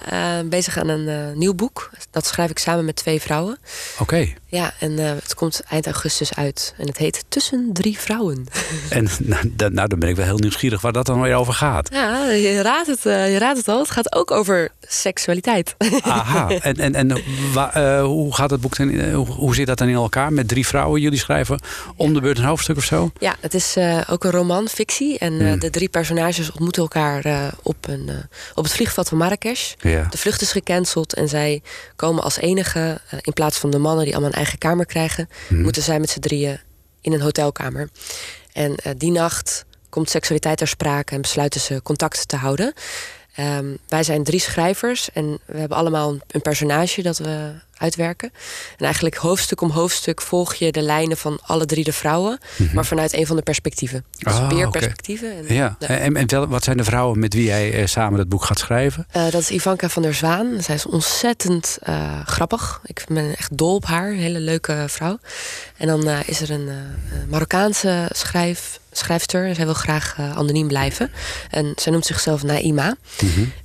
bezig 0.56 0.78
aan 0.78 0.88
een 0.88 1.38
nieuw 1.38 1.54
boek. 1.54 1.90
Dat 2.10 2.26
schrijf 2.26 2.50
ik 2.50 2.58
samen 2.58 2.84
met 2.84 2.96
twee 2.96 3.20
vrouwen. 3.20 3.58
Oké. 3.98 4.28
Ja, 4.50 4.72
en 4.78 4.98
eh, 4.98 5.10
het 5.22 5.34
komt 5.34 5.62
eind 5.68 5.86
augustus 5.86 6.34
uit. 6.34 6.74
En 6.78 6.86
het 6.86 6.96
heet 6.96 7.24
Tussen 7.28 7.70
drie 7.72 7.98
vrouwen. 7.98 8.46
En 8.90 9.08
nou, 9.20 9.52
nou, 9.72 9.88
dan 9.88 9.98
ben 9.98 10.08
ik 10.08 10.16
wel 10.16 10.24
heel 10.24 10.38
nieuwsgierig 10.38 10.80
waar 10.80 10.92
dat 10.92 11.06
dan 11.06 11.20
weer 11.20 11.34
over 11.34 11.52
gaat. 11.52 11.88
Ja, 11.92 12.30
je 12.30 12.62
raadt 12.62 12.86
het, 12.86 13.06
eh, 13.06 13.32
je 13.32 13.38
raadt 13.38 13.58
het 13.58 13.68
al. 13.68 13.78
Het 13.78 13.90
gaat 13.90 14.14
ook 14.14 14.30
over 14.30 14.68
seksualiteit. 14.88 15.74
Aha, 16.02 16.48
en, 16.50 16.74
en, 16.76 16.94
en 16.94 17.22
wa- 17.52 17.72
eh, 17.74 18.02
hoe 18.04 18.34
gaat 18.34 18.50
het 18.50 18.60
boek 18.60 18.76
hoe, 18.76 19.26
hoe 19.26 19.54
zit 19.54 19.66
dat 19.66 19.78
dan 19.78 19.88
in 19.88 19.94
elkaar 19.94 20.32
met 20.32 20.48
drie 20.48 20.66
vrouwen? 20.66 21.00
Jullie 21.00 21.18
schrijven 21.18 21.60
om 21.96 22.14
de 22.14 22.20
beurt 22.20 22.38
een 22.38 22.44
hoofdstuk 22.44 22.76
of 22.76 22.84
zo? 22.84 23.10
Ja, 23.18 23.36
het 23.40 23.54
is 23.54 23.76
ook 24.10 24.24
een 24.24 24.30
roman, 24.30 24.68
fictie. 24.68 25.18
En 25.18 25.38
Hmm. 25.40 25.58
de 25.58 25.70
drie 25.70 25.88
personages 25.88 26.50
ontmoeten 26.50 26.82
elkaar 26.82 27.52
op, 27.62 27.76
een, 27.88 28.10
op 28.54 28.64
het 28.64 28.72
vliegveld 28.72 29.08
van 29.08 29.18
Marrakesh. 29.18 29.72
Ja. 29.78 30.06
De 30.10 30.18
vlucht 30.18 30.40
is 30.42 30.52
gecanceld 30.52 31.14
en 31.14 31.28
zij 31.28 31.62
komen 31.96 32.22
als 32.22 32.36
enige, 32.38 33.00
in 33.20 33.32
plaats 33.32 33.58
van 33.58 33.70
de 33.70 33.78
mannen 33.78 34.04
die 34.04 34.14
allemaal 34.16 34.32
eigen 34.40 34.58
kamer 34.58 34.86
krijgen, 34.86 35.28
Hmm. 35.48 35.62
moeten 35.62 35.82
zij 35.82 36.00
met 36.00 36.10
z'n 36.10 36.20
drieën 36.20 36.60
in 37.00 37.12
een 37.12 37.20
hotelkamer. 37.20 37.88
En 38.52 38.74
eh, 38.76 38.92
die 38.96 39.10
nacht 39.10 39.64
komt 39.88 40.10
seksualiteit 40.10 40.58
ter 40.58 40.68
sprake 40.68 41.14
en 41.14 41.20
besluiten 41.20 41.60
ze 41.60 41.82
contact 41.82 42.28
te 42.28 42.36
houden. 42.36 42.72
Ehm, 43.34 43.76
wij 43.88 44.02
zijn 44.02 44.24
drie 44.24 44.40
schrijvers 44.40 45.12
en 45.12 45.38
we 45.46 45.58
hebben 45.58 45.78
allemaal 45.78 46.16
een 46.26 46.42
personage 46.42 47.02
dat 47.02 47.18
we 47.18 47.52
uitwerken. 47.80 48.30
En 48.76 48.84
eigenlijk 48.84 49.16
hoofdstuk 49.16 49.60
om 49.60 49.70
hoofdstuk 49.70 50.20
volg 50.22 50.54
je 50.54 50.72
de 50.72 50.82
lijnen 50.82 51.16
van 51.16 51.38
alle 51.42 51.66
drie 51.66 51.84
de 51.84 51.92
vrouwen, 51.92 52.38
maar 52.74 52.84
vanuit 52.86 53.12
een 53.14 53.26
van 53.26 53.36
de 53.36 53.42
perspectieven. 53.42 54.04
Dus 54.18 54.34
Mhm. 54.40 54.70
Perspectieven. 54.70 55.36
En, 55.48 55.54
Ja, 55.54 55.76
en, 55.78 56.16
en 56.16 56.26
wel- 56.30 56.46
wat 56.46 56.64
zijn 56.64 56.76
de 56.76 56.84
vrouwen 56.84 57.18
met 57.18 57.34
wie 57.34 57.44
jij 57.44 57.72
eh, 57.72 57.86
samen 57.86 58.18
het 58.18 58.28
boek 58.28 58.44
gaat 58.44 58.58
schrijven? 58.58 59.06
Eh, 59.10 59.22
dat 59.30 59.40
is 59.40 59.50
Ivanka 59.50 59.88
van 59.88 60.02
der 60.02 60.14
Zwaan. 60.14 60.62
Zij 60.62 60.74
is 60.74 60.86
ontzettend 60.86 61.78
eh, 61.82 62.20
grappig. 62.26 62.80
Ik 62.84 63.04
ben 63.08 63.36
echt 63.36 63.56
dol 63.56 63.74
op 63.74 63.84
haar. 63.86 64.10
Een 64.10 64.18
hele 64.18 64.40
leuke 64.40 64.84
vrouw. 64.88 65.18
En 65.76 65.86
dan 65.86 66.08
is 66.26 66.40
er 66.40 66.50
een 66.50 66.68
Marokkaanse 67.28 68.08
schrijf, 68.12 68.80
schrijfster. 68.92 69.46
En 69.46 69.54
zij 69.54 69.64
wil 69.64 69.74
graag 69.74 70.16
anoniem 70.18 70.68
blijven. 70.68 71.10
En 71.50 71.72
zij 71.76 71.92
noemt 71.92 72.06
zichzelf 72.06 72.42
Naima. 72.42 72.96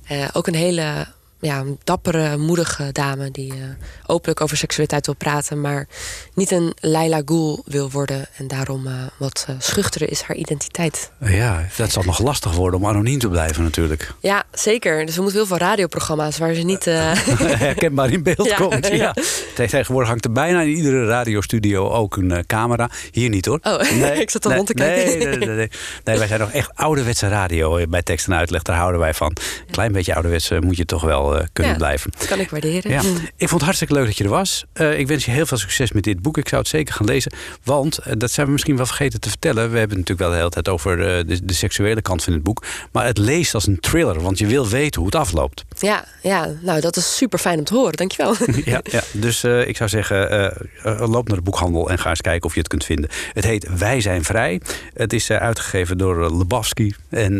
Eh, 0.06 0.24
ook 0.32 0.46
een 0.46 0.54
hele 0.54 1.06
ja, 1.40 1.58
een 1.58 1.78
dappere, 1.84 2.36
moedige 2.36 2.92
dame 2.92 3.30
die 3.30 3.52
eh, 3.52 3.58
openlijk 4.06 4.40
over 4.40 4.56
seksualiteit 4.56 5.06
wil 5.06 5.14
praten, 5.14 5.60
maar 5.60 5.86
niet 6.34 6.50
een 6.50 6.74
Laila 6.80 7.22
Ghoul 7.24 7.62
wil 7.66 7.90
worden 7.90 8.26
en 8.36 8.48
daarom 8.48 8.86
eh, 8.86 8.92
wat 9.16 9.44
eh, 9.48 9.54
schuchtere 9.58 10.06
is 10.06 10.20
haar 10.20 10.36
identiteit. 10.36 11.10
Ja, 11.20 11.66
dat 11.76 11.90
zal 11.90 12.02
nog 12.02 12.18
lastig 12.18 12.52
worden 12.54 12.80
om 12.80 12.86
anoniem 12.86 13.18
te 13.18 13.28
blijven 13.28 13.62
natuurlijk. 13.62 14.12
Ja, 14.20 14.44
zeker. 14.52 15.06
Dus 15.06 15.14
we 15.16 15.22
moeten 15.22 15.38
heel 15.38 15.48
veel 15.48 15.66
radioprogramma's 15.66 16.38
waar 16.38 16.54
ze 16.54 16.62
niet. 16.62 16.84
Herkenbaar 17.64 18.10
in 18.10 18.22
beeld 18.22 18.44
Ja, 18.56 18.56
komt. 18.56 18.86
Ja. 18.86 19.14
Tegenwoordig 19.54 20.08
hangt 20.08 20.24
er 20.24 20.32
bijna 20.32 20.60
in 20.60 20.68
iedere 20.68 21.06
radiostudio 21.06 21.90
ook 21.90 22.16
een 22.16 22.44
camera. 22.46 22.90
Hier 23.10 23.28
niet 23.28 23.46
hoor. 23.46 23.58
Oh, 23.62 23.80
ik 24.20 24.30
zat 24.30 24.44
al 24.44 24.50
nee, 24.50 24.58
rond 24.58 24.68
te 24.68 24.74
kijken. 24.74 25.18
Nee, 25.18 25.26
nee, 25.26 25.38
nee, 25.38 25.56
nee. 25.56 25.70
Nee, 26.04 26.18
wij 26.18 26.26
zijn 26.26 26.40
nog 26.40 26.50
echt 26.50 26.70
ouderwetse 26.74 27.28
radio 27.28 27.86
bij 27.86 28.02
tekst 28.02 28.26
en 28.26 28.34
uitleg. 28.34 28.62
Daar 28.62 28.76
houden 28.76 29.00
wij 29.00 29.14
van. 29.14 29.36
Een 29.66 29.72
klein 29.72 29.92
beetje 29.92 30.14
ouderwets 30.14 30.50
eh, 30.50 30.58
moet 30.60 30.76
je 30.76 30.84
toch 30.84 31.02
wel 31.02 31.25
eh, 31.34 31.46
kunnen 31.52 31.72
Ja. 31.72 31.78
blijven. 31.78 32.10
dat 32.18 32.26
kan 32.26 32.38
ik 32.40 32.50
waarderen. 32.50 32.90
Ja, 32.90 33.02
Mm. 33.02 33.14
ik 33.16 33.48
vond 33.48 33.50
het 33.50 33.62
hartstikke 33.62 33.94
leuk 33.94 34.04
dat 34.06 34.16
je 34.16 34.24
er 34.24 34.30
was. 34.30 34.64
Eh, 34.72 34.98
ik 34.98 35.06
wens 35.06 35.24
je 35.24 35.30
heel 35.30 35.46
veel 35.46 35.56
succes 35.58 35.92
met 35.92 36.02
dit 36.04 36.22
boek. 36.22 36.38
Ik 36.38 36.48
zou 36.48 36.60
het 36.60 36.70
zeker 36.70 36.94
gaan 36.94 37.06
lezen. 37.06 37.32
Want, 37.64 37.98
eh, 37.98 38.12
dat 38.18 38.30
zijn 38.30 38.46
we 38.46 38.52
misschien 38.52 38.76
wel 38.76 38.86
vergeten 38.86 39.20
te 39.20 39.28
vertellen. 39.28 39.70
We 39.70 39.78
hebben 39.78 39.98
het 39.98 40.08
natuurlijk 40.08 40.18
wel 40.18 40.30
de 40.30 40.36
hele 40.36 40.50
tijd 40.50 40.68
over 40.68 40.96
de, 41.26 41.44
de 41.44 41.52
seksuele 41.52 42.02
kant 42.02 42.24
van 42.24 42.32
het 42.32 42.42
boek. 42.42 42.64
Maar 42.92 43.06
het 43.06 43.18
leest 43.18 43.54
als 43.54 43.66
een 43.66 43.80
thriller. 43.80 44.20
Want 44.20 44.38
je 44.38 44.46
wil 44.46 44.68
weten 44.68 45.00
hoe 45.00 45.10
het 45.10 45.20
afloopt. 45.20 45.64
Ja, 45.78 46.04
ja, 46.22 46.50
nou 46.60 46.80
dat 46.80 46.96
is 46.96 47.16
super 47.16 47.38
fijn 47.38 47.58
om 47.58 47.64
te 47.64 47.74
horen. 47.74 47.92
Dankjewel. 47.92 48.34
ja, 48.64 48.80
ja, 48.82 49.02
dus 49.12 49.44
ik 49.44 49.76
zou 49.76 49.88
zeggen, 49.88 50.52
loop 50.82 51.28
naar 51.28 51.36
de 51.36 51.42
boekhandel 51.42 51.90
en 51.90 51.98
ga 51.98 52.08
eens 52.08 52.20
kijken 52.20 52.46
of 52.48 52.52
je 52.52 52.58
het 52.58 52.68
kunt 52.68 52.84
vinden. 52.84 53.10
Het 53.32 53.44
heet 53.44 53.78
Wij 53.78 54.00
zijn 54.00 54.24
vrij. 54.24 54.60
Het 54.94 55.12
is 55.12 55.30
uitgegeven 55.30 55.98
door 55.98 56.36
Lebowski. 56.36 56.94
En 57.10 57.36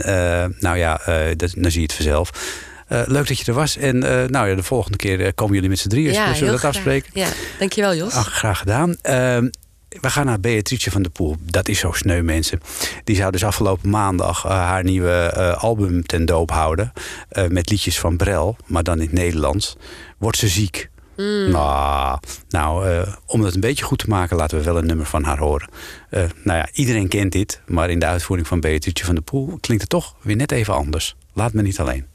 nou 0.61 0.77
ja, 0.79 1.01
dat, 1.37 1.53
dan 1.57 1.71
zie 1.71 1.81
je 1.81 1.87
het 1.87 1.93
vanzelf. 1.95 2.31
Eh, 2.87 3.03
leuk 3.07 3.29
dat 3.29 3.39
je 3.39 3.45
er 3.45 3.53
was. 3.53 3.77
En 3.77 4.03
eh, 4.03 4.29
nou 4.29 4.49
ja, 4.49 4.55
de 4.55 4.63
volgende 4.63 4.97
keer 4.97 5.21
eh, 5.21 5.33
komen 5.35 5.55
jullie 5.55 5.69
met 5.69 5.79
z'n 5.79 5.89
drieën. 5.89 6.13
ja, 6.13 6.25
Zullen 6.35 6.41
we 6.41 6.51
dat 6.51 6.59
graag. 6.59 6.75
afspreken? 6.75 7.11
Ja, 7.15 7.29
dankjewel 7.59 7.95
Jos. 7.95 8.13
Ach, 8.13 8.33
graag 8.33 8.59
gedaan. 8.59 8.97
Ehm, 9.03 9.49
we 9.89 10.11
gaan 10.11 10.27
naar 10.27 10.41
Beatrice 10.41 10.91
van 10.91 11.03
der 11.03 11.11
Poel. 11.11 11.37
Dat 11.41 11.69
is 11.69 11.79
zo 11.79 11.93
sneu, 11.93 12.23
mensen. 12.23 12.61
Die 13.05 13.17
zou 13.17 13.31
dus 13.33 13.45
afgelopen 13.45 13.91
maandag 13.91 14.43
haar 14.43 14.85
nieuwe 14.85 15.33
album 15.59 16.07
ten 16.07 16.25
doop 16.25 16.51
houden. 16.51 16.93
met 17.49 17.71
liedjes 17.71 17.99
van 17.99 18.17
Brel, 18.17 18.57
maar 18.67 18.83
dan 18.83 18.95
in 18.95 19.03
het 19.03 19.13
Nederlands. 19.13 19.77
Wordt 20.19 20.39
ze 20.39 20.49
ziek? 20.49 20.91
Nou, 21.17 22.19
nou 22.49 22.89
eh, 22.89 23.13
om 23.27 23.41
het 23.41 23.55
een 23.55 23.61
beetje 23.61 23.85
goed 23.85 23.99
te 23.99 24.09
maken, 24.09 24.37
laten 24.37 24.59
we 24.59 24.65
wel 24.65 24.79
een 24.79 24.87
nummer 24.87 25.07
van 25.07 25.25
haar 25.25 25.39
horen. 25.39 25.69
Nou 26.11 26.29
ja, 26.59 26.69
iedereen 26.73 27.09
kent 27.09 27.33
dit, 27.33 27.61
maar 27.67 27.91
in 27.91 27.99
de 27.99 28.07
uitvoering 28.07 28.49
van 28.49 28.61
Beatrice 28.61 29.05
van 29.05 29.15
der 29.15 29.25
Poel 29.25 29.59
klinkt 29.61 29.83
het 29.83 29.89
toch 29.91 30.15
weer 30.23 30.37
net 30.37 30.53
even 30.53 30.75
anders. 30.75 31.17
Laat 31.33 31.53
me 31.53 31.63
niet 31.63 31.81
alleen. 31.81 32.07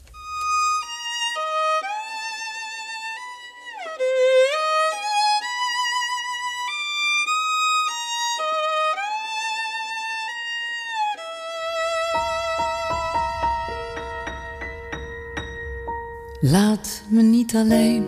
Laat 16.44 17.02
me 17.08 17.22
niet 17.22 17.54
alleen. 17.56 18.04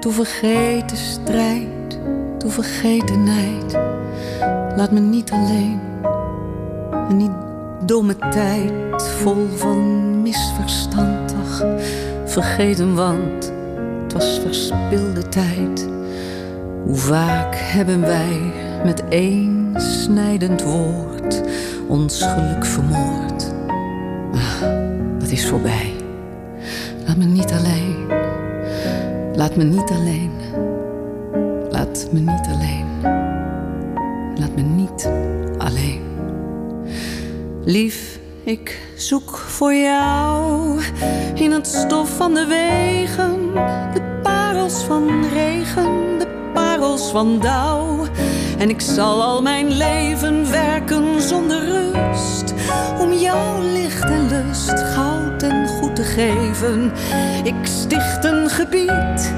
Toe 0.00 0.12
vergeten 0.12 0.96
strijd, 0.96 1.98
toe 2.38 2.50
vergeten 2.50 3.24
nijd. 3.24 3.72
Laat 4.76 4.92
me 4.92 5.00
niet 5.00 5.30
alleen. 5.30 5.80
En 7.08 7.18
die 7.18 7.30
domme 7.86 8.16
tijd 8.16 9.02
vol 9.02 9.48
van 9.56 10.22
misverstand. 10.22 11.34
Vergeten, 12.24 12.94
want 12.94 13.52
het 14.02 14.12
was 14.12 14.38
verspilde 14.38 15.28
tijd. 15.28 15.88
Hoe 16.84 16.96
vaak 16.96 17.54
hebben 17.54 18.00
wij 18.00 18.52
met 18.84 19.08
één 19.08 19.72
snijdend 19.76 20.62
woord 20.62 21.42
ons 21.88 22.22
geluk 22.22 22.64
vermoord. 22.66 23.52
Ah, 24.32 24.60
dat 25.18 25.30
is 25.30 25.48
voorbij. 25.48 25.99
Laat 27.10 27.18
me 27.18 27.24
niet 27.24 27.52
alleen. 27.52 28.06
Laat 29.34 29.56
me 29.56 29.64
niet 29.64 29.90
alleen. 29.90 30.30
Laat 31.70 32.08
me 32.12 32.18
niet 32.18 32.46
alleen. 32.52 32.86
Laat 34.34 34.54
me 34.56 34.62
niet 34.62 35.10
alleen. 35.58 36.02
Lief, 37.64 38.18
ik 38.44 38.78
zoek 38.96 39.36
voor 39.36 39.74
jou 39.74 40.80
in 41.34 41.52
het 41.52 41.66
stof 41.66 42.16
van 42.16 42.34
de 42.34 42.46
wegen, 42.46 43.54
de 43.94 44.18
parels 44.22 44.84
van 44.84 45.24
regen, 45.32 46.18
de 46.18 46.50
parels 46.54 47.10
van 47.10 47.40
dauw. 47.40 48.06
En 48.58 48.68
ik 48.68 48.80
zal 48.80 49.22
al 49.22 49.42
mijn 49.42 49.68
leven 49.72 50.50
werken 50.50 51.22
zonder 51.22 51.64
rust 51.64 52.54
om 53.00 53.12
jouw 53.12 53.62
licht 53.72 54.04
en 54.04 54.28
lust 54.28 54.80
goud 54.80 55.42
en 55.42 55.68
goed 55.68 55.96
te 55.96 56.02
geven. 56.02 56.89
Ik 57.42 57.54
sticht 57.62 58.24
een 58.24 58.50
gebied 58.50 59.34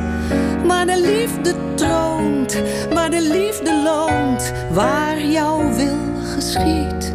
waar 0.66 0.86
de 0.86 1.00
liefde 1.00 1.54
troont, 1.74 2.62
waar 2.94 3.10
de 3.10 3.20
liefde 3.20 3.82
loont, 3.84 4.52
waar 4.72 5.24
jouw 5.24 5.74
wil 5.74 5.96
geschiet. 6.34 7.12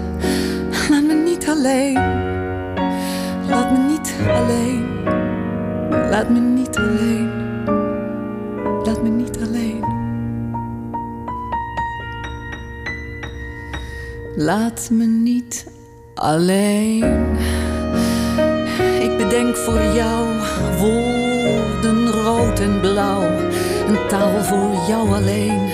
Laat 0.89 1.03
me 1.03 1.21
niet 1.25 1.47
alleen, 1.49 1.93
laat 3.49 3.71
me 3.71 3.77
niet 3.77 4.13
alleen, 4.29 4.85
laat 6.09 6.29
me 6.29 6.39
niet 6.39 6.77
alleen, 6.77 7.29
laat 8.83 9.03
me 9.03 9.09
niet 9.09 9.37
alleen. 9.41 9.83
Laat 14.35 14.89
me 14.91 15.05
niet 15.05 15.65
alleen. 16.13 17.35
Ik 18.99 19.17
bedenk 19.17 19.55
voor 19.55 19.81
jou 19.81 20.36
woorden 20.77 22.11
rood 22.11 22.59
en 22.59 22.79
blauw. 22.79 23.21
Een 23.87 24.07
taal 24.07 24.43
voor 24.43 24.87
jou 24.87 25.13
alleen. 25.13 25.69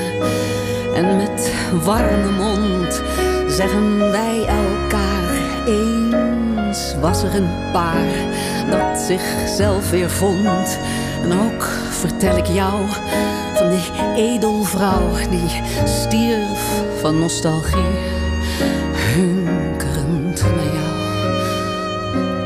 En 0.95 1.18
met 1.18 1.54
warme 1.84 2.32
mond 2.32 3.01
zeggen 3.47 4.12
wij 4.12 4.45
elkaar. 4.45 5.41
Eens 5.68 6.95
was 7.01 7.24
er 7.24 7.36
een 7.36 7.72
paar 7.72 8.08
dat 8.70 8.99
zichzelf 8.99 9.89
weer 9.89 10.10
vond. 10.10 10.80
En 11.22 11.32
ook 11.32 11.64
vertel 11.89 12.38
ik 12.38 12.47
jou 12.47 12.82
van 13.54 13.70
die 13.70 13.91
edelvrouw 14.16 15.10
die 15.30 15.62
stierf 15.86 16.84
van 17.01 17.20
nostalgie. 17.20 17.95
Hunkerend 19.16 20.41
naar 20.41 20.74
jou. 20.74 20.91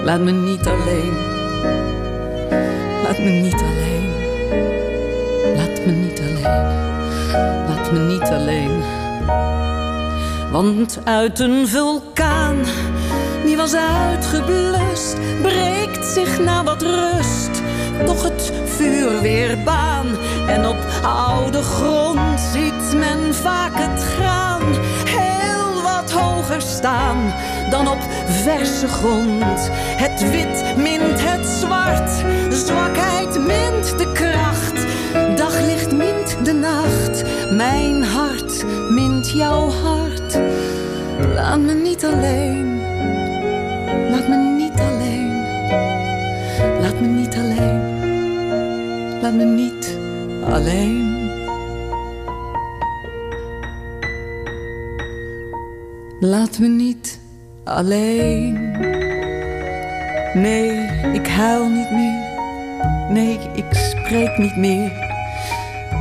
Laat 0.03 0.21
me 0.21 0.31
niet 0.31 0.67
alleen. 0.67 1.36
Laat 3.07 3.19
me 3.19 3.29
niet 3.29 3.53
alleen. 3.53 4.11
Laat 5.55 5.85
me 5.85 5.91
niet 5.91 6.19
alleen. 6.19 6.67
Laat 7.67 7.91
me 7.91 7.99
niet 7.99 8.29
alleen. 8.29 8.83
Want 10.51 10.99
uit 11.03 11.39
een 11.39 11.67
vulkaan 11.67 12.57
die 13.45 13.57
was 13.57 13.75
uitgeblust, 13.75 15.17
breekt 15.41 16.05
zich 16.05 16.39
na 16.39 16.63
wat 16.63 16.81
rust 16.81 17.61
toch 18.05 18.23
het 18.23 18.51
vuur 18.65 19.21
weer 19.21 19.63
baan. 19.63 20.07
En 20.47 20.67
op 20.67 20.77
oude 21.03 21.61
grond 21.61 22.39
ziet 22.53 22.93
men 22.99 23.35
vaak 23.35 23.71
het 23.73 24.03
graan 24.03 24.61
dan 27.69 27.87
op 27.87 27.97
verse 28.25 28.87
grond. 28.87 29.69
Het 29.73 30.29
wit 30.31 30.77
mint 30.77 31.21
het 31.21 31.45
zwart, 31.45 32.09
zwakheid 32.49 33.39
mint 33.39 33.97
de 33.97 34.11
kracht. 34.13 34.85
Daglicht 35.37 35.91
mint 35.91 36.45
de 36.45 36.53
nacht, 36.53 37.23
mijn 37.51 38.03
hart 38.03 38.65
mint 38.89 39.29
jouw 39.29 39.69
hart. 39.69 40.39
Laat 41.33 41.59
me 41.59 41.73
niet 41.73 42.05
alleen, 42.05 42.81
laat 44.09 44.27
me 44.27 44.35
niet 44.57 44.79
alleen, 44.79 45.45
laat 46.81 46.99
me 46.99 47.07
niet 47.07 47.35
alleen, 47.35 47.81
laat 49.21 49.33
me 49.33 49.43
niet 49.43 49.97
alleen. 50.51 51.16
Nee, 60.33 60.69
ik 61.13 61.27
huil 61.27 61.69
niet 61.69 61.91
meer. 61.91 62.25
Nee, 63.09 63.39
ik 63.55 63.65
spreek 63.71 64.37
niet 64.37 64.55
meer. 64.55 64.91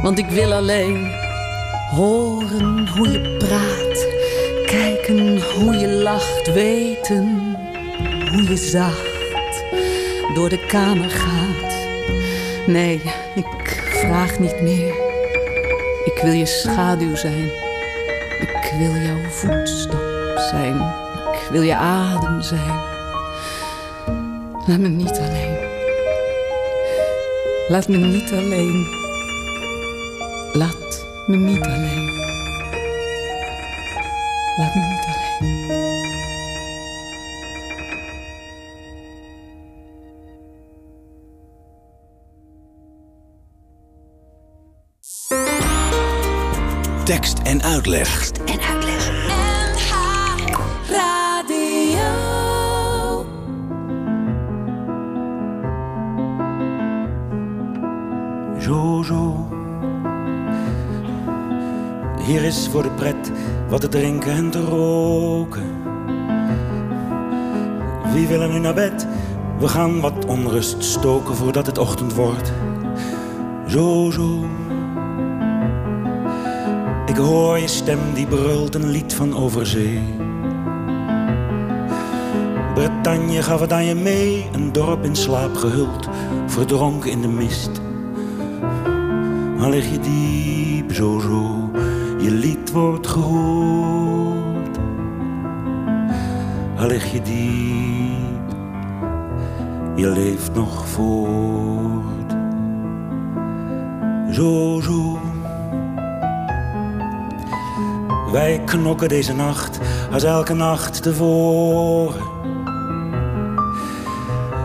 Want 0.03 0.19
ik 0.19 0.29
wil 0.29 0.53
alleen 0.53 1.11
horen 1.91 2.89
hoe 2.89 3.09
je 3.09 3.37
praat. 3.39 4.07
Kijken 4.67 5.43
hoe 5.55 5.75
je 5.75 5.89
lacht. 5.89 6.53
Weten 6.53 7.57
hoe 8.31 8.43
je 8.49 8.57
zacht 8.57 9.65
door 10.35 10.49
de 10.49 10.67
kamer 10.67 11.11
gaat. 11.11 11.75
Nee, 12.67 13.01
ik 13.35 13.83
vraag 13.91 14.39
niet 14.39 14.61
meer. 14.61 14.95
Ik 16.05 16.21
wil 16.23 16.33
je 16.33 16.47
schaduw 16.47 17.15
zijn. 17.15 17.51
Ik 18.41 18.73
wil 18.79 18.95
jouw 18.95 19.31
voetstap 19.31 19.96
zijn. 20.47 20.77
Ik 21.33 21.49
wil 21.51 21.63
je 21.63 21.75
adem 21.75 22.43
zijn. 22.43 22.81
Laat 24.67 24.79
me 24.79 24.89
niet 24.89 25.19
alleen. 25.19 25.57
Laat 27.69 27.89
me 27.89 27.97
niet 27.97 28.33
alleen. 28.33 28.87
Laat 30.53 30.77
me 31.27 31.37
niet 31.37 31.65
alleen. 31.65 32.11
Laat 34.57 34.75
me 34.75 34.81
niet 34.81 35.05
alleen. 35.07 35.15
Tekst 47.05 47.39
en 47.39 47.63
uitleg. 47.63 48.31
Jojo. 58.67 59.49
Hier 62.23 62.45
is 62.45 62.69
voor 62.69 62.83
de 62.83 62.91
pret 62.91 63.33
wat 63.69 63.81
te 63.81 63.89
drinken 63.89 64.33
en 64.33 64.51
te 64.51 64.65
roken. 64.65 65.65
Wie 68.13 68.27
wil 68.27 68.49
nu 68.49 68.59
naar 68.59 68.75
bed? 68.75 69.07
We 69.59 69.69
gaan 69.69 70.01
wat 70.01 70.25
onrust 70.25 70.85
stoken 70.85 71.35
voordat 71.35 71.67
het 71.67 71.79
ochtend 71.79 72.15
wordt. 72.15 72.53
Jojo. 73.67 74.45
Ik 77.07 77.17
hoor 77.17 77.59
je 77.59 77.69
stem 77.69 78.01
die 78.15 78.27
brult 78.27 78.75
een 78.75 78.89
lied 78.89 79.15
van 79.15 79.37
overzee. 79.37 80.03
Bretagne 82.75 83.43
gaf 83.43 83.61
het 83.61 83.73
aan 83.73 83.85
je 83.85 83.95
mee, 83.95 84.49
een 84.53 84.73
dorp 84.73 85.05
in 85.05 85.17
slaap 85.17 85.57
gehuld, 85.57 86.09
verdronken 86.47 87.11
in 87.11 87.21
de 87.21 87.29
mist. 87.29 87.85
Al 89.61 89.71
lig 89.71 89.91
je 89.91 89.99
diep, 89.99 90.95
zo 90.95 91.19
zo, 91.19 91.71
je 92.19 92.31
lied 92.31 92.73
wordt 92.73 93.07
gehoord. 93.07 94.79
Al 96.79 96.87
lig 96.87 97.13
je 97.13 97.23
diep, 97.23 98.57
je 99.95 100.09
leeft 100.09 100.55
nog 100.55 100.89
voort. 100.89 102.35
Zo 104.31 104.81
zo. 104.83 105.19
Wij 108.33 108.63
knokken 108.65 109.09
deze 109.09 109.35
nacht 109.35 109.79
als 110.13 110.23
elke 110.23 110.55
nacht 110.55 111.03
tevoren. 111.03 112.35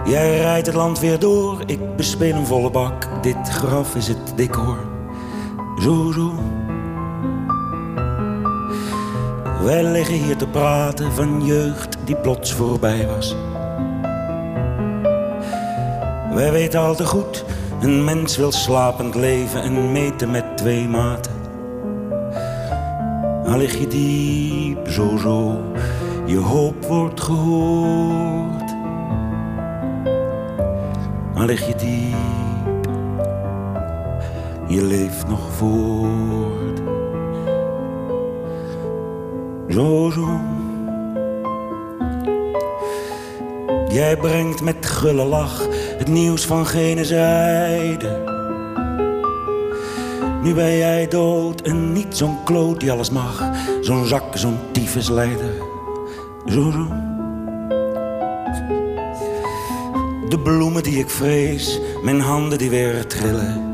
Jij 0.06 0.38
rijdt 0.39 0.68
het 0.68 0.76
land 0.76 1.00
weer 1.00 1.20
door, 1.20 1.62
ik 1.66 1.96
bespeel 1.96 2.36
een 2.36 2.46
volle 2.46 2.72
bak. 2.72 3.11
Dit 3.22 3.49
graf 3.49 3.95
is 3.95 4.07
het 4.07 4.34
decor. 4.36 4.78
Zo, 5.80 6.11
zo. 6.11 6.32
Wij 9.63 9.84
liggen 9.84 10.15
hier 10.15 10.38
te 10.38 10.47
praten 10.47 11.11
van 11.11 11.45
jeugd 11.45 11.97
die 12.05 12.15
plots 12.15 12.53
voorbij 12.53 13.07
was. 13.07 13.36
Wij 16.34 16.51
weten 16.51 16.80
al 16.80 16.95
te 16.95 17.05
goed, 17.05 17.45
een 17.82 18.03
mens 18.03 18.38
wil 18.38 18.51
slapend 18.51 19.15
leven 19.15 19.61
en 19.61 19.91
meten 19.91 20.32
met 20.32 20.57
twee 20.57 20.88
maten. 20.88 21.32
Al 23.45 23.57
lig 23.57 23.80
je 23.80 23.88
diep, 23.88 24.88
zo 24.88 25.17
zo, 25.17 25.61
je 26.26 26.38
hoop 26.38 26.86
wordt 26.86 27.22
gehoord. 27.22 28.76
Al 31.36 31.45
lig 31.45 31.67
je 31.67 31.76
diep, 31.76 32.51
je 34.72 34.84
leeft 34.84 35.28
nog 35.28 35.51
voort. 35.53 36.82
Zo 39.67 40.11
zo. 40.13 40.39
Jij 43.89 44.17
brengt 44.17 44.61
met 44.61 44.86
gulle 44.86 45.26
lach 45.26 45.67
het 45.97 46.07
nieuws 46.07 46.45
van 46.45 46.65
gene 46.65 47.05
zijde. 47.05 48.30
Nu 50.43 50.53
ben 50.53 50.78
jij 50.78 51.07
dood 51.07 51.61
en 51.61 51.93
niet 51.93 52.17
zo'n 52.17 52.43
kloot 52.43 52.80
die 52.80 52.91
alles 52.91 53.09
mag. 53.09 53.49
Zo'n 53.82 54.05
zak, 54.05 54.38
zo'n 54.38 54.57
tyfusleider. 54.72 55.53
Zo, 56.45 56.72
zo. 56.72 56.88
De 60.30 60.39
bloemen 60.43 60.84
die 60.84 60.99
ik 60.99 61.09
vrees, 61.09 61.80
mijn 62.03 62.19
handen 62.19 62.57
die 62.57 62.69
weer 62.69 63.07
trillen. 63.07 63.70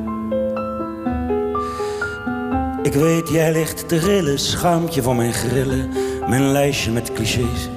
Weet, 2.99 3.29
jij 3.29 3.51
ligt 3.51 3.87
te 3.87 3.97
rillen, 3.97 4.39
schaamt 4.39 4.93
je 4.93 5.01
voor 5.01 5.15
mijn 5.15 5.33
grillen. 5.33 5.89
Mijn 6.27 6.51
lijstje 6.51 6.91
met 6.91 7.13
clichés. 7.13 7.69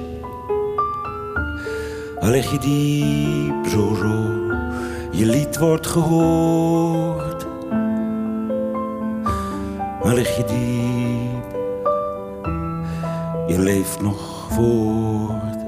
Al 2.19 2.29
lig 2.29 2.51
je 2.51 2.59
diep, 2.59 3.67
zo, 3.71 3.95
zo. 3.95 4.39
Je 5.11 5.27
lied 5.27 5.59
wordt 5.59 5.87
gehoord. 5.87 7.47
Maar 10.03 10.15
lig 10.15 10.37
je 10.37 10.45
diep, 10.45 11.59
je 13.47 13.59
leeft 13.59 14.01
nog 14.01 14.49
voort. 14.51 15.60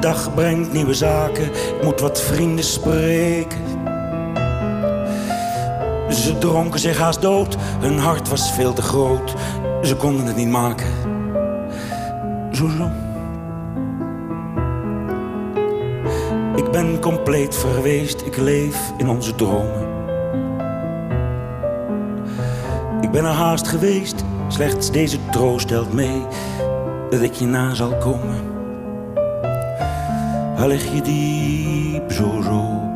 Dag 0.00 0.34
brengt 0.34 0.72
nieuwe 0.72 0.94
zaken, 0.94 1.44
ik 1.44 1.82
moet 1.82 2.00
wat 2.00 2.20
vrienden 2.20 2.64
spreken. 2.64 3.58
Ze 6.10 6.38
dronken 6.38 6.80
zich 6.80 6.98
haast 6.98 7.22
dood, 7.22 7.56
hun 7.80 7.98
hart 7.98 8.28
was 8.28 8.52
veel 8.52 8.72
te 8.72 8.82
groot. 8.82 9.34
Ze 9.82 9.96
konden 9.96 10.26
het 10.26 10.36
niet 10.36 10.48
maken. 10.48 10.86
Zo, 12.52 12.68
zo. 12.68 12.90
Ik 16.56 16.70
ben 16.70 17.00
compleet 17.00 17.56
verweest, 17.56 18.20
ik 18.20 18.36
leef 18.36 18.92
in 18.96 19.08
onze 19.08 19.34
dromen. 19.34 19.86
Ik 23.00 23.10
ben 23.10 23.24
er 23.24 23.30
haast 23.30 23.68
geweest, 23.68 24.24
slechts 24.48 24.90
deze 24.90 25.18
troost 25.30 25.66
stelt 25.66 25.92
mee 25.92 26.22
dat 27.10 27.20
ik 27.20 27.32
je 27.32 27.46
na 27.46 27.74
zal 27.74 27.96
komen. 27.96 28.47
Lig 30.68 30.94
je 30.94 31.02
diep, 31.02 32.12
zo 32.12 32.40
zo, 32.42 32.92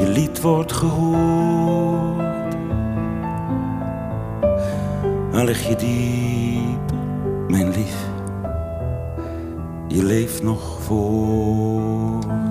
je 0.00 0.08
lied 0.08 0.40
wordt 0.40 0.72
gehoord. 0.72 2.54
Al 5.32 5.44
lig 5.44 5.68
je 5.68 5.76
diep, 5.76 6.92
mijn 7.48 7.70
lief, 7.70 8.08
je 9.86 10.04
leeft 10.04 10.42
nog 10.42 10.82
voort. 10.82 12.47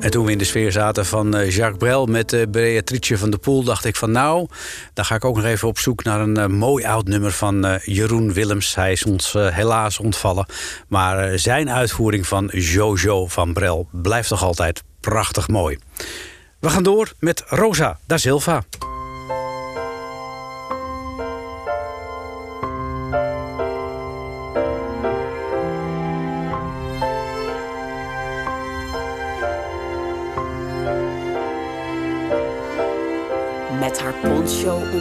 En 0.00 0.10
toen 0.10 0.24
we 0.24 0.32
in 0.32 0.38
de 0.38 0.44
sfeer 0.44 0.72
zaten 0.72 1.06
van 1.06 1.34
eh, 1.34 1.50
Jacques 1.50 1.78
Brel 1.78 2.06
met 2.06 2.32
eh, 2.32 2.42
Beatrice 2.48 3.18
van 3.18 3.30
der 3.30 3.38
Poel, 3.38 3.62
dacht 3.62 3.84
ik 3.84 3.96
van 3.96 4.10
nou, 4.10 4.46
dan 4.94 5.04
ga 5.04 5.14
ik 5.14 5.24
ook 5.24 5.36
nog 5.36 5.44
even 5.44 5.68
op 5.68 5.78
zoek 5.78 6.04
naar 6.04 6.20
een 6.20 6.36
eh, 6.36 6.46
mooi 6.46 6.84
oud 6.84 7.08
nummer 7.08 7.32
van 7.32 7.80
Jeroen 7.84 8.32
Willems. 8.32 8.74
Hij 8.74 8.92
is 8.92 9.04
ons 9.04 9.32
helaas 9.32 9.98
ontvallen. 9.98 10.46
Maar 10.88 11.38
zijn 11.38 11.70
uitvoering 11.70 12.26
van 12.26 12.50
Jojo 12.52 13.26
van 13.26 13.52
Brel 13.52 13.88
blijft 13.92 14.28
toch 14.28 14.42
altijd 14.42 14.82
prachtig 15.00 15.48
mooi. 15.48 15.78
We 16.60 16.70
gaan 16.70 16.82
door 16.82 17.12
met 17.18 17.42
Rosa 17.46 17.98
da 18.06 18.16
Silva. 18.16 18.64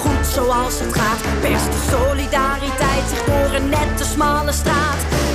goed 0.00 0.26
zoals 0.34 0.78
het 0.78 0.94
gaat, 0.94 1.40
perst 1.40 1.72
de 1.72 1.82
solidariteit 1.90 3.04
zich 3.08 3.24
door 3.24 3.54
een 3.54 3.68
nette 3.68 4.04
smalle 4.04 4.52
straat. 4.52 5.25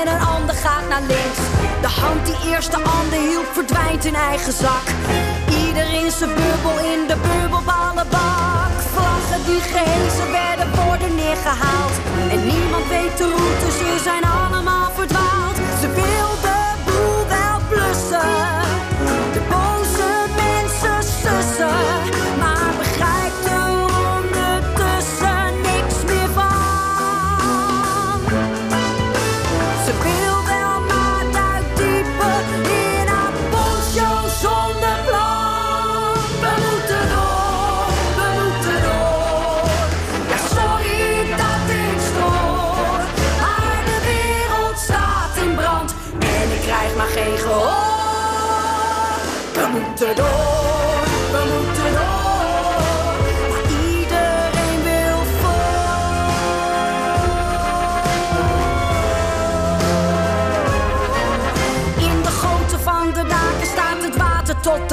En 0.00 0.06
een 0.14 0.26
ander 0.34 0.54
gaat 0.54 0.88
naar 0.88 1.02
links. 1.12 1.40
De 1.80 1.92
hand 2.00 2.26
die 2.26 2.38
eerst 2.52 2.70
de 2.70 2.82
ander 2.98 3.18
hielp 3.28 3.48
verdwijnt 3.52 4.04
in 4.04 4.14
eigen 4.14 4.52
zak. 4.52 4.86
Ieder 5.64 5.88
in 6.02 6.10
zijn 6.10 6.34
bubbel 6.40 6.76
in 6.92 7.00
de 7.10 7.16
bubbelballenbak. 7.26 8.74
Vlaggen 8.94 9.40
die 9.46 9.60
gehezen 9.60 10.30
werden 10.40 10.68
worden 10.84 11.14
neergehaald. 11.14 11.94
En 12.30 12.40
niemand 12.52 12.84
weet 12.88 13.16
de 13.18 13.26
route, 13.36 13.68
ze 13.78 14.00
zijn 14.02 14.24
allemaal 14.24 14.45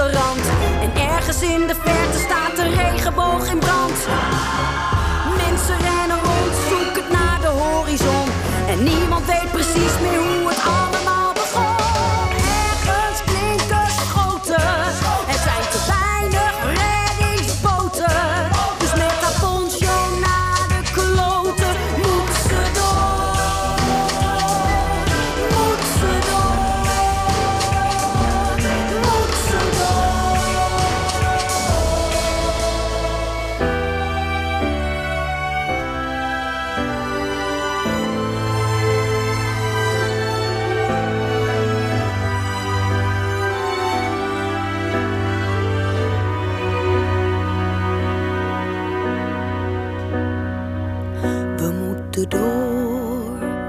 rand. 0.01 0.45
En 0.81 1.01
ergens 1.01 1.41
in 1.41 1.67
de 1.67 1.75
verte 1.75 2.19
staat 2.19 2.57
een 2.57 2.75
regenboog 2.75 3.32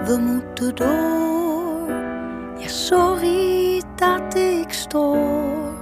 door, 0.07 0.16
we 0.18 0.74
door. 0.74 1.88
Ja, 2.59 2.68
sorry 2.68 3.82
dat 3.96 4.34
ik 4.34 4.72
stoor. 4.72 5.72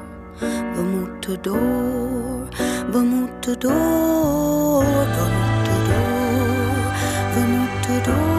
We 0.75 0.83
moeten 0.83 1.43
door, 1.43 2.49
we 2.93 2.99
moeten 2.99 3.59
door, 3.59 4.85
we 4.85 5.27
moeten 5.39 5.85
door, 5.85 6.93
we 7.35 7.41
moeten 7.41 8.03
door. 8.03 8.32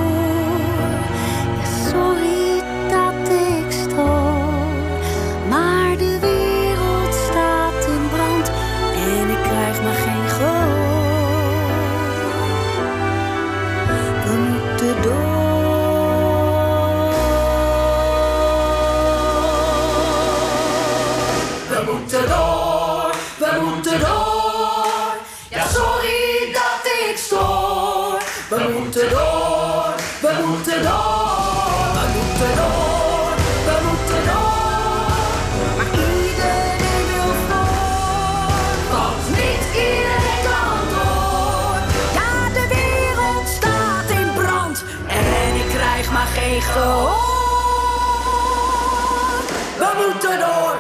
Maar 46.66 46.74
geen 46.74 46.84
gehoor. 46.84 47.22
We 49.78 50.05
moeten 50.07 50.39
door. 50.39 50.78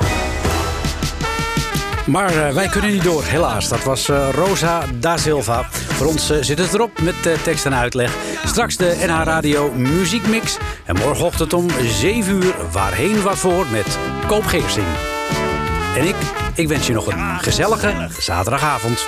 Maar 2.05 2.47
eh, 2.47 2.53
wij 2.53 2.67
kunnen 2.67 2.91
niet 2.91 3.03
door, 3.03 3.23
helaas. 3.23 3.67
Dat 3.67 3.83
was 3.83 4.09
eh, 4.09 4.29
Rosa 4.29 4.83
da 4.99 5.17
Silva. 5.17 5.63
Voor 5.71 6.07
ons 6.07 6.29
eh, 6.29 6.37
zit 6.41 6.59
het 6.59 6.73
erop 6.73 7.01
met 7.01 7.43
tekst 7.43 7.65
en 7.65 7.75
uitleg. 7.75 8.15
Straks 8.45 8.77
de 8.77 8.95
NH 8.99 9.21
Radio 9.23 9.71
Muziekmix. 9.71 10.57
En 10.85 10.95
morgenochtend 10.95 11.53
om 11.53 11.69
7 11.85 12.33
uur 12.33 12.53
waarheen 12.71 13.21
waarvoor 13.21 13.65
met 13.71 13.97
Koop 14.27 14.45
Geersing. 14.45 14.87
En 15.97 16.07
ik, 16.07 16.15
ik 16.55 16.67
wens 16.67 16.87
je 16.87 16.93
nog 16.93 17.07
een 17.07 17.39
gezellige 17.39 18.07
zaterdagavond. 18.19 19.07